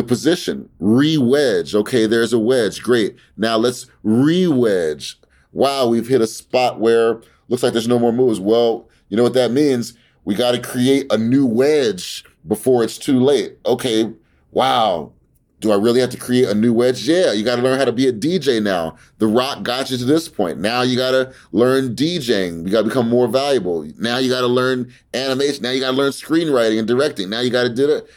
the 0.00 0.06
position. 0.06 0.68
Re-wedge. 0.78 1.74
Okay, 1.74 2.06
there's 2.06 2.32
a 2.32 2.38
wedge. 2.38 2.82
Great. 2.82 3.16
Now 3.36 3.56
let's 3.56 3.86
re-wedge. 4.02 5.18
Wow, 5.52 5.88
we've 5.88 6.08
hit 6.08 6.22
a 6.22 6.26
spot 6.26 6.80
where 6.80 7.20
looks 7.48 7.62
like 7.62 7.72
there's 7.72 7.88
no 7.88 7.98
more 7.98 8.12
moves. 8.12 8.40
Well, 8.40 8.88
you 9.08 9.16
know 9.16 9.22
what 9.22 9.34
that 9.34 9.50
means? 9.50 9.94
We 10.24 10.34
got 10.34 10.52
to 10.52 10.60
create 10.60 11.06
a 11.12 11.18
new 11.18 11.44
wedge 11.44 12.24
before 12.46 12.82
it's 12.82 12.96
too 12.96 13.20
late. 13.20 13.58
Okay, 13.66 14.12
wow. 14.52 15.12
Do 15.58 15.72
I 15.72 15.76
really 15.76 16.00
have 16.00 16.10
to 16.10 16.16
create 16.16 16.48
a 16.48 16.54
new 16.54 16.72
wedge? 16.72 17.06
Yeah, 17.06 17.32
you 17.32 17.44
got 17.44 17.56
to 17.56 17.62
learn 17.62 17.78
how 17.78 17.84
to 17.84 17.92
be 17.92 18.08
a 18.08 18.12
DJ 18.12 18.62
now. 18.62 18.96
The 19.18 19.26
rock 19.26 19.62
got 19.62 19.90
you 19.90 19.98
to 19.98 20.04
this 20.06 20.26
point. 20.26 20.58
Now 20.58 20.80
you 20.80 20.96
got 20.96 21.10
to 21.10 21.34
learn 21.52 21.94
DJing. 21.94 22.64
You 22.64 22.72
got 22.72 22.82
to 22.82 22.88
become 22.88 23.10
more 23.10 23.28
valuable. 23.28 23.86
Now 23.98 24.16
you 24.16 24.30
got 24.30 24.40
to 24.40 24.46
learn 24.46 24.90
animation. 25.12 25.62
Now 25.62 25.70
you 25.70 25.80
got 25.80 25.90
to 25.90 25.96
learn 25.96 26.12
screenwriting 26.12 26.78
and 26.78 26.88
directing. 26.88 27.28
Now 27.28 27.40
you 27.40 27.50
got 27.50 27.64
to 27.64 27.74
do 27.74 27.90
it. 27.90 28.08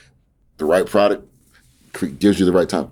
The 0.57 0.65
right 0.65 0.85
product 0.85 1.27
gives 2.19 2.39
you 2.39 2.45
the 2.45 2.51
right 2.51 2.69
time. 2.69 2.91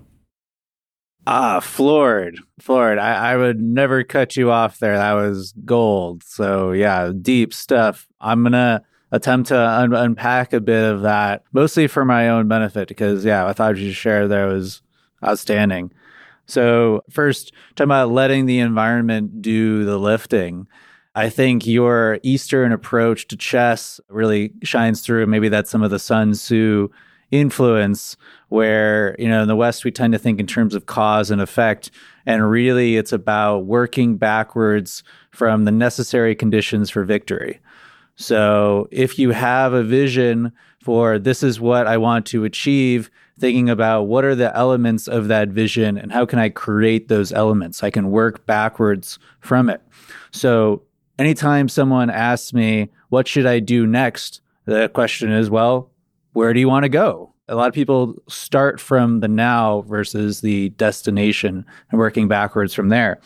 Ah, 1.26 1.60
floored, 1.60 2.40
floored. 2.58 2.98
I, 2.98 3.32
I 3.32 3.36
would 3.36 3.60
never 3.60 4.02
cut 4.02 4.36
you 4.36 4.50
off 4.50 4.78
there. 4.78 4.96
That 4.96 5.12
was 5.12 5.52
gold. 5.64 6.24
So 6.24 6.72
yeah, 6.72 7.12
deep 7.20 7.54
stuff. 7.54 8.08
I'm 8.20 8.42
gonna 8.42 8.82
attempt 9.12 9.48
to 9.48 9.58
un- 9.58 9.94
unpack 9.94 10.52
a 10.52 10.60
bit 10.60 10.82
of 10.82 11.02
that, 11.02 11.44
mostly 11.52 11.86
for 11.86 12.04
my 12.04 12.28
own 12.28 12.48
benefit, 12.48 12.88
because 12.88 13.24
yeah, 13.24 13.46
I 13.46 13.52
thought 13.52 13.76
you 13.76 13.92
share 13.92 14.26
there 14.26 14.48
was 14.48 14.82
outstanding. 15.24 15.92
So 16.46 17.04
first, 17.10 17.52
talking 17.76 17.88
about 17.88 18.10
letting 18.10 18.46
the 18.46 18.58
environment 18.58 19.42
do 19.42 19.84
the 19.84 19.98
lifting. 19.98 20.66
I 21.14 21.28
think 21.28 21.66
your 21.66 22.18
Eastern 22.22 22.72
approach 22.72 23.28
to 23.28 23.36
chess 23.36 24.00
really 24.08 24.54
shines 24.64 25.02
through. 25.02 25.26
Maybe 25.26 25.48
that's 25.48 25.70
some 25.70 25.82
of 25.82 25.90
the 25.90 25.98
Sun 25.98 26.32
Tzu 26.32 26.88
influence 27.30 28.16
where 28.52 29.16
you 29.18 29.26
know 29.26 29.40
in 29.40 29.48
the 29.48 29.56
west 29.56 29.82
we 29.82 29.90
tend 29.90 30.12
to 30.12 30.18
think 30.18 30.38
in 30.38 30.46
terms 30.46 30.74
of 30.74 30.84
cause 30.84 31.30
and 31.30 31.40
effect 31.40 31.90
and 32.26 32.50
really 32.50 32.98
it's 32.98 33.10
about 33.12 33.60
working 33.60 34.18
backwards 34.18 35.02
from 35.30 35.64
the 35.64 35.70
necessary 35.70 36.34
conditions 36.34 36.90
for 36.90 37.02
victory. 37.02 37.58
So 38.16 38.88
if 38.90 39.18
you 39.18 39.30
have 39.30 39.72
a 39.72 39.82
vision 39.82 40.52
for 40.82 41.18
this 41.18 41.42
is 41.42 41.60
what 41.60 41.86
i 41.86 41.96
want 41.96 42.26
to 42.26 42.44
achieve 42.44 43.10
thinking 43.38 43.70
about 43.70 44.02
what 44.02 44.24
are 44.24 44.34
the 44.34 44.54
elements 44.54 45.08
of 45.08 45.28
that 45.28 45.48
vision 45.48 45.96
and 45.96 46.12
how 46.12 46.26
can 46.26 46.38
i 46.38 46.50
create 46.50 47.08
those 47.08 47.32
elements 47.32 47.82
i 47.82 47.90
can 47.90 48.10
work 48.10 48.44
backwards 48.46 49.18
from 49.40 49.70
it. 49.70 49.80
So 50.30 50.82
anytime 51.18 51.68
someone 51.70 52.10
asks 52.10 52.52
me 52.52 52.90
what 53.08 53.26
should 53.26 53.46
i 53.46 53.60
do 53.60 53.86
next? 53.86 54.42
the 54.66 54.88
question 54.90 55.32
is 55.32 55.48
well 55.48 55.90
where 56.34 56.52
do 56.52 56.60
you 56.60 56.68
want 56.68 56.84
to 56.84 56.90
go 56.90 57.31
a 57.48 57.54
lot 57.54 57.68
of 57.68 57.74
people 57.74 58.14
start 58.28 58.80
from 58.80 59.20
the 59.20 59.28
now 59.28 59.82
versus 59.82 60.40
the 60.40 60.70
destination 60.70 61.66
and 61.90 61.98
working 61.98 62.28
backwards 62.28 62.72
from 62.72 62.88
there. 62.88 63.20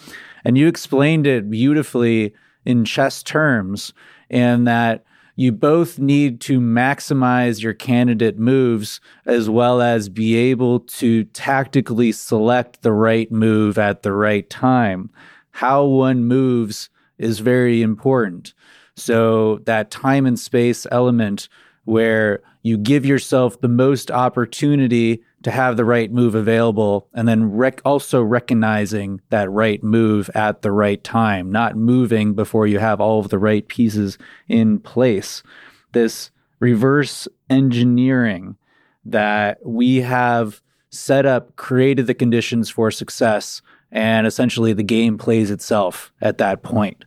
And 0.44 0.56
you 0.56 0.68
explained 0.68 1.26
it 1.26 1.50
beautifully 1.50 2.34
in 2.64 2.84
chess 2.84 3.22
terms, 3.22 3.92
and 4.30 4.66
that 4.66 5.04
you 5.36 5.52
both 5.52 5.98
need 5.98 6.40
to 6.40 6.60
maximize 6.60 7.62
your 7.62 7.74
candidate 7.74 8.38
moves 8.38 9.00
as 9.26 9.50
well 9.50 9.82
as 9.82 10.08
be 10.08 10.34
able 10.34 10.80
to 10.80 11.24
tactically 11.24 12.10
select 12.10 12.82
the 12.82 12.92
right 12.92 13.30
move 13.30 13.76
at 13.76 14.02
the 14.02 14.12
right 14.12 14.48
time. 14.48 15.10
How 15.50 15.84
one 15.84 16.24
moves 16.24 16.88
is 17.18 17.38
very 17.40 17.82
important. 17.82 18.54
So, 18.96 19.58
that 19.66 19.90
time 19.90 20.24
and 20.24 20.38
space 20.38 20.86
element 20.90 21.50
where 21.84 22.42
you 22.66 22.76
give 22.76 23.06
yourself 23.06 23.60
the 23.60 23.68
most 23.68 24.10
opportunity 24.10 25.22
to 25.44 25.52
have 25.52 25.76
the 25.76 25.84
right 25.84 26.10
move 26.10 26.34
available 26.34 27.08
and 27.14 27.28
then 27.28 27.52
rec- 27.52 27.80
also 27.84 28.20
recognizing 28.20 29.20
that 29.30 29.48
right 29.52 29.84
move 29.84 30.28
at 30.34 30.62
the 30.62 30.72
right 30.72 31.04
time, 31.04 31.52
not 31.52 31.76
moving 31.76 32.34
before 32.34 32.66
you 32.66 32.80
have 32.80 33.00
all 33.00 33.20
of 33.20 33.28
the 33.28 33.38
right 33.38 33.68
pieces 33.68 34.18
in 34.48 34.80
place. 34.80 35.44
This 35.92 36.32
reverse 36.58 37.28
engineering 37.48 38.56
that 39.04 39.64
we 39.64 39.98
have 39.98 40.60
set 40.90 41.24
up 41.24 41.54
created 41.54 42.08
the 42.08 42.14
conditions 42.14 42.68
for 42.68 42.90
success 42.90 43.62
and 43.92 44.26
essentially 44.26 44.72
the 44.72 44.82
game 44.82 45.16
plays 45.18 45.52
itself 45.52 46.12
at 46.20 46.38
that 46.38 46.64
point. 46.64 47.04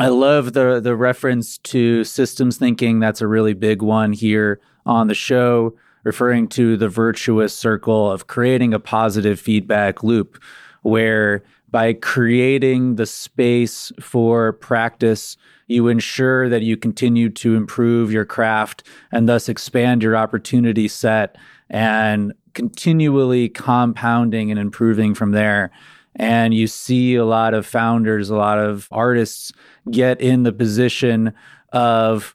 I 0.00 0.08
love 0.08 0.54
the 0.54 0.80
the 0.80 0.96
reference 0.96 1.58
to 1.58 2.04
systems 2.04 2.56
thinking. 2.56 3.00
That's 3.00 3.20
a 3.20 3.26
really 3.26 3.52
big 3.52 3.82
one 3.82 4.14
here 4.14 4.58
on 4.86 5.08
the 5.08 5.14
show, 5.14 5.74
referring 6.04 6.48
to 6.48 6.78
the 6.78 6.88
virtuous 6.88 7.54
circle 7.54 8.10
of 8.10 8.26
creating 8.26 8.72
a 8.72 8.80
positive 8.80 9.38
feedback 9.38 10.02
loop 10.02 10.42
where 10.80 11.42
by 11.70 11.92
creating 11.92 12.96
the 12.96 13.04
space 13.04 13.92
for 14.00 14.54
practice, 14.54 15.36
you 15.66 15.88
ensure 15.88 16.48
that 16.48 16.62
you 16.62 16.78
continue 16.78 17.28
to 17.28 17.54
improve 17.54 18.10
your 18.10 18.24
craft 18.24 18.82
and 19.12 19.28
thus 19.28 19.50
expand 19.50 20.02
your 20.02 20.16
opportunity 20.16 20.88
set 20.88 21.36
and 21.68 22.32
continually 22.54 23.50
compounding 23.50 24.50
and 24.50 24.58
improving 24.58 25.14
from 25.14 25.32
there. 25.32 25.70
And 26.16 26.52
you 26.52 26.66
see 26.66 27.14
a 27.14 27.24
lot 27.24 27.54
of 27.54 27.66
founders, 27.66 28.30
a 28.30 28.36
lot 28.36 28.58
of 28.58 28.88
artists 28.90 29.52
get 29.90 30.20
in 30.20 30.42
the 30.42 30.52
position 30.52 31.32
of 31.72 32.34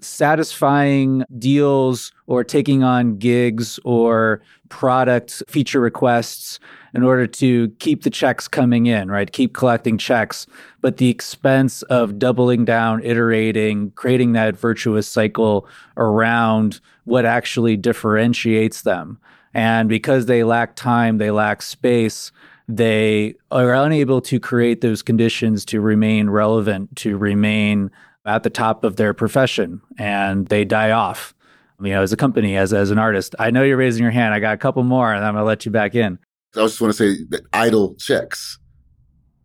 satisfying 0.00 1.24
deals 1.38 2.12
or 2.26 2.44
taking 2.44 2.82
on 2.82 3.16
gigs 3.16 3.80
or 3.84 4.42
product 4.68 5.42
feature 5.48 5.80
requests 5.80 6.60
in 6.94 7.02
order 7.02 7.26
to 7.26 7.68
keep 7.78 8.02
the 8.02 8.10
checks 8.10 8.46
coming 8.46 8.86
in, 8.86 9.10
right? 9.10 9.32
Keep 9.32 9.54
collecting 9.54 9.98
checks, 9.98 10.46
but 10.80 10.98
the 10.98 11.08
expense 11.08 11.82
of 11.82 12.18
doubling 12.18 12.64
down, 12.64 13.02
iterating, 13.02 13.90
creating 13.92 14.32
that 14.32 14.56
virtuous 14.56 15.08
cycle 15.08 15.66
around 15.96 16.80
what 17.04 17.24
actually 17.24 17.76
differentiates 17.76 18.82
them. 18.82 19.18
And 19.54 19.88
because 19.88 20.26
they 20.26 20.44
lack 20.44 20.76
time, 20.76 21.18
they 21.18 21.30
lack 21.30 21.62
space, 21.62 22.32
they 22.68 23.34
are 23.50 23.74
unable 23.74 24.20
to 24.22 24.40
create 24.40 24.80
those 24.80 25.02
conditions 25.02 25.64
to 25.66 25.80
remain 25.80 26.30
relevant, 26.30 26.94
to 26.96 27.16
remain 27.16 27.90
at 28.24 28.42
the 28.42 28.50
top 28.50 28.82
of 28.84 28.96
their 28.96 29.14
profession, 29.14 29.80
and 29.98 30.48
they 30.48 30.64
die 30.64 30.90
off. 30.90 31.32
You 31.80 31.90
know, 31.90 32.02
as 32.02 32.12
a 32.12 32.16
company, 32.16 32.56
as 32.56 32.72
as 32.72 32.90
an 32.90 32.98
artist, 32.98 33.34
I 33.38 33.50
know 33.50 33.62
you're 33.62 33.76
raising 33.76 34.02
your 34.02 34.10
hand. 34.10 34.34
I 34.34 34.40
got 34.40 34.54
a 34.54 34.58
couple 34.58 34.82
more, 34.82 35.12
and 35.12 35.24
I'm 35.24 35.34
gonna 35.34 35.44
let 35.44 35.64
you 35.64 35.70
back 35.70 35.94
in. 35.94 36.18
I 36.54 36.60
just 36.60 36.80
want 36.80 36.94
to 36.94 36.96
say 36.96 37.22
that 37.28 37.42
idle 37.52 37.94
checks. 37.96 38.58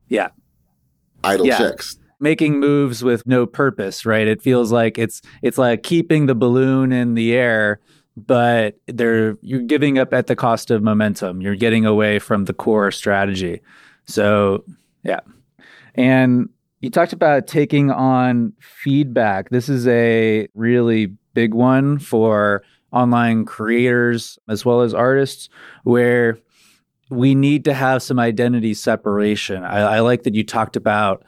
Yeah, 0.07 0.29
idle 1.23 1.45
yeah. 1.45 1.57
checks 1.57 1.97
making 2.21 2.59
moves 2.59 3.03
with 3.03 3.25
no 3.25 3.45
purpose, 3.45 4.05
right? 4.05 4.27
It 4.27 4.41
feels 4.41 4.71
like 4.71 4.97
it's 4.97 5.21
it's 5.41 5.57
like 5.57 5.83
keeping 5.83 6.27
the 6.27 6.35
balloon 6.35 6.93
in 6.93 7.15
the 7.15 7.33
air 7.33 7.81
but 8.17 8.77
they're 8.87 9.37
you're 9.41 9.61
giving 9.61 9.97
up 9.97 10.13
at 10.13 10.27
the 10.27 10.35
cost 10.35 10.71
of 10.71 10.83
momentum. 10.83 11.41
You're 11.41 11.55
getting 11.55 11.85
away 11.85 12.19
from 12.19 12.45
the 12.45 12.53
core 12.53 12.91
strategy. 12.91 13.61
So, 14.05 14.63
yeah. 15.03 15.21
And 15.95 16.49
you 16.81 16.89
talked 16.89 17.13
about 17.13 17.47
taking 17.47 17.91
on 17.91 18.53
feedback. 18.59 19.49
This 19.49 19.69
is 19.69 19.87
a 19.87 20.47
really 20.55 21.13
big 21.33 21.53
one 21.53 21.99
for 21.99 22.63
online 22.91 23.45
creators 23.45 24.37
as 24.49 24.65
well 24.65 24.81
as 24.81 24.93
artists 24.93 25.49
where 25.83 26.37
we 27.09 27.35
need 27.35 27.65
to 27.65 27.73
have 27.73 28.01
some 28.01 28.19
identity 28.19 28.73
separation. 28.73 29.63
I, 29.63 29.79
I 29.79 29.99
like 29.99 30.23
that 30.23 30.35
you 30.35 30.43
talked 30.43 30.75
about 30.75 31.23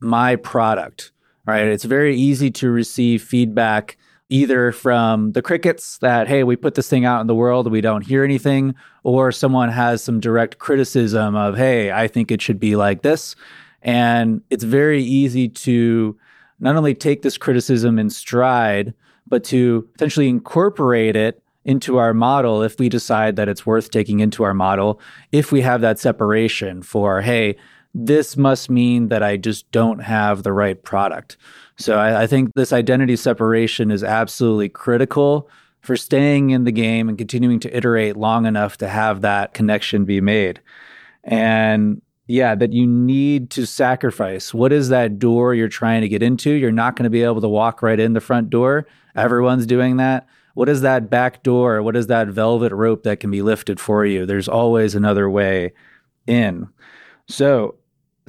my 0.00 0.36
product, 0.36 1.12
right? 1.46 1.66
It's 1.66 1.84
very 1.84 2.16
easy 2.16 2.50
to 2.52 2.70
receive 2.70 3.22
feedback 3.22 3.96
either 4.30 4.72
from 4.72 5.32
the 5.32 5.42
crickets 5.42 5.98
that, 5.98 6.28
hey, 6.28 6.44
we 6.44 6.56
put 6.56 6.76
this 6.76 6.88
thing 6.88 7.04
out 7.04 7.20
in 7.20 7.26
the 7.26 7.34
world 7.34 7.70
we 7.70 7.80
don't 7.80 8.06
hear 8.06 8.24
anything, 8.24 8.74
or 9.02 9.30
someone 9.32 9.68
has 9.68 10.02
some 10.02 10.20
direct 10.20 10.58
criticism 10.58 11.36
of, 11.36 11.56
hey, 11.56 11.92
I 11.92 12.08
think 12.08 12.30
it 12.30 12.40
should 12.40 12.60
be 12.60 12.76
like 12.76 13.02
this. 13.02 13.36
And 13.82 14.40
it's 14.48 14.64
very 14.64 15.02
easy 15.02 15.48
to 15.48 16.16
not 16.60 16.76
only 16.76 16.94
take 16.94 17.22
this 17.22 17.36
criticism 17.36 17.98
in 17.98 18.08
stride, 18.08 18.94
but 19.26 19.44
to 19.44 19.82
potentially 19.92 20.28
incorporate 20.28 21.16
it 21.16 21.42
into 21.64 21.98
our 21.98 22.14
model 22.14 22.62
if 22.62 22.78
we 22.78 22.88
decide 22.88 23.36
that 23.36 23.48
it's 23.48 23.66
worth 23.66 23.90
taking 23.90 24.20
into 24.20 24.44
our 24.44 24.54
model, 24.54 25.00
if 25.32 25.52
we 25.52 25.60
have 25.60 25.80
that 25.80 25.98
separation 25.98 26.82
for, 26.82 27.20
hey, 27.20 27.56
this 27.94 28.36
must 28.36 28.70
mean 28.70 29.08
that 29.08 29.22
I 29.22 29.36
just 29.36 29.70
don't 29.72 30.00
have 30.00 30.42
the 30.42 30.52
right 30.52 30.80
product. 30.82 31.36
So 31.76 31.98
I, 31.98 32.22
I, 32.22 32.26
think 32.26 32.52
this 32.54 32.72
identity 32.72 33.16
separation 33.16 33.90
is 33.90 34.04
absolutely 34.04 34.68
critical 34.68 35.48
for 35.80 35.96
staying 35.96 36.50
in 36.50 36.64
the 36.64 36.72
game 36.72 37.08
and 37.08 37.18
continuing 37.18 37.58
to 37.60 37.76
iterate 37.76 38.16
long 38.16 38.46
enough 38.46 38.76
to 38.78 38.88
have 38.88 39.22
that 39.22 39.54
connection 39.54 40.04
be 40.04 40.20
made. 40.20 40.60
And 41.24 42.02
yeah, 42.26 42.54
that 42.54 42.72
you 42.72 42.86
need 42.86 43.50
to 43.50 43.66
sacrifice. 43.66 44.54
What 44.54 44.72
is 44.72 44.88
that 44.90 45.18
door 45.18 45.52
you're 45.54 45.68
trying 45.68 46.02
to 46.02 46.08
get 46.08 46.22
into? 46.22 46.52
You're 46.52 46.70
not 46.70 46.94
going 46.94 47.04
to 47.04 47.10
be 47.10 47.24
able 47.24 47.40
to 47.40 47.48
walk 47.48 47.82
right 47.82 47.98
in 47.98 48.12
the 48.12 48.20
front 48.20 48.50
door. 48.50 48.86
Everyone's 49.16 49.66
doing 49.66 49.96
that. 49.96 50.28
What 50.54 50.68
is 50.68 50.82
that 50.82 51.10
back 51.10 51.42
door? 51.42 51.82
What 51.82 51.96
is 51.96 52.06
that 52.06 52.28
velvet 52.28 52.72
rope 52.72 53.02
that 53.02 53.18
can 53.18 53.30
be 53.30 53.42
lifted 53.42 53.80
for 53.80 54.04
you? 54.04 54.26
There's 54.26 54.48
always 54.48 54.94
another 54.94 55.28
way 55.28 55.72
in. 56.26 56.68
So, 57.26 57.76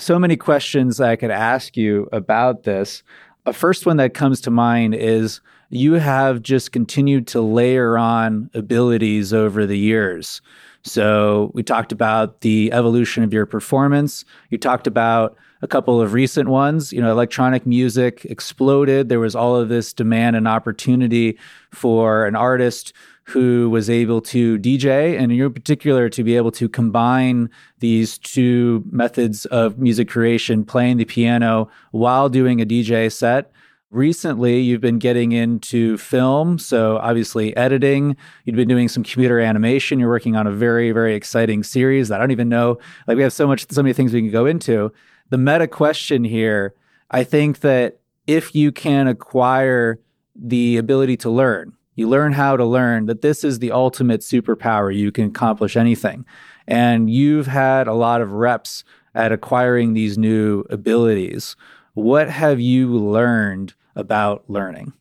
so 0.01 0.17
many 0.17 0.35
questions 0.35 0.99
I 0.99 1.15
could 1.15 1.31
ask 1.31 1.77
you 1.77 2.09
about 2.11 2.63
this. 2.63 3.03
A 3.45 3.53
first 3.53 3.85
one 3.85 3.97
that 3.97 4.13
comes 4.13 4.41
to 4.41 4.51
mind 4.51 4.95
is 4.95 5.41
you 5.69 5.93
have 5.93 6.41
just 6.41 6.71
continued 6.71 7.27
to 7.27 7.41
layer 7.41 7.97
on 7.97 8.49
abilities 8.53 9.33
over 9.33 9.65
the 9.65 9.77
years. 9.77 10.41
So 10.83 11.51
we 11.53 11.61
talked 11.61 11.91
about 11.91 12.41
the 12.41 12.71
evolution 12.73 13.23
of 13.23 13.31
your 13.31 13.45
performance. 13.45 14.25
You 14.49 14.57
talked 14.57 14.87
about 14.87 15.37
a 15.61 15.67
couple 15.67 16.01
of 16.01 16.13
recent 16.13 16.49
ones. 16.49 16.91
You 16.91 17.01
know, 17.01 17.11
electronic 17.11 17.67
music 17.67 18.25
exploded. 18.25 19.07
There 19.07 19.19
was 19.19 19.35
all 19.35 19.55
of 19.55 19.69
this 19.69 19.93
demand 19.93 20.35
and 20.35 20.47
opportunity 20.47 21.37
for 21.71 22.25
an 22.25 22.35
artist 22.35 22.93
who 23.23 23.69
was 23.69 23.89
able 23.89 24.21
to 24.21 24.57
DJ, 24.59 25.17
and 25.17 25.31
in 25.31 25.37
your 25.37 25.49
particular, 25.49 26.09
to 26.09 26.23
be 26.23 26.35
able 26.35 26.51
to 26.51 26.67
combine 26.67 27.49
these 27.79 28.17
two 28.17 28.83
methods 28.91 29.45
of 29.45 29.77
music 29.77 30.09
creation, 30.09 30.65
playing 30.65 30.97
the 30.97 31.05
piano 31.05 31.69
while 31.91 32.29
doing 32.29 32.61
a 32.61 32.65
DJ 32.65 33.11
set 33.11 33.51
Recently, 33.91 34.61
you've 34.61 34.79
been 34.79 34.99
getting 34.99 35.33
into 35.33 35.97
film, 35.97 36.57
so 36.57 36.97
obviously 36.99 37.55
editing. 37.57 38.15
You've 38.45 38.55
been 38.55 38.69
doing 38.69 38.87
some 38.87 39.03
computer 39.03 39.41
animation. 39.41 39.99
You're 39.99 40.07
working 40.07 40.37
on 40.37 40.47
a 40.47 40.51
very, 40.51 40.93
very 40.93 41.13
exciting 41.13 41.61
series 41.61 42.07
that 42.07 42.21
I 42.21 42.23
don't 42.23 42.31
even 42.31 42.47
know. 42.47 42.77
Like 43.05 43.17
we 43.17 43.23
have 43.23 43.33
so 43.33 43.45
much, 43.45 43.69
so 43.69 43.83
many 43.83 43.91
things 43.91 44.13
we 44.13 44.21
can 44.21 44.31
go 44.31 44.45
into. 44.45 44.93
The 45.29 45.37
meta 45.37 45.67
question 45.67 46.23
here, 46.23 46.73
I 47.11 47.25
think 47.25 47.59
that 47.59 47.99
if 48.27 48.55
you 48.55 48.71
can 48.71 49.09
acquire 49.09 49.99
the 50.35 50.77
ability 50.77 51.17
to 51.17 51.29
learn, 51.29 51.73
you 52.01 52.09
learn 52.09 52.33
how 52.33 52.57
to 52.57 52.65
learn 52.65 53.05
that 53.05 53.21
this 53.21 53.43
is 53.43 53.59
the 53.59 53.71
ultimate 53.71 54.21
superpower. 54.21 54.93
You 54.93 55.11
can 55.11 55.25
accomplish 55.27 55.77
anything. 55.77 56.25
And 56.67 57.09
you've 57.09 57.47
had 57.47 57.87
a 57.87 57.93
lot 57.93 58.21
of 58.21 58.31
reps 58.33 58.83
at 59.13 59.31
acquiring 59.31 59.93
these 59.93 60.17
new 60.17 60.65
abilities. 60.69 61.55
What 61.93 62.29
have 62.29 62.59
you 62.59 62.89
learned 62.89 63.75
about 63.95 64.49
learning? 64.49 64.93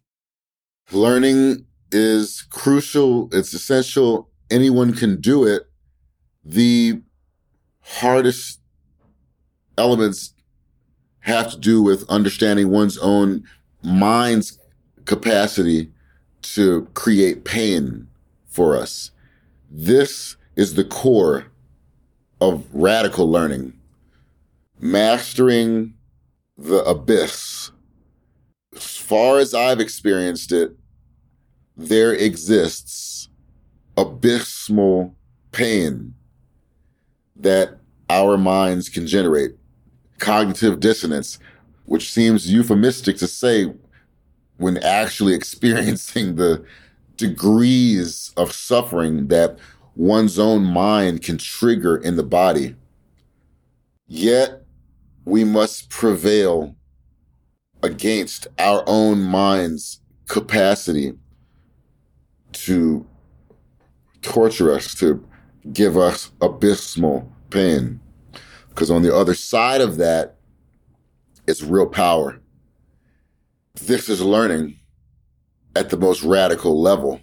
Learning 0.93 1.65
is 1.91 2.47
crucial, 2.51 3.29
it's 3.33 3.55
essential. 3.55 4.29
Anyone 4.51 4.93
can 4.93 5.21
do 5.21 5.47
it. 5.47 5.63
The 6.45 7.01
hardest 7.81 8.61
elements 9.79 10.35
have 11.21 11.51
to 11.53 11.59
do 11.59 11.83
with 11.83 12.09
understanding 12.11 12.71
one's 12.71 12.99
own 12.99 13.45
mind's 13.83 14.59
capacity 15.07 15.93
to 16.43 16.89
create 16.95 17.45
pain 17.45 18.09
for 18.47 18.77
us. 18.77 19.11
This 19.71 20.37
is 20.57 20.75
the 20.75 20.85
core 20.85 21.47
of 22.41 22.67
radical 22.73 23.31
learning. 23.31 23.75
Mastering 24.81 25.95
the 26.57 26.83
abyss 26.85 27.71
as 28.75 28.97
far 28.97 29.39
as 29.39 29.55
I've 29.55 29.81
experienced 29.81 30.53
it, 30.53 30.77
there 31.77 32.15
exists 32.15 33.29
abysmal 33.97 35.15
pain 35.53 36.15
that 37.37 37.79
our 38.09 38.37
minds 38.39 38.89
can 38.89 39.07
generate. 39.07 39.53
Cognitive 40.19 40.81
dissonance, 40.81 41.39
which 41.85 42.13
seems 42.13 42.53
euphemistic 42.53 43.17
to 43.19 43.27
say 43.27 43.73
when 44.61 44.77
actually 44.79 45.35
experiencing 45.41 46.37
the 46.37 46.65
degrees 47.17 48.33
of 48.37 48.53
suffering 48.53 49.29
that 49.29 49.59
one's 49.97 50.39
own 50.39 50.65
mind 50.65 51.23
can 51.23 51.39
trigger 51.39 51.97
in 51.97 52.17
the 52.17 52.23
body. 52.23 52.77
Yet 54.07 54.63
we 55.25 55.45
must 55.45 55.91
prevail 55.91 56.77
against 57.83 58.47
our 58.59 58.85
own 58.87 59.23
mind's 59.23 60.01
capacity 60.29 61.15
to 62.53 63.07
torture 64.23 64.73
us, 64.73 64.95
to 64.97 65.27
give 65.73 65.97
us 65.97 66.33
abysmal 66.41 67.31
pain. 67.51 68.01
Because 68.69 68.91
on 68.91 69.03
the 69.03 69.15
other 69.15 69.35
side 69.35 69.81
of 69.81 69.97
that 69.97 70.37
is 71.47 71.63
real 71.63 71.87
power. 71.87 72.41
This 73.75 74.09
is 74.09 74.21
learning 74.21 74.81
at 75.77 75.91
the 75.91 75.97
most 75.97 76.25
radical 76.25 76.81
level. 76.81 77.21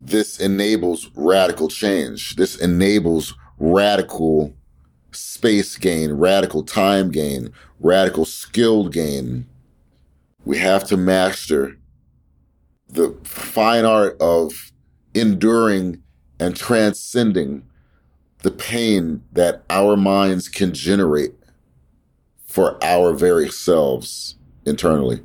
This 0.00 0.40
enables 0.40 1.10
radical 1.14 1.68
change. 1.68 2.34
This 2.34 2.56
enables 2.56 3.34
radical 3.56 4.52
space 5.12 5.76
gain, 5.76 6.12
radical 6.12 6.64
time 6.64 7.10
gain, 7.10 7.52
radical 7.78 8.24
skill 8.24 8.88
gain. 8.88 9.46
We 10.44 10.58
have 10.58 10.84
to 10.88 10.96
master 10.96 11.78
the 12.88 13.16
fine 13.22 13.84
art 13.84 14.20
of 14.20 14.72
enduring 15.14 16.02
and 16.40 16.56
transcending 16.56 17.62
the 18.42 18.50
pain 18.50 19.22
that 19.32 19.62
our 19.70 19.96
minds 19.96 20.48
can 20.48 20.72
generate 20.72 21.34
for 22.44 22.82
our 22.82 23.12
very 23.12 23.48
selves 23.48 24.36
internally. 24.64 25.20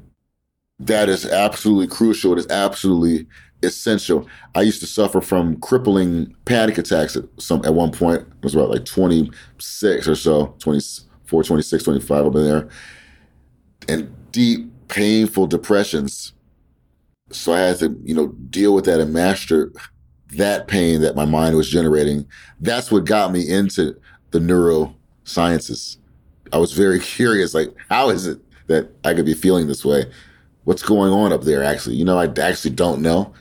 That 0.86 1.09
is 1.09 1.25
absolutely 1.25 1.88
crucial. 1.88 2.34
It 2.34 2.39
is 2.39 2.47
absolutely 2.49 3.27
essential. 3.61 4.27
I 4.55 4.61
used 4.61 4.81
to 4.81 4.88
suffer 4.88 5.21
from 5.21 5.59
crippling 5.61 6.36
panic 6.45 6.77
attacks 6.77 7.15
at 7.15 7.25
some 7.38 7.63
at 7.65 7.73
one 7.73 7.91
point. 7.91 8.21
It 8.21 8.43
was 8.43 8.55
about 8.55 8.69
like 8.69 8.86
26 8.86 10.07
or 10.07 10.15
so, 10.15 10.55
24, 10.59 11.43
26, 11.43 11.84
25 11.84 12.25
over 12.25 12.43
there. 12.43 12.69
And 13.88 14.13
deep, 14.31 14.69
painful 14.88 15.47
depressions. 15.47 16.34
So 17.31 17.53
I 17.53 17.59
had 17.59 17.79
to, 17.79 17.99
you 18.03 18.13
know, 18.13 18.27
deal 18.49 18.73
with 18.73 18.86
that 18.86 18.99
and 18.99 19.13
master 19.13 19.71
that 20.38 20.67
pain 20.67 21.01
that 21.01 21.15
my 21.15 21.25
mind 21.25 21.55
was 21.55 21.69
generating. 21.69 22.25
That's 22.59 22.91
what 22.91 23.05
got 23.05 23.31
me 23.31 23.47
into 23.47 23.95
the 24.31 24.39
neurosciences. 24.39 25.97
I 26.51 26.57
was 26.57 26.73
very 26.73 26.99
curious, 26.99 27.53
like, 27.53 27.69
how 27.89 28.09
is 28.09 28.27
it 28.27 28.39
that 28.67 28.89
I 29.03 29.13
could 29.13 29.25
be 29.25 29.34
feeling 29.34 29.67
this 29.67 29.86
way? 29.86 30.05
What's 30.64 30.84
going 30.84 31.11
on 31.11 31.34
up 31.34 31.43
there, 31.43 31.64
actually? 31.64 31.95
You 31.95 32.05
know, 32.05 32.18
I 32.18 32.32
actually 32.39 32.72
don't 32.72 33.01
know. 33.01 33.34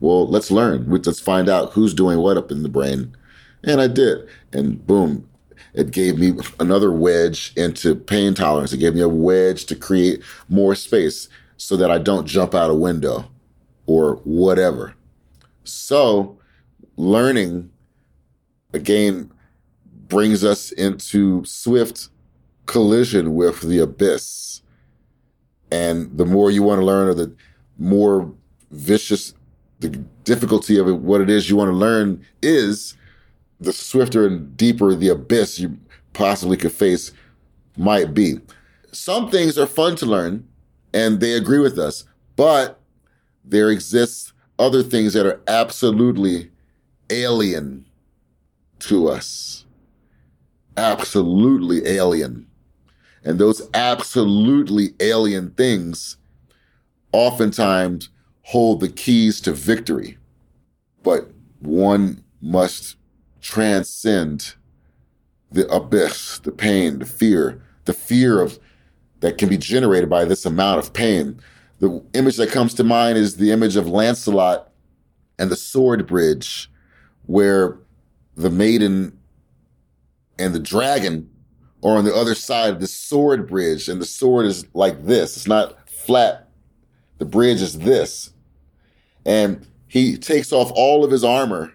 Well, 0.00 0.28
let's 0.28 0.50
learn. 0.50 0.90
Let's 0.90 1.20
find 1.20 1.48
out 1.48 1.72
who's 1.72 1.94
doing 1.94 2.18
what 2.18 2.36
up 2.36 2.50
in 2.50 2.62
the 2.62 2.68
brain. 2.68 3.16
And 3.64 3.80
I 3.80 3.86
did. 3.86 4.28
And 4.52 4.86
boom, 4.86 5.28
it 5.72 5.90
gave 5.90 6.18
me 6.18 6.34
another 6.60 6.92
wedge 6.92 7.52
into 7.56 7.94
pain 7.94 8.34
tolerance. 8.34 8.72
It 8.72 8.78
gave 8.78 8.94
me 8.94 9.00
a 9.00 9.08
wedge 9.08 9.66
to 9.66 9.76
create 9.76 10.22
more 10.48 10.74
space 10.74 11.28
so 11.56 11.76
that 11.76 11.90
I 11.90 11.98
don't 11.98 12.26
jump 12.26 12.54
out 12.54 12.70
a 12.70 12.74
window 12.74 13.30
or 13.86 14.16
whatever. 14.24 14.94
So, 15.64 16.38
learning 16.96 17.70
again 18.72 19.32
brings 20.08 20.44
us 20.44 20.72
into 20.72 21.44
swift 21.44 22.08
collision 22.66 23.34
with 23.34 23.62
the 23.62 23.78
abyss. 23.78 24.62
And 25.70 26.16
the 26.16 26.24
more 26.24 26.50
you 26.50 26.62
want 26.62 26.80
to 26.80 26.86
learn, 26.86 27.08
or 27.08 27.14
the 27.14 27.34
more 27.78 28.32
vicious 28.70 29.34
the 29.80 29.90
difficulty 30.24 30.78
of 30.78 30.88
it, 30.88 30.96
what 30.96 31.20
it 31.20 31.28
is 31.28 31.50
you 31.50 31.56
want 31.56 31.70
to 31.70 31.76
learn 31.76 32.24
is, 32.42 32.94
the 33.60 33.72
swifter 33.72 34.26
and 34.26 34.56
deeper 34.56 34.94
the 34.94 35.08
abyss 35.08 35.58
you 35.58 35.78
possibly 36.12 36.56
could 36.56 36.72
face 36.72 37.12
might 37.76 38.14
be. 38.14 38.40
Some 38.92 39.30
things 39.30 39.58
are 39.58 39.66
fun 39.66 39.96
to 39.96 40.06
learn 40.06 40.46
and 40.92 41.20
they 41.20 41.32
agree 41.32 41.58
with 41.58 41.78
us, 41.78 42.04
but 42.36 42.80
there 43.44 43.70
exists 43.70 44.32
other 44.58 44.82
things 44.82 45.12
that 45.12 45.26
are 45.26 45.40
absolutely 45.46 46.50
alien 47.10 47.86
to 48.80 49.08
us. 49.08 49.64
Absolutely 50.76 51.86
alien. 51.86 52.46
And 53.26 53.40
those 53.40 53.68
absolutely 53.74 54.94
alien 55.00 55.50
things 55.50 56.16
oftentimes 57.10 58.08
hold 58.42 58.78
the 58.78 58.88
keys 58.88 59.40
to 59.42 59.52
victory. 59.52 60.16
But 61.02 61.28
one 61.58 62.22
must 62.40 62.96
transcend 63.40 64.54
the 65.50 65.68
abyss, 65.68 66.38
the 66.38 66.52
pain, 66.52 67.00
the 67.00 67.06
fear, 67.06 67.60
the 67.84 67.92
fear 67.92 68.40
of 68.40 68.60
that 69.20 69.38
can 69.38 69.48
be 69.48 69.58
generated 69.58 70.08
by 70.08 70.24
this 70.24 70.46
amount 70.46 70.78
of 70.78 70.92
pain. 70.92 71.40
The 71.80 72.00
image 72.14 72.36
that 72.36 72.50
comes 72.50 72.74
to 72.74 72.84
mind 72.84 73.18
is 73.18 73.38
the 73.38 73.50
image 73.50 73.74
of 73.74 73.88
Lancelot 73.88 74.70
and 75.36 75.50
the 75.50 75.56
sword 75.56 76.06
bridge, 76.06 76.70
where 77.26 77.76
the 78.36 78.50
maiden 78.50 79.18
and 80.38 80.54
the 80.54 80.60
dragon 80.60 81.28
are 81.86 81.96
on 81.96 82.04
the 82.04 82.14
other 82.14 82.34
side 82.34 82.70
of 82.70 82.80
the 82.80 82.86
sword 82.86 83.46
bridge, 83.46 83.88
and 83.88 84.00
the 84.00 84.06
sword 84.06 84.44
is 84.44 84.66
like 84.74 85.04
this. 85.04 85.36
It's 85.36 85.46
not 85.46 85.88
flat. 85.88 86.48
The 87.18 87.24
bridge 87.24 87.62
is 87.62 87.78
this. 87.78 88.30
And 89.24 89.66
he 89.86 90.16
takes 90.16 90.52
off 90.52 90.72
all 90.74 91.04
of 91.04 91.12
his 91.12 91.22
armor 91.22 91.72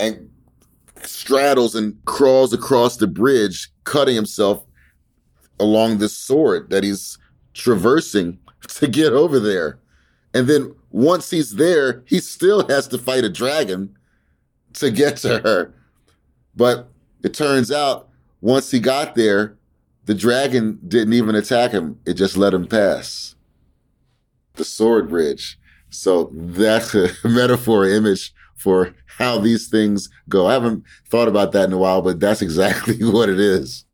and 0.00 0.30
straddles 1.02 1.74
and 1.74 2.02
crawls 2.06 2.54
across 2.54 2.96
the 2.96 3.06
bridge, 3.06 3.70
cutting 3.84 4.14
himself 4.14 4.64
along 5.60 5.98
this 5.98 6.16
sword 6.16 6.70
that 6.70 6.82
he's 6.82 7.18
traversing 7.52 8.38
to 8.68 8.88
get 8.88 9.12
over 9.12 9.38
there. 9.38 9.78
And 10.32 10.48
then 10.48 10.74
once 10.90 11.30
he's 11.30 11.56
there, 11.56 12.02
he 12.06 12.20
still 12.20 12.66
has 12.68 12.88
to 12.88 12.98
fight 12.98 13.24
a 13.24 13.30
dragon 13.30 13.96
to 14.74 14.90
get 14.90 15.18
to 15.18 15.40
her. 15.40 15.74
But 16.56 16.88
it 17.22 17.34
turns 17.34 17.70
out 17.70 18.08
once 18.44 18.70
he 18.70 18.78
got 18.78 19.14
there, 19.14 19.56
the 20.04 20.12
dragon 20.12 20.78
didn't 20.86 21.14
even 21.14 21.34
attack 21.34 21.70
him. 21.70 21.98
It 22.04 22.12
just 22.12 22.36
let 22.36 22.52
him 22.52 22.66
pass. 22.66 23.36
The 24.56 24.64
sword 24.64 25.08
bridge. 25.08 25.58
So 25.88 26.30
that's 26.34 26.94
a 26.94 27.08
metaphor 27.24 27.88
image 27.88 28.34
for 28.54 28.94
how 29.16 29.38
these 29.38 29.68
things 29.68 30.10
go. 30.28 30.46
I 30.46 30.52
haven't 30.52 30.84
thought 31.08 31.26
about 31.26 31.52
that 31.52 31.64
in 31.64 31.72
a 31.72 31.78
while, 31.78 32.02
but 32.02 32.20
that's 32.20 32.42
exactly 32.48 33.02
what 33.02 33.30
it 33.30 33.40
is. 33.40 33.86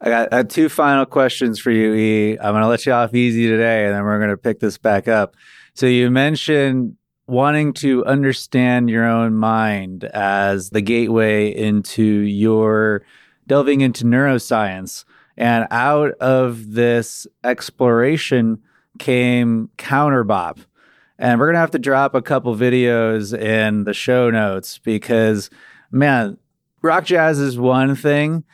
I 0.00 0.08
got, 0.08 0.32
I 0.32 0.44
two 0.44 0.68
final 0.68 1.04
questions 1.04 1.58
for 1.58 1.72
you, 1.72 1.92
E. 1.92 2.38
I'm 2.38 2.52
going 2.52 2.62
to 2.62 2.68
let 2.68 2.86
you 2.86 2.92
off 2.92 3.14
easy 3.14 3.48
today, 3.48 3.84
and 3.84 3.94
then 3.96 4.04
we're 4.04 4.18
going 4.18 4.30
to 4.30 4.36
pick 4.36 4.60
this 4.60 4.78
back 4.78 5.08
up. 5.08 5.34
So 5.74 5.86
you 5.86 6.08
mentioned 6.08 6.96
wanting 7.26 7.72
to 7.72 8.04
understand 8.06 8.88
your 8.88 9.04
own 9.04 9.34
mind 9.34 10.04
as 10.04 10.70
the 10.70 10.80
gateway 10.80 11.48
into 11.48 12.02
your 12.02 13.02
delving 13.50 13.80
into 13.80 14.04
neuroscience. 14.04 15.04
And 15.36 15.66
out 15.72 16.12
of 16.20 16.74
this 16.74 17.26
exploration 17.42 18.62
came 19.00 19.70
counterbop. 19.76 20.58
And 21.18 21.40
we're 21.40 21.46
going 21.46 21.54
to 21.54 21.60
have 21.60 21.72
to 21.72 21.80
drop 21.80 22.14
a 22.14 22.22
couple 22.22 22.54
videos 22.54 23.36
in 23.36 23.82
the 23.82 23.92
show 23.92 24.30
notes 24.30 24.78
because, 24.78 25.50
man, 25.90 26.38
rock 26.80 27.04
jazz 27.04 27.40
is 27.40 27.58
one 27.58 27.96
thing 27.96 28.44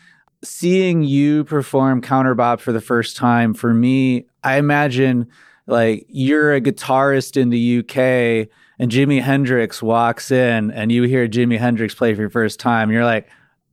seeing 0.43 1.03
you 1.03 1.45
perform 1.45 2.01
counterbop 2.01 2.61
for 2.61 2.73
the 2.73 2.81
first 2.81 3.17
time 3.17 3.55
for 3.55 3.73
me 3.73 4.27
i 4.45 4.59
imagine 4.59 5.27
like 5.67 6.05
you're 6.09 6.55
a 6.55 6.61
guitarist 6.61 7.41
in 7.41 7.49
the 7.49 7.79
uk 7.79 7.97
and 7.97 8.91
jimi 8.91 9.21
hendrix 9.21 9.83
walks 9.83 10.31
in 10.31 10.71
and 10.73 10.93
you 10.93 11.05
hear 11.05 11.27
jimi 11.27 11.59
hendrix 11.59 11.95
play 11.95 12.15
for 12.15 12.21
your 12.21 12.31
first 12.31 12.61
time 12.61 12.91
you're 12.91 13.05
like 13.05 13.27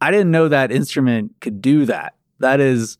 i 0.03 0.11
didn't 0.11 0.31
know 0.31 0.47
that 0.47 0.71
instrument 0.71 1.33
could 1.41 1.61
do 1.61 1.85
that 1.85 2.15
that 2.39 2.59
is 2.59 2.97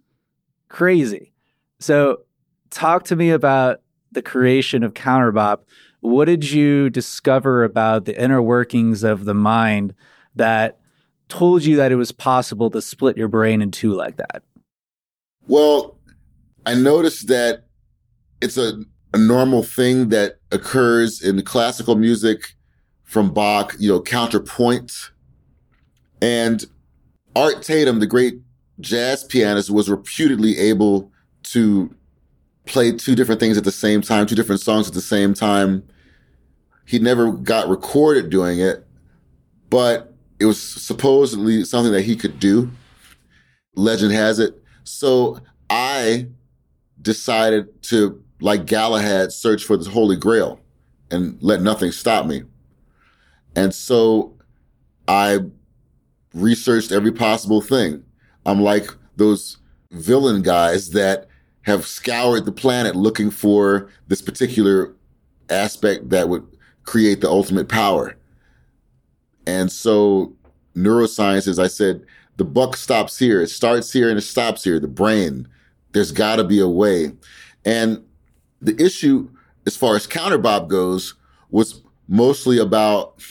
crazy 0.70 1.32
so 1.80 2.22
talk 2.70 3.04
to 3.04 3.16
me 3.16 3.30
about 3.30 3.82
the 4.12 4.22
creation 4.22 4.84
of 4.84 4.94
counterbop 4.94 5.60
what 6.04 6.26
did 6.26 6.52
you 6.52 6.90
discover 6.90 7.64
about 7.64 8.04
the 8.04 8.22
inner 8.22 8.42
workings 8.42 9.04
of 9.04 9.24
the 9.24 9.34
mind 9.34 9.94
that 10.36 10.80
told 11.30 11.64
you 11.64 11.78
that 11.78 11.94
it 11.94 11.96
was 11.96 12.12
possible 12.12 12.70
to 12.70 12.82
split 12.82 13.16
your 13.16 13.30
brain 13.30 13.62
in 13.62 13.72
two 13.72 13.94
like 13.94 14.18
that? 14.18 14.44
Well, 15.48 15.98
I 16.66 16.76
noticed 16.76 17.30
that 17.30 17.68
it's 18.42 18.58
a, 18.58 18.84
a 19.14 19.18
normal 19.18 19.64
thing 19.64 20.10
that 20.10 20.40
occurs 20.52 21.22
in 21.22 21.42
classical 21.44 21.96
music 21.96 22.54
from 23.04 23.34
Bach, 23.34 23.74
you 23.80 23.90
know, 23.90 24.02
counterpoint. 24.02 25.12
And 26.22 26.66
Art 27.36 27.62
Tatum, 27.62 28.00
the 28.00 28.08
great 28.08 28.42
jazz 28.80 29.24
pianist, 29.24 29.70
was 29.70 29.90
reputedly 29.90 30.58
able 30.58 31.12
to 31.44 31.94
play 32.66 32.92
two 32.92 33.16
different 33.16 33.40
things 33.40 33.58
at 33.58 33.64
the 33.64 33.72
same 33.72 34.02
time, 34.02 34.26
two 34.26 34.36
different 34.36 34.62
songs 34.62 34.88
at 34.88 34.94
the 34.94 35.02
same 35.02 35.34
time. 35.34 35.84
He 36.86 37.00
never 37.00 37.32
got 37.32 37.68
recorded 37.68 38.30
doing 38.30 38.60
it, 38.60 38.86
but 39.70 40.14
it 40.40 40.46
was 40.46 40.62
supposedly 40.62 41.64
something 41.64 41.94
that 41.94 42.04
he 42.04 42.16
could 42.16 42.40
do. 42.40 42.72
Legend 43.76 44.12
has 44.12 44.40
it. 44.40 44.62
So 44.84 45.40
I 45.70 46.28
decided 47.02 47.82
to, 47.84 48.22
like 48.42 48.66
Galahad, 48.66 49.32
search 49.32 49.64
for 49.64 49.78
the 49.78 49.90
Holy 49.90 50.18
Grail 50.18 50.60
and 51.10 51.38
let 51.42 51.62
nothing 51.62 51.92
stop 51.92 52.26
me. 52.26 52.44
And 53.56 53.74
so 53.74 54.38
I 55.08 55.40
researched 56.34 56.92
every 56.92 57.12
possible 57.12 57.62
thing. 57.62 58.04
I'm 58.46 58.62
like 58.62 58.90
those 59.16 59.58
villain 59.92 60.42
guys 60.42 60.92
that 60.92 61.28
have 61.62 61.86
scoured 61.86 62.46
the 62.46 62.52
planet 62.52 62.96
looking 62.96 63.30
for 63.30 63.90
this 64.08 64.22
particular 64.22 64.96
aspect 65.50 66.10
that 66.10 66.30
would 66.30 66.46
create 66.84 67.22
the 67.22 67.30
ultimate 67.30 67.70
power. 67.70 68.18
And 69.46 69.72
so 69.72 70.34
neuroscience 70.76 71.48
as 71.48 71.60
I 71.60 71.68
said, 71.68 72.04
the 72.38 72.46
buck 72.46 72.76
stops 72.76 73.18
here. 73.18 73.42
It 73.42 73.50
starts 73.50 73.92
here 73.94 74.10
and 74.10 74.18
it 74.18 74.24
stops 74.24 74.64
here. 74.64 74.80
The 74.80 74.88
brain. 74.88 75.48
There's 75.92 76.12
got 76.12 76.38
to 76.38 76.44
be 76.44 76.60
a 76.60 76.68
way. 76.68 77.14
And 77.66 78.04
the 78.62 78.82
issue, 78.84 79.30
as 79.68 79.78
far 79.78 79.96
as 79.96 80.08
counterbop 80.08 80.68
goes, 80.68 81.14
was 81.52 81.84
mostly 82.08 82.58
about 82.58 83.24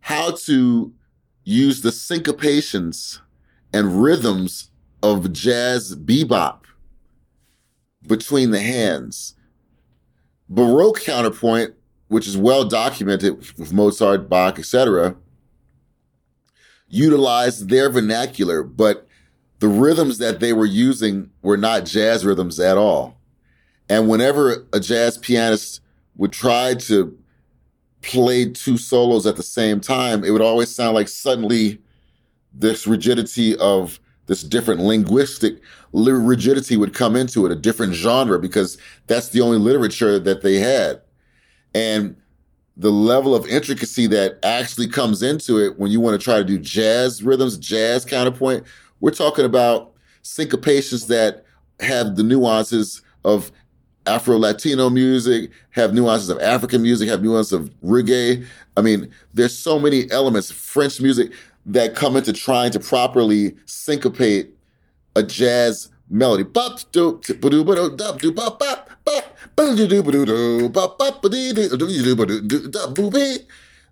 how 0.00 0.32
to 0.32 0.92
use 1.44 1.82
the 1.82 1.90
syncopations 1.90 3.20
and 3.72 4.02
rhythms 4.02 4.70
of 5.02 5.32
jazz 5.32 5.94
bebop 5.94 6.60
between 8.06 8.50
the 8.50 8.60
hands. 8.60 9.34
Baroque 10.48 11.00
counterpoint, 11.00 11.74
which 12.08 12.26
is 12.26 12.36
well 12.36 12.64
documented 12.64 13.36
with 13.58 13.72
Mozart, 13.72 14.28
Bach, 14.28 14.58
etc., 14.58 15.16
utilized 16.88 17.68
their 17.68 17.90
vernacular, 17.90 18.62
but 18.62 19.06
the 19.58 19.68
rhythms 19.68 20.18
that 20.18 20.40
they 20.40 20.52
were 20.52 20.66
using 20.66 21.30
were 21.42 21.56
not 21.56 21.86
jazz 21.86 22.24
rhythms 22.24 22.60
at 22.60 22.76
all. 22.76 23.18
And 23.88 24.08
whenever 24.08 24.66
a 24.72 24.80
jazz 24.80 25.18
pianist 25.18 25.80
would 26.16 26.32
try 26.32 26.74
to 26.74 27.18
play 28.04 28.50
two 28.50 28.76
solos 28.76 29.26
at 29.26 29.36
the 29.36 29.42
same 29.42 29.80
time, 29.80 30.24
it 30.24 30.30
would 30.30 30.42
always 30.42 30.74
sound 30.74 30.94
like 30.94 31.08
suddenly 31.08 31.80
this 32.52 32.86
rigidity 32.86 33.56
of 33.58 33.98
this 34.26 34.42
different 34.42 34.80
linguistic 34.80 35.60
rigidity 35.92 36.76
would 36.76 36.94
come 36.94 37.14
into 37.14 37.44
it, 37.46 37.52
a 37.52 37.56
different 37.56 37.94
genre, 37.94 38.38
because 38.38 38.78
that's 39.06 39.28
the 39.28 39.40
only 39.40 39.58
literature 39.58 40.18
that 40.18 40.42
they 40.42 40.56
had. 40.56 41.00
And 41.74 42.16
the 42.76 42.90
level 42.90 43.34
of 43.34 43.46
intricacy 43.46 44.06
that 44.08 44.38
actually 44.42 44.88
comes 44.88 45.22
into 45.22 45.58
it 45.58 45.78
when 45.78 45.90
you 45.90 46.00
want 46.00 46.18
to 46.18 46.24
try 46.24 46.38
to 46.38 46.44
do 46.44 46.58
jazz 46.58 47.22
rhythms, 47.22 47.56
jazz 47.58 48.04
counterpoint. 48.04 48.64
We're 49.00 49.12
talking 49.12 49.44
about 49.44 49.92
syncopations 50.22 51.06
that 51.08 51.44
have 51.80 52.16
the 52.16 52.22
nuances 52.22 53.02
of 53.24 53.52
Afro 54.06 54.38
Latino 54.38 54.90
music, 54.90 55.50
have 55.70 55.94
nuances 55.94 56.28
of 56.28 56.38
African 56.40 56.82
music, 56.82 57.08
have 57.08 57.22
nuances 57.22 57.52
of 57.52 57.70
reggae. 57.82 58.44
I 58.76 58.82
mean, 58.82 59.10
there's 59.32 59.56
so 59.56 59.78
many 59.78 60.10
elements, 60.10 60.50
of 60.50 60.56
French 60.56 61.00
music, 61.00 61.32
that 61.66 61.94
come 61.94 62.16
into 62.16 62.32
trying 62.32 62.70
to 62.72 62.80
properly 62.80 63.56
syncopate 63.64 64.50
a 65.16 65.22
jazz 65.22 65.90
melody. 66.10 66.44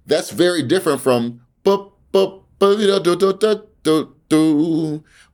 That's 0.04 0.30
very 0.30 0.62
different 0.62 1.00
from 1.00 1.40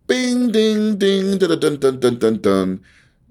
bing 0.08 0.50
ding 0.50 0.96
ding 0.96 1.38
dun 1.38 1.60
dun 1.60 1.76
dun 1.76 2.00
dun 2.00 2.18
dun 2.18 2.40
dun. 2.40 2.80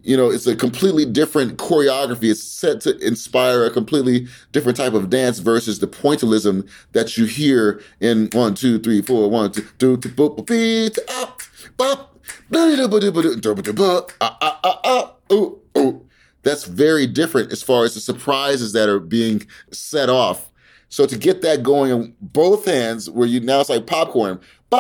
You 0.08 0.16
know, 0.16 0.32
it's 0.32 0.48
a 0.48 0.56
completely 0.56 1.04
different 1.04 1.58
choreography. 1.58 2.32
It's 2.32 2.42
set 2.42 2.80
to 2.82 2.98
inspire 3.06 3.66
a 3.66 3.70
completely 3.70 4.28
different 4.54 4.78
type 4.78 4.94
of 4.94 5.10
dance 5.10 5.40
versus 5.40 5.80
the 5.80 5.88
pointillism 5.88 6.66
that 6.94 7.18
you 7.18 7.26
hear 7.26 7.82
in 8.00 8.30
one, 8.32 8.56
two, 8.56 8.80
three, 8.80 9.02
four, 9.02 9.30
one, 9.30 9.52
two, 9.52 9.68
two, 9.78 9.98
two, 9.98 10.08
boop, 10.08 10.48
beat, 10.48 10.98
up, 11.10 11.42
bop, 11.76 12.18
that's 16.44 16.64
very 16.64 17.06
different 17.08 17.52
as 17.52 17.62
far 17.62 17.84
as 17.84 17.94
the 17.94 18.00
surprises 18.00 18.72
that 18.72 18.88
are 18.88 19.02
being 19.02 19.46
set 19.72 20.10
off. 20.10 20.50
So 20.88 21.06
to 21.06 21.18
get 21.18 21.42
that 21.42 21.64
going 21.64 21.92
on 21.92 22.14
both 22.22 22.66
hands, 22.66 23.10
where 23.10 23.28
you 23.28 23.42
now 23.42 23.60
it's 23.60 23.70
like 23.70 23.88
popcorn, 23.88 24.40
you 24.70 24.78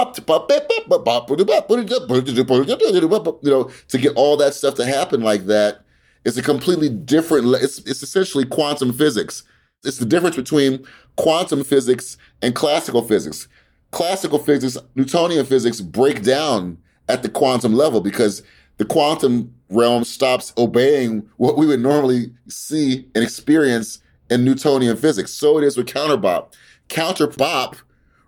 know, 3.49 3.71
to 3.87 3.97
get 3.97 4.15
all 4.15 4.37
that 4.37 4.53
stuff 4.53 4.75
to 4.75 4.85
happen 4.85 5.21
like 5.21 5.45
that, 5.45 5.81
it's 6.25 6.37
a 6.37 6.41
completely 6.41 6.89
different. 6.89 7.47
It's 7.55 7.79
it's 7.79 8.03
essentially 8.03 8.45
quantum 8.45 8.91
physics. 8.91 9.43
It's 9.83 9.97
the 9.97 10.05
difference 10.05 10.35
between 10.35 10.85
quantum 11.15 11.63
physics 11.63 12.17
and 12.41 12.53
classical 12.53 13.01
physics. 13.01 13.47
Classical 13.91 14.39
physics, 14.39 14.77
Newtonian 14.95 15.45
physics, 15.45 15.79
break 15.79 16.23
down 16.23 16.77
at 17.07 17.23
the 17.23 17.29
quantum 17.29 17.73
level 17.73 18.01
because 18.01 18.43
the 18.77 18.85
quantum 18.85 19.53
realm 19.69 20.03
stops 20.03 20.53
obeying 20.57 21.27
what 21.37 21.57
we 21.57 21.65
would 21.65 21.79
normally 21.79 22.33
see 22.49 23.09
and 23.15 23.23
experience 23.23 24.01
in 24.29 24.43
Newtonian 24.43 24.97
physics. 24.97 25.31
So 25.31 25.57
it 25.57 25.63
is 25.63 25.77
with 25.77 25.87
counterbop. 25.87 26.53
Counterbop 26.89 27.77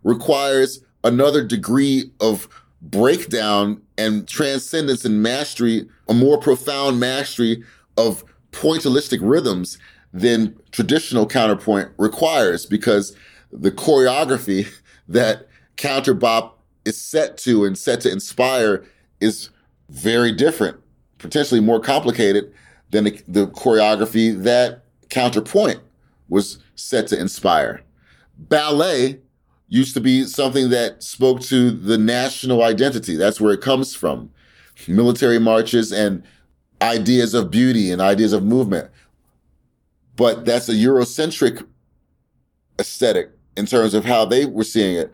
requires 0.04 0.82
another 1.04 1.44
degree 1.44 2.12
of 2.20 2.48
breakdown 2.82 3.82
and 3.98 4.28
transcendence 4.28 5.06
and 5.06 5.22
mastery, 5.22 5.88
a 6.08 6.14
more 6.14 6.38
profound 6.38 7.00
mastery 7.00 7.64
of 7.98 8.24
pointillistic 8.52 9.20
rhythms 9.22 9.78
than 10.14 10.58
traditional 10.72 11.28
counterpoint 11.28 11.90
requires 11.98 12.66
because 12.66 13.16
the 13.52 13.72
choreography 13.72 14.68
that 15.08 15.48
counterbop 15.78 16.52
is 16.86 17.00
set 17.00 17.38
to 17.38 17.66
and 17.66 17.78
set 17.78 18.02
to 18.02 18.12
inspire 18.12 18.84
is 19.20 19.50
very 19.90 20.32
different, 20.32 20.78
potentially 21.18 21.60
more 21.60 21.80
complicated 21.80 22.52
than 22.92 23.04
the, 23.04 23.22
the 23.28 23.48
choreography 23.48 24.42
that 24.44 24.84
counterpoint 25.10 25.80
was 26.30 26.60
set 26.76 27.08
to 27.08 27.20
inspire. 27.20 27.82
Ballet 28.38 29.20
used 29.70 29.94
to 29.94 30.02
be 30.02 30.24
something 30.24 30.70
that 30.70 31.04
spoke 31.04 31.42
to 31.42 31.72
the 31.72 31.98
national 31.98 32.64
identity. 32.64 33.16
That's 33.16 33.40
where 33.40 33.54
it 33.54 33.62
comes 33.62 33.96
from. 33.96 34.32
Military 34.88 35.40
marches 35.40 35.92
and 35.92 36.24
ideas 36.82 37.34
of 37.34 37.52
beauty 37.52 37.92
and 37.92 38.02
ideas 38.02 38.34
of 38.34 38.44
movement. 38.44 38.90
But 40.16 40.46
that's 40.46 40.68
a 40.68 40.74
Eurocentric 40.74 41.66
aesthetic 42.80 43.32
in 43.56 43.66
terms 43.66 43.94
of 43.94 44.06
how 44.06 44.26
they 44.26 44.46
were 44.46 44.64
seeing 44.64 44.96
it. 44.96 45.12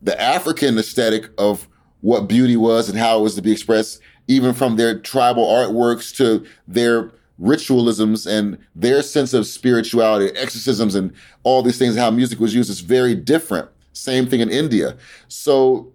The 0.00 0.20
African 0.20 0.78
aesthetic 0.78 1.30
of 1.38 1.68
what 2.00 2.28
beauty 2.28 2.56
was 2.56 2.88
and 2.88 2.98
how 2.98 3.18
it 3.18 3.22
was 3.22 3.34
to 3.34 3.42
be 3.42 3.52
expressed, 3.52 4.00
even 4.28 4.54
from 4.54 4.76
their 4.76 4.98
tribal 4.98 5.46
artworks 5.46 6.16
to 6.16 6.46
their 6.66 7.12
ritualisms 7.38 8.26
and 8.26 8.58
their 8.74 9.02
sense 9.02 9.34
of 9.34 9.46
spirituality, 9.46 10.34
exorcisms, 10.36 10.94
and 10.94 11.12
all 11.42 11.62
these 11.62 11.78
things, 11.78 11.96
how 11.96 12.10
music 12.10 12.38
was 12.38 12.54
used 12.54 12.70
is 12.70 12.80
very 12.80 13.14
different. 13.14 13.68
Same 13.92 14.26
thing 14.26 14.40
in 14.40 14.50
India. 14.50 14.96
So 15.28 15.92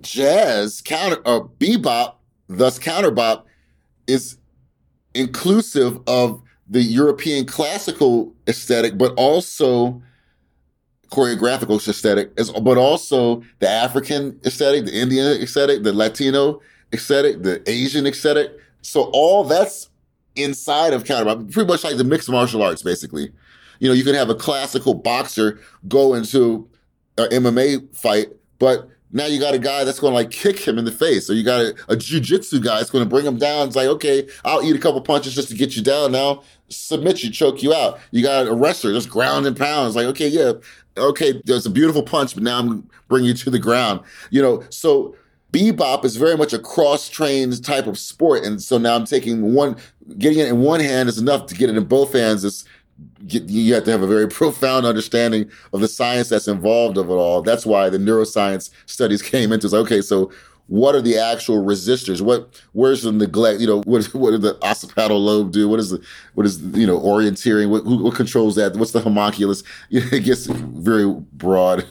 jazz 0.00 0.80
counter 0.80 1.20
uh, 1.24 1.40
bebop, 1.40 2.14
thus 2.48 2.78
counterbop, 2.78 3.44
is 4.06 4.38
inclusive 5.14 5.98
of 6.06 6.42
the 6.68 6.82
European 6.82 7.44
classical 7.44 8.34
aesthetic, 8.48 8.98
but 8.98 9.12
also 9.16 10.02
choreographical 11.10 11.86
aesthetic, 11.88 12.34
but 12.62 12.76
also 12.76 13.42
the 13.60 13.68
African 13.68 14.38
aesthetic, 14.44 14.84
the 14.84 15.00
Indian 15.00 15.40
aesthetic, 15.40 15.82
the 15.84 15.92
Latino 15.92 16.60
aesthetic, 16.92 17.42
the 17.42 17.62
Asian 17.70 18.06
aesthetic. 18.06 18.52
So 18.82 19.10
all 19.12 19.44
that's 19.44 19.90
inside 20.34 20.92
of 20.92 21.04
counterbop, 21.04 21.52
pretty 21.52 21.68
much 21.68 21.84
like 21.84 21.96
the 21.96 22.04
mixed 22.04 22.28
martial 22.28 22.62
arts, 22.62 22.82
basically. 22.82 23.30
You 23.78 23.88
know, 23.88 23.94
you 23.94 24.04
can 24.04 24.14
have 24.14 24.30
a 24.30 24.34
classical 24.34 24.94
boxer 24.94 25.60
go 25.88 26.14
into 26.14 26.68
an 27.18 27.30
MMA 27.30 27.94
fight, 27.96 28.28
but 28.58 28.88
now 29.12 29.26
you 29.26 29.38
got 29.40 29.54
a 29.54 29.58
guy 29.58 29.84
that's 29.84 30.00
going 30.00 30.10
to 30.10 30.14
like 30.14 30.30
kick 30.30 30.58
him 30.58 30.78
in 30.78 30.84
the 30.84 30.92
face. 30.92 31.30
Or 31.30 31.34
you 31.34 31.42
got 31.42 31.60
a, 31.60 31.70
a 31.88 31.96
jujitsu 31.96 32.62
guy 32.62 32.78
that's 32.78 32.90
going 32.90 33.04
to 33.04 33.08
bring 33.08 33.24
him 33.24 33.38
down. 33.38 33.66
It's 33.66 33.76
like, 33.76 33.86
okay, 33.88 34.28
I'll 34.44 34.62
eat 34.62 34.76
a 34.76 34.78
couple 34.78 35.00
punches 35.00 35.34
just 35.34 35.48
to 35.48 35.54
get 35.54 35.76
you 35.76 35.82
down. 35.82 36.12
Now 36.12 36.42
submit 36.68 37.22
you, 37.22 37.30
choke 37.30 37.62
you 37.62 37.72
out. 37.72 37.98
You 38.10 38.22
got 38.22 38.46
a 38.46 38.54
wrestler 38.54 38.92
just 38.92 39.08
ground 39.08 39.46
and 39.46 39.56
pound. 39.56 39.88
It's 39.88 39.96
like, 39.96 40.06
okay, 40.06 40.28
yeah, 40.28 40.52
okay, 40.96 41.40
there's 41.44 41.66
a 41.66 41.70
beautiful 41.70 42.02
punch, 42.02 42.34
but 42.34 42.42
now 42.42 42.58
I'm 42.58 42.88
bringing 43.08 43.28
you 43.28 43.34
to 43.34 43.50
the 43.50 43.58
ground. 43.58 44.00
You 44.30 44.42
know, 44.42 44.62
so 44.70 45.14
bebop 45.52 46.04
is 46.04 46.16
very 46.16 46.36
much 46.36 46.52
a 46.52 46.58
cross-trained 46.58 47.64
type 47.64 47.86
of 47.86 47.98
sport, 47.98 48.44
and 48.44 48.60
so 48.62 48.78
now 48.78 48.96
I'm 48.96 49.04
taking 49.04 49.54
one, 49.54 49.76
getting 50.18 50.38
it 50.38 50.48
in 50.48 50.60
one 50.60 50.80
hand 50.80 51.08
is 51.08 51.18
enough 51.18 51.46
to 51.46 51.54
get 51.54 51.70
it 51.70 51.76
in 51.76 51.84
both 51.84 52.12
hands. 52.12 52.44
Is 52.44 52.64
you 53.26 53.74
have 53.74 53.84
to 53.84 53.90
have 53.90 54.02
a 54.02 54.06
very 54.06 54.28
profound 54.40 54.86
understanding 54.86 55.50
of 55.72 55.80
the 55.80 55.88
science 55.88 56.28
that's 56.28 56.48
involved 56.48 56.98
of 56.98 57.10
it 57.10 57.14
all. 57.14 57.42
That's 57.42 57.66
why 57.66 57.88
the 57.88 57.98
neuroscience 57.98 58.70
studies 58.86 59.22
came 59.34 59.52
into. 59.52 59.68
Like, 59.68 59.86
okay, 59.86 60.00
so 60.00 60.30
what 60.68 60.94
are 60.94 61.00
the 61.00 61.16
actual 61.16 61.64
resistors? 61.64 62.20
What 62.20 62.60
where's 62.72 63.02
the 63.02 63.12
neglect? 63.12 63.60
You 63.60 63.66
know, 63.66 63.82
what 63.82 64.04
what 64.14 64.32
did 64.32 64.42
the 64.42 64.62
occipital 64.64 65.22
lobe 65.22 65.52
do? 65.52 65.68
What 65.68 65.80
is 65.80 65.90
the 65.90 66.04
what 66.34 66.46
is 66.46 66.60
you 66.60 66.86
know 66.86 66.98
orienteering? 66.98 67.70
What 67.70 67.84
who, 67.84 68.04
what 68.04 68.14
controls 68.14 68.56
that? 68.56 68.76
What's 68.76 68.92
the 68.92 69.00
homunculus? 69.00 69.62
It 69.90 70.24
gets 70.24 70.46
very 70.46 71.10
broad. 71.32 71.86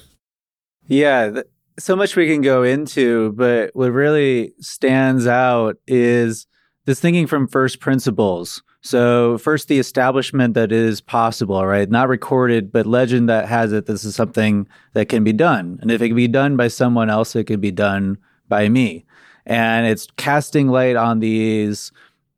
Yeah, 0.88 1.32
th- 1.32 1.46
so 1.80 1.96
much 1.96 2.16
we 2.16 2.28
can 2.28 2.42
go 2.42 2.64
into, 2.64 3.34
but 3.34 3.72
what 3.76 3.92
really 3.92 4.54
stands 4.60 5.28
out 5.28 5.78
is 5.88 6.48
this 6.86 7.00
thinking 7.00 7.28
from 7.28 7.48
first 7.48 7.80
principles 7.80 8.62
so, 8.86 9.40
first, 9.40 9.68
the 9.68 9.80
establishment 9.80 10.54
that 10.54 10.72
is 10.72 11.02
possible, 11.02 11.66
right? 11.66 11.90
Not 11.90 12.08
recorded, 12.08 12.72
but 12.72 12.86
legend 12.86 13.28
that 13.30 13.48
has 13.48 13.74
it. 13.74 13.88
This 13.88 14.04
is 14.04 14.14
something 14.14 14.68
that 14.94 15.10
can 15.10 15.24
be 15.24 15.34
done. 15.34 15.80
And 15.82 15.90
if 15.90 16.04
it 16.04 16.10
can 16.10 16.16
be 16.16 16.28
done 16.28 16.56
by 16.56 16.68
someone 16.68 17.10
else, 17.10 17.36
it 17.36 17.46
can 17.46 17.60
be 17.60 17.72
done 17.72 18.20
by 18.48 18.70
me. 18.70 19.04
And 19.48 19.88
it's 19.88 20.08
casting 20.18 20.68
light 20.68 20.98
on 20.98 21.18
these 21.18 21.92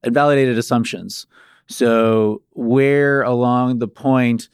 invalidated 0.06 0.58
assumptions. 0.58 1.28
So, 1.68 2.41
where 2.52 3.24
along 3.24 3.80
the 3.80 3.89
point 3.89 4.48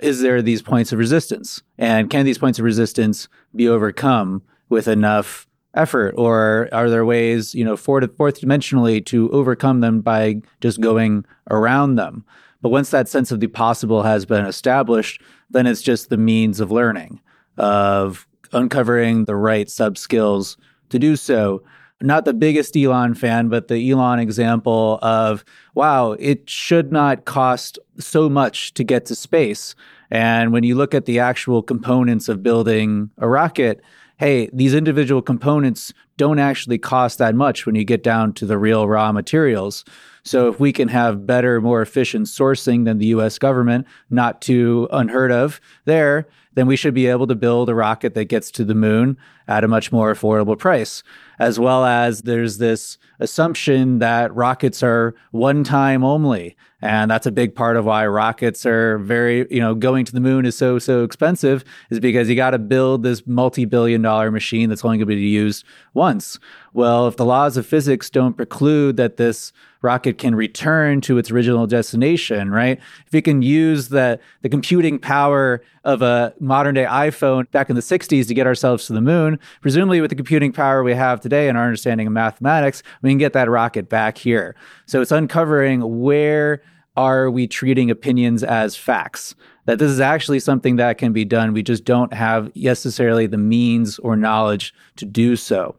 is 0.00 0.20
there 0.20 0.40
these 0.42 0.62
points 0.62 0.92
of 0.92 1.00
resistance? 1.00 1.64
And 1.78 2.08
can 2.08 2.24
these 2.24 2.38
points 2.38 2.60
of 2.60 2.64
resistance 2.64 3.26
be 3.56 3.68
overcome 3.68 4.42
with 4.68 4.86
enough 4.86 5.48
effort? 5.74 6.14
Or 6.16 6.68
are 6.72 6.90
there 6.90 7.04
ways 7.04 7.54
you 7.54 7.64
know 7.64 7.76
fourth, 7.76 8.16
fourth 8.16 8.40
dimensionally 8.40 9.04
to 9.06 9.30
overcome 9.30 9.80
them 9.80 10.00
by 10.00 10.42
just 10.60 10.76
mm-hmm. 10.76 10.84
going 10.84 11.24
around 11.50 11.96
them? 11.96 12.24
But 12.62 12.70
once 12.70 12.90
that 12.90 13.08
sense 13.08 13.32
of 13.32 13.40
the 13.40 13.46
possible 13.46 14.02
has 14.02 14.26
been 14.26 14.44
established 14.44 15.22
then 15.50 15.66
it's 15.66 15.82
just 15.82 16.08
the 16.08 16.16
means 16.16 16.60
of 16.60 16.70
learning 16.70 17.20
of 17.58 18.26
uncovering 18.52 19.24
the 19.24 19.36
right 19.36 19.68
sub 19.68 19.98
skills 19.98 20.56
to 20.88 20.98
do 20.98 21.16
so. 21.16 21.62
Not 22.00 22.24
the 22.24 22.32
biggest 22.32 22.74
Elon 22.76 23.14
fan, 23.14 23.48
but 23.48 23.68
the 23.68 23.90
Elon 23.90 24.18
example 24.18 24.98
of, 25.02 25.44
wow, 25.74 26.12
it 26.12 26.48
should 26.48 26.90
not 26.90 27.26
cost 27.26 27.78
so 27.98 28.30
much 28.30 28.72
to 28.74 28.84
get 28.84 29.04
to 29.06 29.14
space. 29.14 29.74
And 30.10 30.50
when 30.52 30.64
you 30.64 30.74
look 30.74 30.94
at 30.94 31.04
the 31.04 31.18
actual 31.18 31.62
components 31.62 32.28
of 32.28 32.42
building 32.42 33.10
a 33.18 33.28
rocket, 33.28 33.82
hey, 34.20 34.50
these 34.52 34.74
individual 34.74 35.22
components 35.22 35.94
don't 36.18 36.38
actually 36.38 36.76
cost 36.76 37.16
that 37.16 37.34
much 37.34 37.64
when 37.64 37.74
you 37.74 37.84
get 37.84 38.02
down 38.02 38.34
to 38.34 38.44
the 38.44 38.58
real 38.58 38.86
raw 38.86 39.10
materials. 39.10 39.82
So 40.24 40.46
if 40.46 40.60
we 40.60 40.74
can 40.74 40.88
have 40.88 41.26
better, 41.26 41.58
more 41.62 41.80
efficient 41.80 42.26
sourcing 42.26 42.84
than 42.84 42.98
the 42.98 43.06
US 43.06 43.38
government, 43.38 43.86
not 44.10 44.42
too 44.42 44.88
unheard 44.92 45.32
of 45.32 45.58
there, 45.86 46.28
then 46.54 46.66
we 46.66 46.76
should 46.76 46.94
be 46.94 47.06
able 47.06 47.26
to 47.26 47.34
build 47.34 47.68
a 47.68 47.74
rocket 47.74 48.14
that 48.14 48.26
gets 48.26 48.50
to 48.50 48.64
the 48.64 48.74
moon 48.74 49.16
at 49.46 49.64
a 49.64 49.68
much 49.68 49.92
more 49.92 50.12
affordable 50.12 50.58
price. 50.58 51.02
As 51.38 51.58
well 51.58 51.84
as 51.84 52.22
there's 52.22 52.58
this 52.58 52.98
assumption 53.18 53.98
that 54.00 54.34
rockets 54.34 54.82
are 54.82 55.14
one 55.30 55.64
time 55.64 56.04
only. 56.04 56.56
And 56.82 57.10
that's 57.10 57.26
a 57.26 57.32
big 57.32 57.54
part 57.54 57.76
of 57.76 57.84
why 57.84 58.06
rockets 58.06 58.64
are 58.64 58.98
very, 58.98 59.46
you 59.50 59.60
know, 59.60 59.74
going 59.74 60.04
to 60.06 60.12
the 60.12 60.20
moon 60.20 60.46
is 60.46 60.56
so, 60.56 60.78
so 60.78 61.04
expensive 61.04 61.64
is 61.90 62.00
because 62.00 62.28
you 62.28 62.36
got 62.36 62.50
to 62.50 62.58
build 62.58 63.02
this 63.02 63.26
multi 63.26 63.64
billion 63.64 64.02
dollar 64.02 64.30
machine 64.30 64.68
that's 64.68 64.84
only 64.84 64.98
going 64.98 65.08
to 65.08 65.14
be 65.14 65.20
used 65.20 65.64
once. 65.94 66.38
Well, 66.72 67.06
if 67.06 67.16
the 67.16 67.24
laws 67.24 67.56
of 67.56 67.66
physics 67.66 68.08
don't 68.10 68.36
preclude 68.36 68.96
that 68.96 69.16
this 69.16 69.52
rocket 69.82 70.18
can 70.18 70.34
return 70.34 71.00
to 71.02 71.18
its 71.18 71.30
original 71.30 71.66
destination, 71.66 72.50
right? 72.50 72.78
If 73.06 73.14
it 73.14 73.22
can 73.22 73.42
use 73.42 73.88
the 73.88 74.20
the 74.42 74.48
computing 74.48 74.98
power 74.98 75.62
of 75.84 76.02
a 76.02 76.34
modern 76.40 76.74
day 76.74 76.84
iPhone 76.84 77.50
back 77.50 77.70
in 77.70 77.76
the 77.76 77.82
60s 77.82 78.28
to 78.28 78.34
get 78.34 78.46
ourselves 78.46 78.86
to 78.86 78.92
the 78.92 79.00
moon, 79.00 79.38
presumably 79.60 80.00
with 80.00 80.10
the 80.10 80.16
computing 80.16 80.52
power 80.52 80.82
we 80.82 80.94
have 80.94 81.20
today 81.20 81.48
and 81.48 81.56
our 81.56 81.64
understanding 81.64 82.06
of 82.06 82.12
mathematics, 82.12 82.82
we 83.02 83.10
can 83.10 83.18
get 83.18 83.32
that 83.32 83.48
rocket 83.48 83.88
back 83.88 84.18
here. 84.18 84.54
So 84.86 85.00
it's 85.00 85.12
uncovering 85.12 86.00
where 86.00 86.62
are 86.96 87.30
we 87.30 87.46
treating 87.46 87.90
opinions 87.90 88.42
as 88.42 88.76
facts? 88.76 89.34
That 89.66 89.78
this 89.78 89.90
is 89.90 90.00
actually 90.00 90.40
something 90.40 90.76
that 90.76 90.98
can 90.98 91.12
be 91.12 91.24
done. 91.24 91.52
We 91.52 91.62
just 91.62 91.84
don't 91.84 92.12
have 92.12 92.54
necessarily 92.54 93.26
the 93.26 93.38
means 93.38 93.98
or 94.00 94.16
knowledge 94.16 94.74
to 94.96 95.06
do 95.06 95.36
so. 95.36 95.76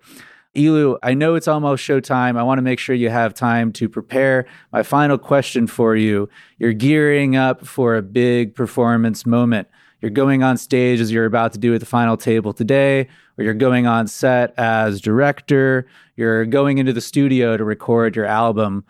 ELEW, 0.56 0.98
I 1.02 1.14
know 1.14 1.36
it's 1.36 1.48
almost 1.48 1.84
showtime. 1.84 2.38
I 2.38 2.44
want 2.44 2.58
to 2.58 2.62
make 2.62 2.80
sure 2.80 2.94
you 2.94 3.10
have 3.10 3.34
time 3.34 3.72
to 3.74 3.88
prepare. 3.88 4.46
My 4.74 4.84
final 4.84 5.18
question 5.18 5.66
for 5.68 5.96
you 5.96 6.30
You're 6.58 6.74
gearing 6.74 7.36
up 7.36 7.66
for 7.66 7.96
a 7.96 8.02
big 8.02 8.54
performance 8.54 9.26
moment. 9.26 9.68
You're 10.02 10.12
going 10.12 10.44
on 10.44 10.58
stage 10.58 11.00
as 11.00 11.12
you're 11.12 11.26
about 11.26 11.54
to 11.54 11.60
do 11.60 11.74
at 11.76 11.80
the 11.80 11.86
final 11.86 12.18
table 12.18 12.54
today, 12.54 13.08
or 13.38 13.44
you're 13.44 13.54
going 13.54 13.86
on 13.86 14.08
set 14.08 14.54
as 14.58 15.00
director. 15.00 15.88
You're 16.16 16.46
going 16.46 16.80
into 16.80 16.92
the 16.92 17.02
studio 17.02 17.56
to 17.56 17.64
record 17.64 18.16
your 18.16 18.26
album. 18.26 18.84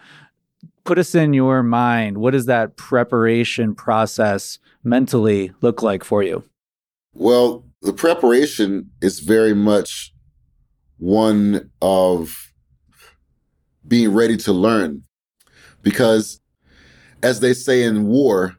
Put 0.84 0.98
us 0.98 1.14
in 1.14 1.34
your 1.34 1.64
mind. 1.64 2.18
What 2.18 2.32
does 2.32 2.46
that 2.48 2.76
preparation 2.76 3.76
process 3.76 4.58
mentally 4.84 5.52
look 5.62 5.84
like 5.84 6.04
for 6.04 6.24
you? 6.24 6.44
Well, 7.14 7.66
the 7.82 7.94
preparation 7.94 8.90
is 9.02 9.20
very 9.20 9.54
much 9.54 10.14
one 11.02 11.72
of 11.82 12.54
being 13.88 14.14
ready 14.14 14.38
to 14.38 14.54
learn. 14.54 15.02
Because 15.82 16.40
as 17.24 17.40
they 17.40 17.56
say 17.56 17.84
in 17.84 18.06
war, 18.06 18.56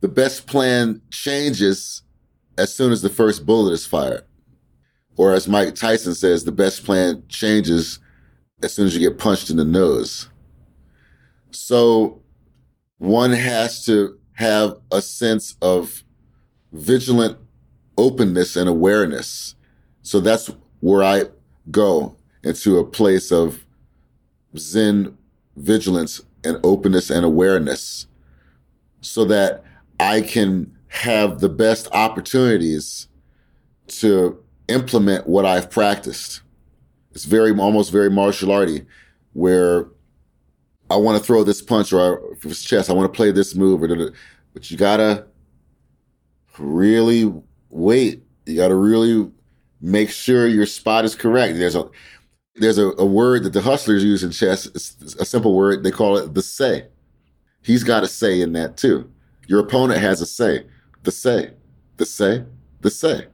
the 0.00 0.08
best 0.08 0.48
plan 0.48 1.00
changes 1.12 2.02
as 2.58 2.74
soon 2.74 2.90
as 2.90 3.02
the 3.02 3.08
first 3.08 3.46
bullet 3.46 3.70
is 3.70 3.86
fired. 3.86 4.24
Or 5.16 5.32
as 5.32 5.46
Mike 5.46 5.76
Tyson 5.76 6.16
says, 6.16 6.42
the 6.42 6.50
best 6.50 6.84
plan 6.84 7.22
changes 7.28 8.00
as 8.64 8.74
soon 8.74 8.86
as 8.86 8.94
you 8.96 9.08
get 9.08 9.18
punched 9.18 9.48
in 9.48 9.56
the 9.56 9.64
nose. 9.64 10.28
So 11.52 12.20
one 12.98 13.30
has 13.30 13.84
to 13.84 14.18
have 14.32 14.74
a 14.90 15.00
sense 15.00 15.56
of 15.62 16.02
vigilant 16.72 17.38
openness 17.96 18.56
and 18.56 18.68
awareness. 18.68 19.54
So 20.02 20.18
that's 20.18 20.50
where 20.80 21.04
I 21.04 21.26
go 21.70 22.16
into 22.42 22.78
a 22.78 22.84
place 22.84 23.32
of 23.32 23.64
Zen 24.56 25.16
vigilance 25.56 26.22
and 26.44 26.58
openness 26.62 27.10
and 27.10 27.24
awareness 27.24 28.06
so 29.00 29.24
that 29.24 29.64
I 29.98 30.20
can 30.20 30.76
have 30.88 31.40
the 31.40 31.48
best 31.48 31.88
opportunities 31.92 33.08
to 33.88 34.42
implement 34.68 35.26
what 35.26 35.44
I've 35.44 35.70
practiced. 35.70 36.42
It's 37.12 37.24
very, 37.24 37.56
almost 37.56 37.92
very 37.92 38.10
martial 38.10 38.52
arty 38.52 38.84
where 39.32 39.88
I 40.90 40.96
want 40.96 41.18
to 41.18 41.24
throw 41.24 41.44
this 41.44 41.62
punch 41.62 41.92
or 41.92 42.32
if 42.32 42.44
it's 42.44 42.62
chess, 42.62 42.88
I 42.88 42.92
want 42.92 43.12
to 43.12 43.16
play 43.16 43.30
this 43.32 43.54
move 43.54 43.82
or, 43.82 44.12
but 44.52 44.70
you 44.70 44.76
gotta 44.76 45.26
really 46.58 47.32
wait. 47.70 48.22
You 48.46 48.56
gotta 48.56 48.74
really 48.74 49.30
make 49.80 50.10
sure 50.10 50.46
your 50.46 50.66
spot 50.66 51.04
is 51.04 51.14
correct. 51.14 51.58
There's 51.58 51.76
a 51.76 51.88
there's 52.56 52.78
a, 52.78 52.92
a 52.98 53.04
word 53.04 53.42
that 53.44 53.52
the 53.52 53.60
hustlers 53.60 54.02
use 54.02 54.24
in 54.24 54.30
chess. 54.30 54.66
It's 54.66 55.16
a 55.16 55.24
simple 55.24 55.54
word. 55.54 55.82
They 55.82 55.90
call 55.90 56.16
it 56.16 56.34
the 56.34 56.42
say. 56.42 56.86
He's 57.62 57.84
got 57.84 58.02
a 58.02 58.08
say 58.08 58.40
in 58.40 58.52
that 58.52 58.76
too. 58.76 59.10
Your 59.46 59.60
opponent 59.60 60.00
has 60.00 60.20
a 60.20 60.26
say. 60.26 60.66
The 61.02 61.10
say, 61.10 61.52
the 61.98 62.06
say, 62.06 62.44
the 62.80 62.90
say, 62.90 63.26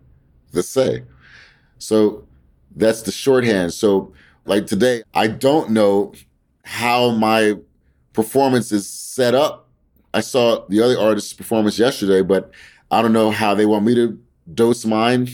the 0.53 0.63
say. 0.63 1.05
So 1.79 2.27
that's 2.75 3.03
the 3.03 3.13
shorthand. 3.13 3.73
So 3.75 4.13
like 4.45 4.67
today, 4.67 5.03
I 5.15 5.29
don't 5.29 5.71
know 5.71 6.13
how 6.65 7.11
my 7.11 7.55
performance 8.13 8.73
is 8.73 8.89
set 8.89 9.35
up. 9.35 9.69
I 10.15 10.21
saw 10.21 10.67
the 10.69 10.81
other 10.83 10.99
artist's 10.99 11.33
performance 11.33 11.79
yesterday, 11.79 12.23
but 12.23 12.51
I 12.91 13.01
don't 13.03 13.13
know 13.13 13.31
how 13.31 13.55
they 13.55 13.67
want 13.67 13.85
me 13.85 13.95
to 13.95 14.21
dose 14.53 14.85
mine. 14.85 15.29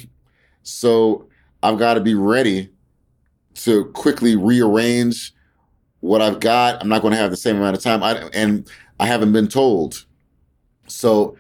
So 0.69 1.29
I've 1.63 1.79
got 1.79 1.95
to 1.95 2.01
be 2.01 2.15
ready 2.15 2.71
to 3.55 3.87
quickly 3.87 4.37
rearrange 4.37 5.35
what 6.01 6.23
I've 6.23 6.41
got. 6.41 6.81
I'm 6.81 6.89
not 6.89 7.03
going 7.03 7.13
to 7.13 7.19
have 7.19 7.31
the 7.31 7.37
same 7.37 7.57
amount 7.57 7.77
of 7.77 7.83
time. 7.83 8.03
I, 8.03 8.29
and 8.33 8.69
I 9.01 9.07
haven't 9.07 9.33
been 9.33 9.49
told. 9.49 10.05
So 10.87 11.37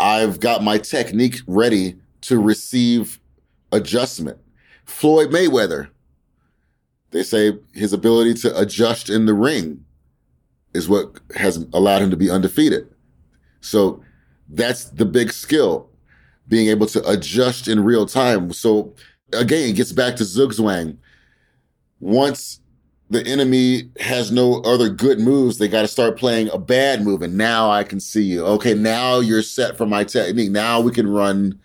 I've 0.00 0.40
got 0.40 0.64
my 0.64 0.78
technique 0.78 1.40
ready 1.46 1.96
to 2.22 2.40
receive 2.40 3.20
adjustment. 3.70 4.38
Floyd 4.84 5.30
Mayweather, 5.30 5.88
they 7.10 7.22
say 7.22 7.58
his 7.72 7.92
ability 7.92 8.34
to 8.34 8.58
adjust 8.58 9.10
in 9.10 9.26
the 9.26 9.34
ring 9.34 9.84
is 10.74 10.88
what 10.88 11.20
has 11.36 11.66
allowed 11.72 12.02
him 12.02 12.10
to 12.10 12.16
be 12.16 12.30
undefeated. 12.30 12.88
So 13.60 14.02
that's 14.48 14.84
the 14.84 15.04
big 15.04 15.32
skill 15.32 15.85
being 16.48 16.68
able 16.68 16.86
to 16.86 17.08
adjust 17.08 17.68
in 17.68 17.84
real 17.84 18.06
time. 18.06 18.52
So 18.52 18.94
again, 19.32 19.70
it 19.70 19.76
gets 19.76 19.92
back 19.92 20.16
to 20.16 20.24
Zugzwang. 20.24 20.96
Once 22.00 22.60
the 23.08 23.24
enemy 23.26 23.90
has 24.00 24.32
no 24.32 24.60
other 24.62 24.88
good 24.88 25.20
moves, 25.20 25.58
they 25.58 25.68
got 25.68 25.82
to 25.82 25.88
start 25.88 26.18
playing 26.18 26.50
a 26.50 26.58
bad 26.58 27.02
move. 27.02 27.22
And 27.22 27.36
now 27.36 27.70
I 27.70 27.84
can 27.84 28.00
see 28.00 28.24
you. 28.24 28.44
Okay, 28.44 28.74
now 28.74 29.20
you're 29.20 29.42
set 29.42 29.76
for 29.76 29.86
my 29.86 30.04
technique. 30.04 30.50
Now 30.50 30.80
we 30.80 30.90
can 30.90 31.08
run 31.08 31.58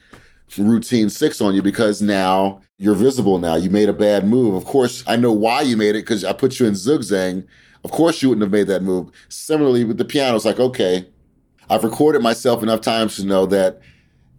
routine 0.57 1.09
six 1.09 1.39
on 1.41 1.55
you 1.55 1.61
because 1.61 2.01
now 2.01 2.61
you're 2.77 2.95
visible 2.95 3.39
now. 3.39 3.55
You 3.55 3.69
made 3.69 3.89
a 3.89 3.93
bad 3.93 4.27
move. 4.27 4.53
Of 4.55 4.65
course, 4.65 5.03
I 5.07 5.15
know 5.15 5.31
why 5.31 5.61
you 5.61 5.77
made 5.77 5.95
it 5.95 6.03
because 6.03 6.23
I 6.23 6.33
put 6.33 6.59
you 6.59 6.65
in 6.65 6.73
Zugzwang. 6.73 7.45
Of 7.83 7.91
course, 7.91 8.21
you 8.21 8.29
wouldn't 8.29 8.43
have 8.43 8.51
made 8.51 8.67
that 8.67 8.83
move. 8.83 9.09
Similarly, 9.29 9.83
with 9.83 9.97
the 9.97 10.05
piano, 10.05 10.35
it's 10.35 10.45
like, 10.45 10.59
okay, 10.59 11.07
I've 11.69 11.83
recorded 11.83 12.21
myself 12.21 12.61
enough 12.61 12.81
times 12.81 13.15
to 13.15 13.25
know 13.25 13.45
that 13.47 13.81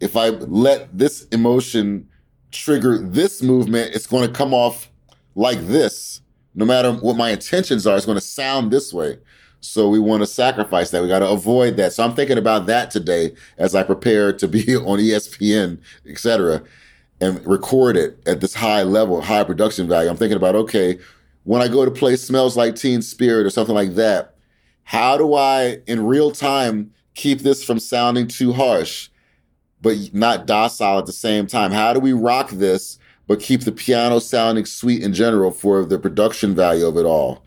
if 0.02 0.16
I 0.16 0.30
let 0.30 0.98
this 0.98 1.26
emotion 1.28 2.08
trigger 2.50 2.98
this 2.98 3.40
movement, 3.40 3.94
it's 3.94 4.06
going 4.06 4.26
to 4.26 4.32
come 4.32 4.52
off 4.52 4.90
like 5.36 5.60
this. 5.60 6.20
No 6.56 6.66
matter 6.66 6.92
what 6.92 7.16
my 7.16 7.30
intentions 7.30 7.86
are, 7.86 7.96
it's 7.96 8.04
going 8.04 8.18
to 8.18 8.20
sound 8.20 8.72
this 8.72 8.92
way. 8.92 9.18
So 9.60 9.88
we 9.88 10.00
want 10.00 10.24
to 10.24 10.26
sacrifice 10.26 10.90
that. 10.90 11.02
We 11.02 11.08
got 11.08 11.20
to 11.20 11.30
avoid 11.30 11.76
that. 11.76 11.92
So 11.92 12.02
I'm 12.02 12.14
thinking 12.14 12.36
about 12.36 12.66
that 12.66 12.90
today 12.90 13.34
as 13.58 13.76
I 13.76 13.84
prepare 13.84 14.32
to 14.32 14.48
be 14.48 14.76
on 14.76 14.98
ESPN, 14.98 15.78
etc., 16.06 16.62
and 17.20 17.46
record 17.46 17.96
it 17.96 18.18
at 18.26 18.40
this 18.40 18.54
high 18.54 18.82
level, 18.82 19.20
high 19.20 19.44
production 19.44 19.86
value. 19.86 20.10
I'm 20.10 20.16
thinking 20.16 20.36
about, 20.36 20.56
okay, 20.56 20.98
when 21.44 21.62
I 21.62 21.68
go 21.68 21.84
to 21.84 21.90
play 21.92 22.16
Smells 22.16 22.56
Like 22.56 22.74
Teen 22.74 23.00
Spirit 23.00 23.46
or 23.46 23.50
something 23.50 23.74
like 23.74 23.94
that, 23.94 24.34
how 24.82 25.16
do 25.16 25.34
I, 25.34 25.78
in 25.86 26.04
real 26.04 26.32
time, 26.32 26.92
keep 27.14 27.38
this 27.38 27.62
from 27.62 27.78
sounding 27.78 28.26
too 28.26 28.52
harsh? 28.52 29.08
But 29.82 29.96
not 30.14 30.46
docile 30.46 30.98
at 30.98 31.06
the 31.06 31.12
same 31.12 31.46
time? 31.46 31.72
How 31.72 31.92
do 31.92 32.00
we 32.00 32.12
rock 32.12 32.50
this, 32.50 32.98
but 33.26 33.40
keep 33.40 33.62
the 33.62 33.72
piano 33.72 34.20
sounding 34.20 34.64
sweet 34.64 35.02
in 35.02 35.12
general 35.12 35.50
for 35.50 35.84
the 35.84 35.98
production 35.98 36.54
value 36.54 36.86
of 36.86 36.96
it 36.96 37.04
all? 37.04 37.44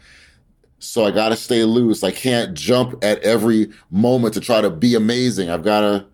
So 0.80 1.06
I 1.06 1.12
got 1.12 1.30
to 1.30 1.36
stay 1.36 1.64
loose. 1.64 2.04
I 2.04 2.12
can't 2.12 2.54
jump 2.54 3.04
at 3.04 3.20
every 3.20 3.72
moment 3.90 4.34
to 4.36 4.42
try 4.42 4.62
to 4.62 4.70
be 4.70 4.94
amazing. 4.94 5.50
I've 5.50 5.64
got 5.64 5.82
to 5.82 6.06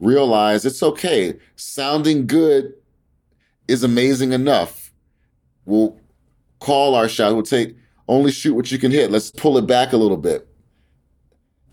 realize 0.00 0.64
it's 0.64 0.82
okay. 0.82 1.38
Sounding 1.54 2.26
good 2.26 2.72
is 3.68 3.84
amazing 3.84 4.32
enough. 4.32 4.92
We'll 5.64 5.98
call 6.58 6.94
our 6.94 7.08
shot. 7.08 7.34
We'll 7.34 7.42
take 7.42 7.76
only 8.08 8.32
shoot 8.32 8.54
what 8.54 8.72
you 8.72 8.78
can 8.78 8.90
hit. 8.90 9.10
Let's 9.10 9.30
pull 9.30 9.58
it 9.58 9.66
back 9.66 9.92
a 9.92 9.96
little 9.96 10.16
bit. 10.16 10.48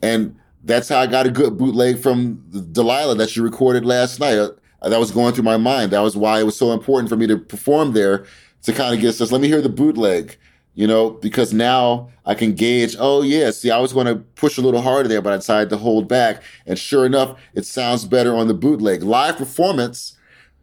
And 0.02 0.38
that's 0.64 0.90
how 0.90 1.00
I 1.00 1.08
got 1.08 1.26
a 1.26 1.32
good 1.32 1.58
bootleg 1.58 2.00
from 2.00 2.36
Delilah 2.72 3.16
that 3.16 3.30
she 3.30 3.42
recorded 3.42 3.86
last 3.86 4.20
night. 4.20 4.38
Uh, 4.38 4.90
that 4.90 5.00
was 5.00 5.12
going 5.12 5.34
through 5.34 5.44
my 5.44 5.58
mind. 5.58 5.92
That 5.92 6.02
was 6.02 6.18
why 6.18 6.40
it 6.40 6.44
was 6.44 6.58
so 6.58 6.72
important 6.72 7.10
for 7.10 7.16
me 7.16 7.28
to 7.28 7.38
perform 7.38 7.94
there 7.94 8.26
to 8.64 8.74
kind 8.74 8.94
of 8.94 9.02
get 9.02 9.16
this. 9.18 9.32
Let 9.32 9.42
me 9.42 9.48
hear 9.48 9.62
the 9.62 9.70
bootleg, 9.70 10.38
you 10.74 10.88
know, 10.88 11.12
because 11.12 11.54
now 11.54 12.10
I 12.26 12.34
can 12.34 12.54
gauge. 12.54 12.96
Oh 13.00 13.22
yeah, 13.22 13.52
see, 13.52 13.72
I 13.72 13.80
was 13.80 13.94
going 13.94 14.08
to 14.08 14.16
push 14.16 14.58
a 14.58 14.62
little 14.62 14.82
harder 14.82 15.10
there, 15.10 15.22
but 15.22 15.34
I 15.34 15.38
decided 15.38 15.70
to 15.70 15.78
hold 15.78 16.08
back. 16.08 16.42
And 16.66 16.80
sure 16.80 17.06
enough, 17.06 17.40
it 17.54 17.66
sounds 17.66 18.06
better 18.06 18.36
on 18.36 18.48
the 18.48 18.54
bootleg. 18.54 19.04
Live 19.04 19.38
performance, 19.38 20.18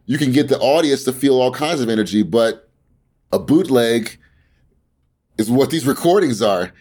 you 0.05 0.17
can 0.17 0.31
get 0.31 0.49
the 0.49 0.59
audience 0.59 1.03
to 1.05 1.13
feel 1.13 1.39
all 1.39 1.51
kinds 1.51 1.81
of 1.81 1.89
energy, 1.89 2.23
but 2.23 2.69
a 3.31 3.39
bootleg 3.39 4.17
is 5.37 5.49
what 5.49 5.69
these 5.69 5.87
recordings 5.87 6.41
are 6.41 6.73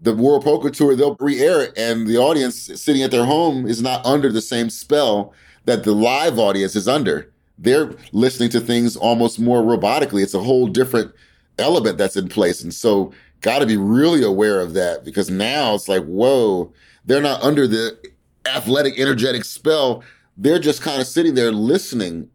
the 0.00 0.14
World 0.14 0.44
Poker 0.44 0.70
Tour, 0.70 0.94
they'll 0.94 1.16
re-air 1.18 1.62
it, 1.62 1.76
and 1.76 2.06
the 2.06 2.18
audience 2.18 2.70
sitting 2.80 3.02
at 3.02 3.10
their 3.10 3.24
home 3.24 3.66
is 3.66 3.82
not 3.82 4.04
under 4.06 4.30
the 4.30 4.40
same 4.40 4.70
spell 4.70 5.32
that 5.64 5.84
the 5.84 5.92
live 5.92 6.38
audience 6.38 6.76
is 6.76 6.88
under. 6.88 7.30
They're 7.58 7.92
listening 8.12 8.50
to 8.50 8.60
things 8.60 8.96
almost 8.96 9.40
more 9.40 9.62
robotically. 9.62 10.22
It's 10.22 10.34
a 10.34 10.40
whole 10.40 10.68
different 10.68 11.12
element 11.58 11.98
that's 11.98 12.16
in 12.16 12.28
place. 12.28 12.62
And 12.62 12.72
so 12.72 13.12
got 13.40 13.58
to 13.58 13.66
be 13.66 13.76
really 13.76 14.22
aware 14.22 14.60
of 14.60 14.74
that 14.74 15.04
because 15.04 15.30
now 15.30 15.74
it's 15.74 15.88
like, 15.88 16.04
whoa, 16.04 16.72
they're 17.04 17.20
not 17.20 17.42
under 17.42 17.66
the 17.66 17.98
athletic, 18.46 18.98
energetic 18.98 19.44
spell. 19.44 20.02
They're 20.36 20.58
just 20.58 20.82
kind 20.82 21.00
of 21.00 21.06
sitting 21.06 21.34
there 21.34 21.52
listening. 21.52 22.30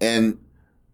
And 0.00 0.38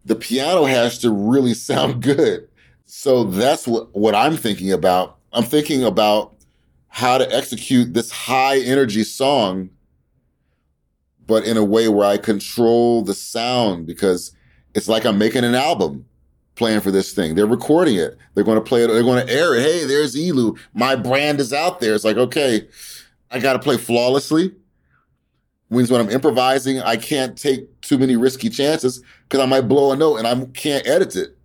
the 0.05 0.17
piano 0.17 0.65
has 0.65 0.99
to 1.01 1.11
really 1.11 1.55
sound 1.55 2.03
good. 2.03 2.49
So 2.87 3.25
that's 3.25 3.67
what, 3.67 3.95
what 3.95 4.15
I'm 4.15 4.37
thinking 4.37 4.73
about. 4.73 5.19
I'm 5.35 5.45
thinking 5.45 5.83
about 5.85 6.33
how 6.89 7.19
to 7.19 7.35
execute 7.35 7.93
this 7.93 8.11
high 8.13 8.61
energy 8.61 9.03
song, 9.03 9.69
but 11.27 11.45
in 11.45 11.57
a 11.57 11.65
way 11.65 11.89
where 11.89 12.07
I 12.07 12.19
control 12.19 13.03
the 13.03 13.15
sound 13.15 13.85
because 13.85 14.31
it's 14.77 14.89
like 14.89 15.05
I'm 15.05 15.19
making 15.19 15.43
an 15.43 15.57
album 15.57 16.07
playing 16.55 16.83
for 16.83 16.93
this 16.93 17.13
thing. 17.13 17.35
They're 17.35 17.47
recording 17.47 17.97
it. 17.97 18.17
They're 18.35 18.45
going 18.45 18.59
to 18.59 18.65
play 18.65 18.85
it. 18.85 18.87
They're 18.87 19.03
going 19.03 19.27
to 19.27 19.33
air 19.33 19.57
it. 19.57 19.63
Hey, 19.63 19.85
there's 19.85 20.15
ELEW. 20.15 20.57
My 20.73 20.95
brand 20.95 21.41
is 21.41 21.53
out 21.53 21.81
there. 21.81 21.97
It's 21.97 22.05
like, 22.05 22.17
okay, 22.17 22.69
I 23.33 23.41
got 23.41 23.55
to 23.55 23.59
play 23.59 23.77
flawlessly. 23.77 24.55
Means 25.69 25.91
when 25.91 26.01
I'm 26.01 26.11
improvising, 26.11 26.81
I 26.81 26.97
can't 26.97 27.37
take 27.37 27.81
too 27.81 27.99
many 27.99 28.15
risky 28.15 28.49
chances 28.49 29.03
because 29.25 29.41
I 29.41 29.47
might 29.47 29.63
blow 29.63 29.91
a 29.91 29.97
note 29.97 30.19
and 30.19 30.29
I 30.29 30.45
can't 30.53 30.87
edit 30.87 31.17
it. 31.17 31.37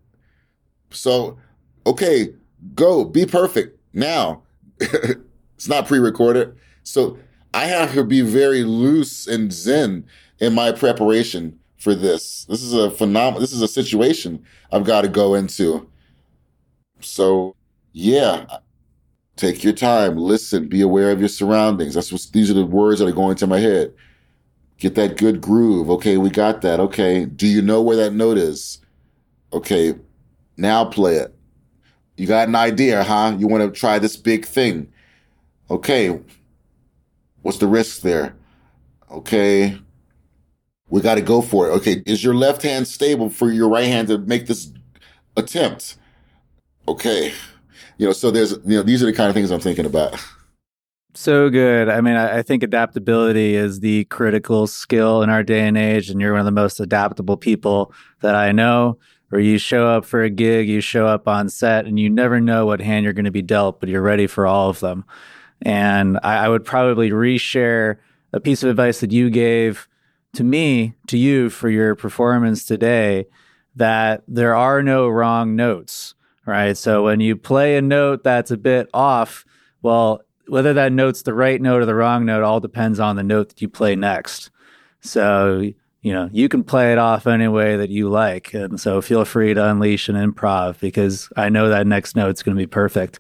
So, 0.91 1.39
okay, 1.87 2.35
go 2.75 3.03
be 3.03 3.25
perfect 3.25 3.78
now. 4.00 4.43
it's 4.80 5.68
not 5.68 5.88
pre-recorded. 5.88 6.58
So 6.84 7.18
I 7.54 7.66
have 7.66 7.93
to 7.93 8.04
be 8.04 8.22
very 8.22 8.64
loose 8.64 9.28
and 9.28 9.52
zen 9.52 10.06
in 10.39 10.54
my 10.54 10.72
preparation 10.72 11.60
for 11.78 11.93
this. 11.95 12.45
This 12.45 12.64
is 12.64 12.74
a 12.74 12.89
phenomenal, 12.91 13.41
this 13.41 13.54
is 13.54 13.62
a 13.62 13.68
situation 13.68 14.43
I've 14.72 14.86
got 14.86 15.02
to 15.02 15.08
go 15.08 15.36
into. 15.36 15.89
So 17.02 17.56
yeah, 17.93 18.45
take 19.36 19.64
your 19.64 19.74
time, 19.74 20.18
listen, 20.18 20.68
be 20.68 20.82
aware 20.82 21.12
of 21.12 21.20
your 21.20 21.30
surroundings. 21.30 21.95
That's 21.95 22.12
what, 22.12 22.26
these 22.34 22.52
are 22.52 22.56
the 22.56 22.66
words 22.66 23.00
that 23.00 23.08
are 23.08 23.14
going 23.14 23.36
to 23.38 23.47
my 23.47 23.60
head. 23.60 23.93
Get 24.78 24.95
that 24.95 25.18
good 25.18 25.41
groove. 25.41 25.89
Okay, 25.89 26.18
we 26.18 26.30
got 26.30 26.62
that. 26.62 26.80
Okay. 26.80 27.26
Do 27.26 27.47
you 27.47 27.62
know 27.62 27.82
where 27.82 27.97
that 27.97 28.14
note 28.14 28.38
is? 28.38 28.80
Okay. 29.52 29.95
Now 30.56 30.86
play 30.86 31.16
it. 31.16 31.36
You 32.20 32.28
got 32.28 32.49
an 32.49 32.55
idea, 32.55 33.03
huh? 33.03 33.36
You 33.39 33.47
want 33.47 33.63
to 33.63 33.80
try 33.80 33.97
this 33.97 34.17
big 34.17 34.45
thing. 34.45 34.91
Okay. 35.72 36.20
What's 37.43 37.59
the 37.59 37.67
risk 37.67 38.01
there? 38.01 38.36
Okay. 39.09 39.78
We 40.89 40.99
got 40.99 41.15
to 41.15 41.22
go 41.22 41.41
for 41.41 41.70
it. 41.70 41.72
Okay. 41.72 42.03
Is 42.05 42.22
your 42.22 42.36
left 42.36 42.61
hand 42.61 42.88
stable 42.88 43.30
for 43.30 43.49
your 43.49 43.70
right 43.70 43.86
hand 43.86 44.09
to 44.09 44.17
make 44.17 44.47
this 44.47 44.70
attempt? 45.38 45.95
Okay. 46.89 47.32
You 47.97 48.07
know, 48.07 48.11
so 48.11 48.32
there's, 48.32 48.51
you 48.65 48.76
know, 48.78 48.84
these 48.84 49.01
are 49.01 49.05
the 49.05 49.13
kind 49.13 49.30
of 49.30 49.34
things 49.34 49.49
I'm 49.49 49.61
thinking 49.61 49.86
about. 49.86 50.20
So 51.13 51.49
good. 51.49 51.88
I 51.88 52.01
mean, 52.01 52.15
I, 52.15 52.41
think 52.41 52.63
adaptability 52.63 53.55
is 53.55 53.80
the 53.80 54.05
critical 54.05 54.67
skill 54.67 55.24
in 55.24 55.30
our 55.30 55.43
day 55.43 55.67
and 55.67 55.78
age, 55.78 56.09
and 56.09 56.22
you're 56.22 56.34
one 56.34 56.39
of 56.39 56.45
the 56.45 56.51
most 56.51 56.80
adaptable 56.80 57.36
people 57.36 57.93
that 58.22 58.36
I 58.36 58.51
know. 58.51 58.97
Where 59.30 59.41
you 59.41 59.57
show 59.57 59.88
up 59.88 60.05
for 60.05 60.23
a 60.23 60.30
gig, 60.30 60.67
you 60.67 60.82
show 60.82 61.05
up 61.05 61.27
on 61.27 61.49
set, 61.49 61.86
and 61.86 61.99
you 61.99 62.09
never 62.09 62.39
know 62.39 62.65
what 62.65 62.82
hand 62.82 63.03
you're 63.03 63.13
going 63.13 63.25
to 63.25 63.32
be 63.32 63.41
dealt, 63.41 63.80
but 63.80 63.89
you're 63.89 64.01
ready 64.01 64.27
for 64.27 64.47
all 64.47 64.69
of 64.69 64.80
them. 64.80 65.05
And 65.61 66.19
I, 66.23 66.45
I 66.45 66.49
would 66.49 66.65
probably 66.65 67.11
reshare 67.11 67.97
a 68.34 68.39
piece 68.39 68.63
of 68.63 68.69
advice 68.69 69.01
that 69.01 69.11
you 69.11 69.30
gave 69.30 69.88
to 70.34 70.43
me, 70.43 70.95
to 71.07 71.17
you 71.17 71.49
for 71.49 71.69
your 71.69 71.95
performance 71.95 72.63
today, 72.63 73.25
that 73.75 74.23
there 74.27 74.55
are 74.55 74.84
no 74.84 75.07
wrong 75.07 75.55
notes, 75.55 76.15
right? 76.45 76.77
So 76.77 77.03
when 77.03 77.19
you 77.19 77.36
play 77.36 77.77
a 77.77 77.82
note 77.82 78.23
that's 78.23 78.51
a 78.51 78.57
bit 78.57 78.89
off, 78.93 79.45
well, 79.82 80.21
whether 80.47 80.73
that 80.73 80.91
note's 80.91 81.21
the 81.21 81.34
right 81.34 81.61
note 81.61 81.82
or 81.82 81.86
the 81.86 81.95
wrong 81.95 82.25
note 82.25 82.43
all 82.43 82.59
depends 82.59 82.99
on 82.99 83.15
the 83.15 83.23
note 83.23 83.49
that 83.49 83.61
you 83.61 83.69
play 83.69 83.95
next. 83.95 84.49
So, 85.01 85.71
you 86.02 86.14
know, 86.14 86.30
you 86.32 86.47
can 86.47 86.64
play 86.64 86.91
it 86.91 86.97
off 86.97 87.28
any 87.28 87.47
way 87.47 87.76
that 87.76 87.89
you 87.89 88.10
like. 88.10 88.54
And 88.54 88.80
so 88.80 89.02
feel 89.02 89.26
free 89.26 89.54
to 89.54 89.70
unleash 89.70 90.08
an 90.08 90.16
improv 90.16 90.80
because 90.80 91.30
I 91.36 91.50
know 91.50 91.70
that 91.70 91.88
next 91.88 92.16
note's 92.16 92.43
going 92.43 92.56
to 92.56 92.62
be 92.62 92.68
perfect. 92.68 93.20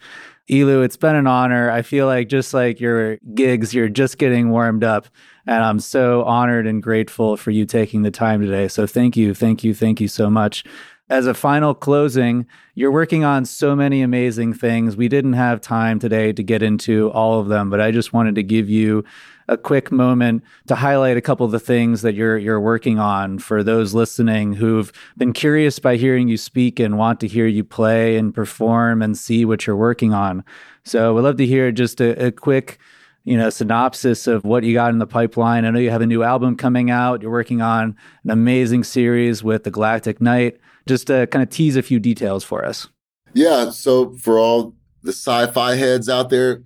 ELEW, 0.49 0.83
it's 0.83 0.97
been 0.97 1.15
an 1.15 1.27
honor. 1.27 1.69
I 1.69 1.81
feel 1.81 2.07
like 2.07 2.27
just 2.27 2.53
like 2.53 2.79
your 2.79 3.17
gigs, 3.35 3.73
you're 3.73 3.89
just 3.89 4.17
getting 4.17 4.49
warmed 4.49 4.83
up. 4.83 5.07
And 5.45 5.63
I'm 5.63 5.79
so 5.79 6.23
honored 6.23 6.65
and 6.65 6.81
grateful 6.81 7.37
for 7.37 7.51
you 7.51 7.65
taking 7.65 8.01
the 8.01 8.11
time 8.11 8.41
today. 8.41 8.67
So 8.67 8.87
thank 8.87 9.15
you, 9.15 9.33
thank 9.33 9.63
you, 9.63 9.73
thank 9.75 10.01
you 10.01 10.07
so 10.07 10.29
much 10.29 10.63
as 11.09 11.25
a 11.25 11.33
final 11.33 11.73
closing, 11.73 12.45
you're 12.75 12.91
working 12.91 13.23
on 13.23 13.43
so 13.45 13.75
many 13.75 14.01
amazing 14.01 14.53
things. 14.53 14.95
We 14.95 15.07
didn't 15.07 15.33
have 15.33 15.59
time 15.59 15.99
today 15.99 16.31
to 16.33 16.43
get 16.43 16.61
into 16.61 17.09
all 17.11 17.39
of 17.39 17.47
them, 17.47 17.69
but 17.69 17.81
I 17.81 17.91
just 17.91 18.13
wanted 18.13 18.35
to 18.35 18.43
give 18.43 18.69
you 18.69 19.03
a 19.47 19.57
quick 19.57 19.91
moment 19.91 20.43
to 20.67 20.75
highlight 20.75 21.17
a 21.17 21.21
couple 21.21 21.45
of 21.45 21.51
the 21.51 21.59
things 21.59 22.03
that 22.03 22.13
you're 22.13 22.37
you're 22.37 22.59
working 22.59 22.99
on 22.99 23.39
for 23.39 23.63
those 23.63 23.95
listening 23.95 24.53
who've 24.53 24.91
been 25.17 25.33
curious 25.33 25.79
by 25.79 25.95
hearing 25.95 26.27
you 26.27 26.37
speak 26.37 26.79
and 26.79 26.99
want 26.99 27.19
to 27.21 27.27
hear 27.27 27.47
you 27.47 27.63
play 27.63 28.15
and 28.15 28.35
perform 28.35 29.01
and 29.01 29.17
see 29.17 29.45
what 29.45 29.65
you're 29.65 29.75
working 29.75 30.13
on. 30.13 30.43
So 30.83 31.15
we'd 31.15 31.23
love 31.23 31.37
to 31.37 31.47
hear 31.47 31.71
just 31.71 31.99
a, 31.99 32.27
a 32.27 32.31
quick 32.31 32.77
you 33.23 33.35
know 33.35 33.49
synopsis 33.49 34.27
of 34.27 34.43
what 34.43 34.63
you 34.63 34.73
got 34.75 34.91
in 34.91 34.99
the 34.99 35.07
pipeline. 35.07 35.65
I 35.65 35.71
know 35.71 35.79
you 35.79 35.89
have 35.89 36.01
a 36.01 36.05
new 36.05 36.21
album 36.21 36.55
coming 36.55 36.91
out. 36.91 37.23
You're 37.23 37.31
working 37.31 37.63
on 37.63 37.97
an 38.23 38.29
amazing 38.29 38.83
series 38.83 39.43
with 39.43 39.63
the 39.63 39.71
Galactic 39.71 40.21
Knight 40.21 40.59
just 40.89 41.09
uh, 41.09 41.21
to 41.21 41.27
kind 41.27 41.43
of 41.43 41.49
tease 41.49 41.77
a 41.77 41.81
few 41.81 41.99
details 41.99 42.43
for 42.43 42.65
us. 42.65 42.89
Yeah. 43.33 43.69
So 43.69 44.15
for 44.15 44.37
all 44.37 44.75
the 45.03 45.11
sci-fi 45.11 45.75
heads 45.75 46.09
out 46.09 46.29
there, 46.29 46.63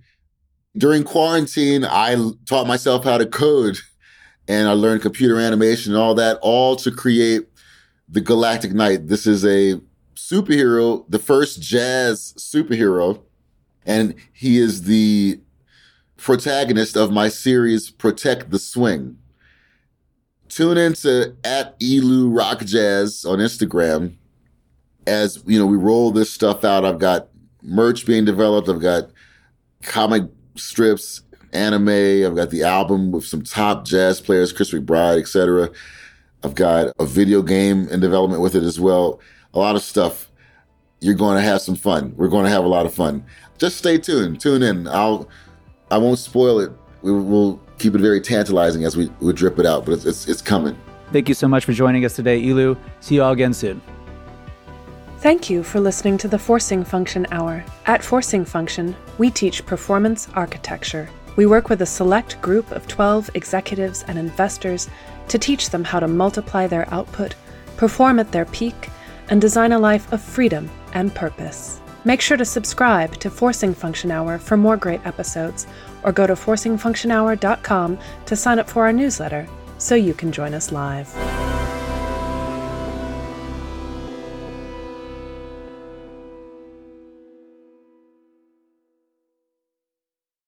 during 0.76 1.04
quarantine, 1.04 1.84
I 1.84 2.16
taught 2.46 2.66
myself 2.66 3.04
how 3.04 3.18
to 3.18 3.26
code 3.26 3.78
and 4.48 4.68
I 4.68 4.72
learned 4.72 5.02
computer 5.02 5.38
animation 5.38 5.92
and 5.92 6.02
all 6.02 6.14
that, 6.16 6.38
all 6.42 6.76
to 6.76 6.90
create 6.90 7.46
the 8.08 8.20
Galactic 8.20 8.72
Knight. 8.72 9.08
This 9.08 9.26
is 9.26 9.44
a 9.44 9.80
superhero, 10.14 11.04
the 11.08 11.18
first 11.18 11.62
jazz 11.62 12.34
superhero, 12.36 13.22
and 13.86 14.14
he 14.32 14.58
is 14.58 14.82
the 14.82 15.40
protagonist 16.16 16.96
of 16.96 17.10
my 17.10 17.28
series 17.28 17.90
Protect 17.90 18.50
the 18.50 18.58
Swing 18.58 19.18
tune 20.48 20.78
into 20.78 21.36
at 21.44 21.78
ELEW 21.80 22.30
Rock 22.30 22.64
Jazz 22.64 23.24
on 23.24 23.38
Instagram. 23.38 24.14
As 25.06 25.42
you 25.46 25.58
know, 25.58 25.66
we 25.66 25.76
roll 25.76 26.10
this 26.10 26.32
stuff 26.32 26.64
out. 26.64 26.84
I've 26.84 26.98
got 26.98 27.28
merch 27.62 28.06
being 28.06 28.24
developed. 28.24 28.68
I've 28.68 28.80
got 28.80 29.10
comic 29.82 30.24
strips, 30.56 31.22
anime. 31.52 31.88
I've 32.26 32.36
got 32.36 32.50
the 32.50 32.62
album 32.62 33.12
with 33.12 33.24
some 33.24 33.42
top 33.42 33.84
jazz 33.84 34.20
players, 34.20 34.52
Chris 34.52 34.72
McBride, 34.72 35.20
etc. 35.20 35.70
I've 36.42 36.54
got 36.54 36.92
a 36.98 37.06
video 37.06 37.42
game 37.42 37.88
in 37.88 38.00
development 38.00 38.42
with 38.42 38.54
it 38.54 38.62
as 38.62 38.78
well. 38.78 39.20
A 39.54 39.58
lot 39.58 39.76
of 39.76 39.82
stuff. 39.82 40.30
You're 41.00 41.14
going 41.14 41.36
to 41.36 41.42
have 41.42 41.60
some 41.60 41.76
fun. 41.76 42.14
We're 42.16 42.28
going 42.28 42.44
to 42.44 42.50
have 42.50 42.64
a 42.64 42.68
lot 42.68 42.86
of 42.86 42.94
fun. 42.94 43.24
Just 43.58 43.76
stay 43.76 43.98
tuned. 43.98 44.40
Tune 44.40 44.62
in. 44.62 44.88
I'll. 44.88 45.28
I 45.90 45.98
won't 45.98 46.18
spoil 46.18 46.60
it. 46.60 46.72
We 47.02 47.12
will 47.12 47.60
keep 47.78 47.94
it 47.94 48.00
very 48.00 48.20
tantalizing 48.20 48.84
as 48.84 48.96
we, 48.96 49.10
we 49.20 49.32
drip 49.32 49.58
it 49.58 49.66
out, 49.66 49.84
but 49.84 49.92
it's, 49.92 50.04
it's, 50.04 50.28
it's 50.28 50.42
coming. 50.42 50.76
Thank 51.12 51.28
you 51.28 51.34
so 51.34 51.48
much 51.48 51.64
for 51.64 51.72
joining 51.72 52.04
us 52.04 52.16
today, 52.16 52.42
ELEW. 52.42 52.76
See 53.00 53.16
you 53.16 53.22
all 53.22 53.32
again 53.32 53.54
soon. 53.54 53.80
Thank 55.18 55.48
you 55.48 55.62
for 55.62 55.80
listening 55.80 56.18
to 56.18 56.28
the 56.28 56.38
Forcing 56.38 56.84
Function 56.84 57.26
Hour. 57.30 57.64
At 57.86 58.02
Forcing 58.02 58.44
Function, 58.44 58.94
we 59.16 59.30
teach 59.30 59.64
performance 59.64 60.28
architecture. 60.34 61.08
We 61.36 61.46
work 61.46 61.68
with 61.68 61.82
a 61.82 61.86
select 61.86 62.40
group 62.42 62.70
of 62.72 62.86
12 62.86 63.30
executives 63.34 64.04
and 64.06 64.18
investors 64.18 64.88
to 65.28 65.38
teach 65.38 65.70
them 65.70 65.82
how 65.82 66.00
to 66.00 66.08
multiply 66.08 66.66
their 66.66 66.92
output, 66.92 67.34
perform 67.76 68.18
at 68.18 68.32
their 68.32 68.44
peak, 68.44 68.90
and 69.30 69.40
design 69.40 69.72
a 69.72 69.78
life 69.78 70.12
of 70.12 70.20
freedom 70.20 70.70
and 70.92 71.14
purpose. 71.14 71.80
Make 72.04 72.20
sure 72.20 72.36
to 72.36 72.44
subscribe 72.44 73.16
to 73.20 73.30
Forcing 73.30 73.74
Function 73.74 74.10
Hour 74.10 74.38
for 74.38 74.56
more 74.56 74.76
great 74.76 75.04
episodes, 75.06 75.66
or 76.02 76.12
go 76.12 76.26
to 76.26 76.34
forcingfunctionhour.com 76.34 77.98
to 78.26 78.36
sign 78.36 78.58
up 78.58 78.68
for 78.68 78.84
our 78.84 78.92
newsletter 78.92 79.48
so 79.78 79.94
you 79.94 80.12
can 80.12 80.30
join 80.30 80.52
us 80.52 80.70
live. 80.70 81.08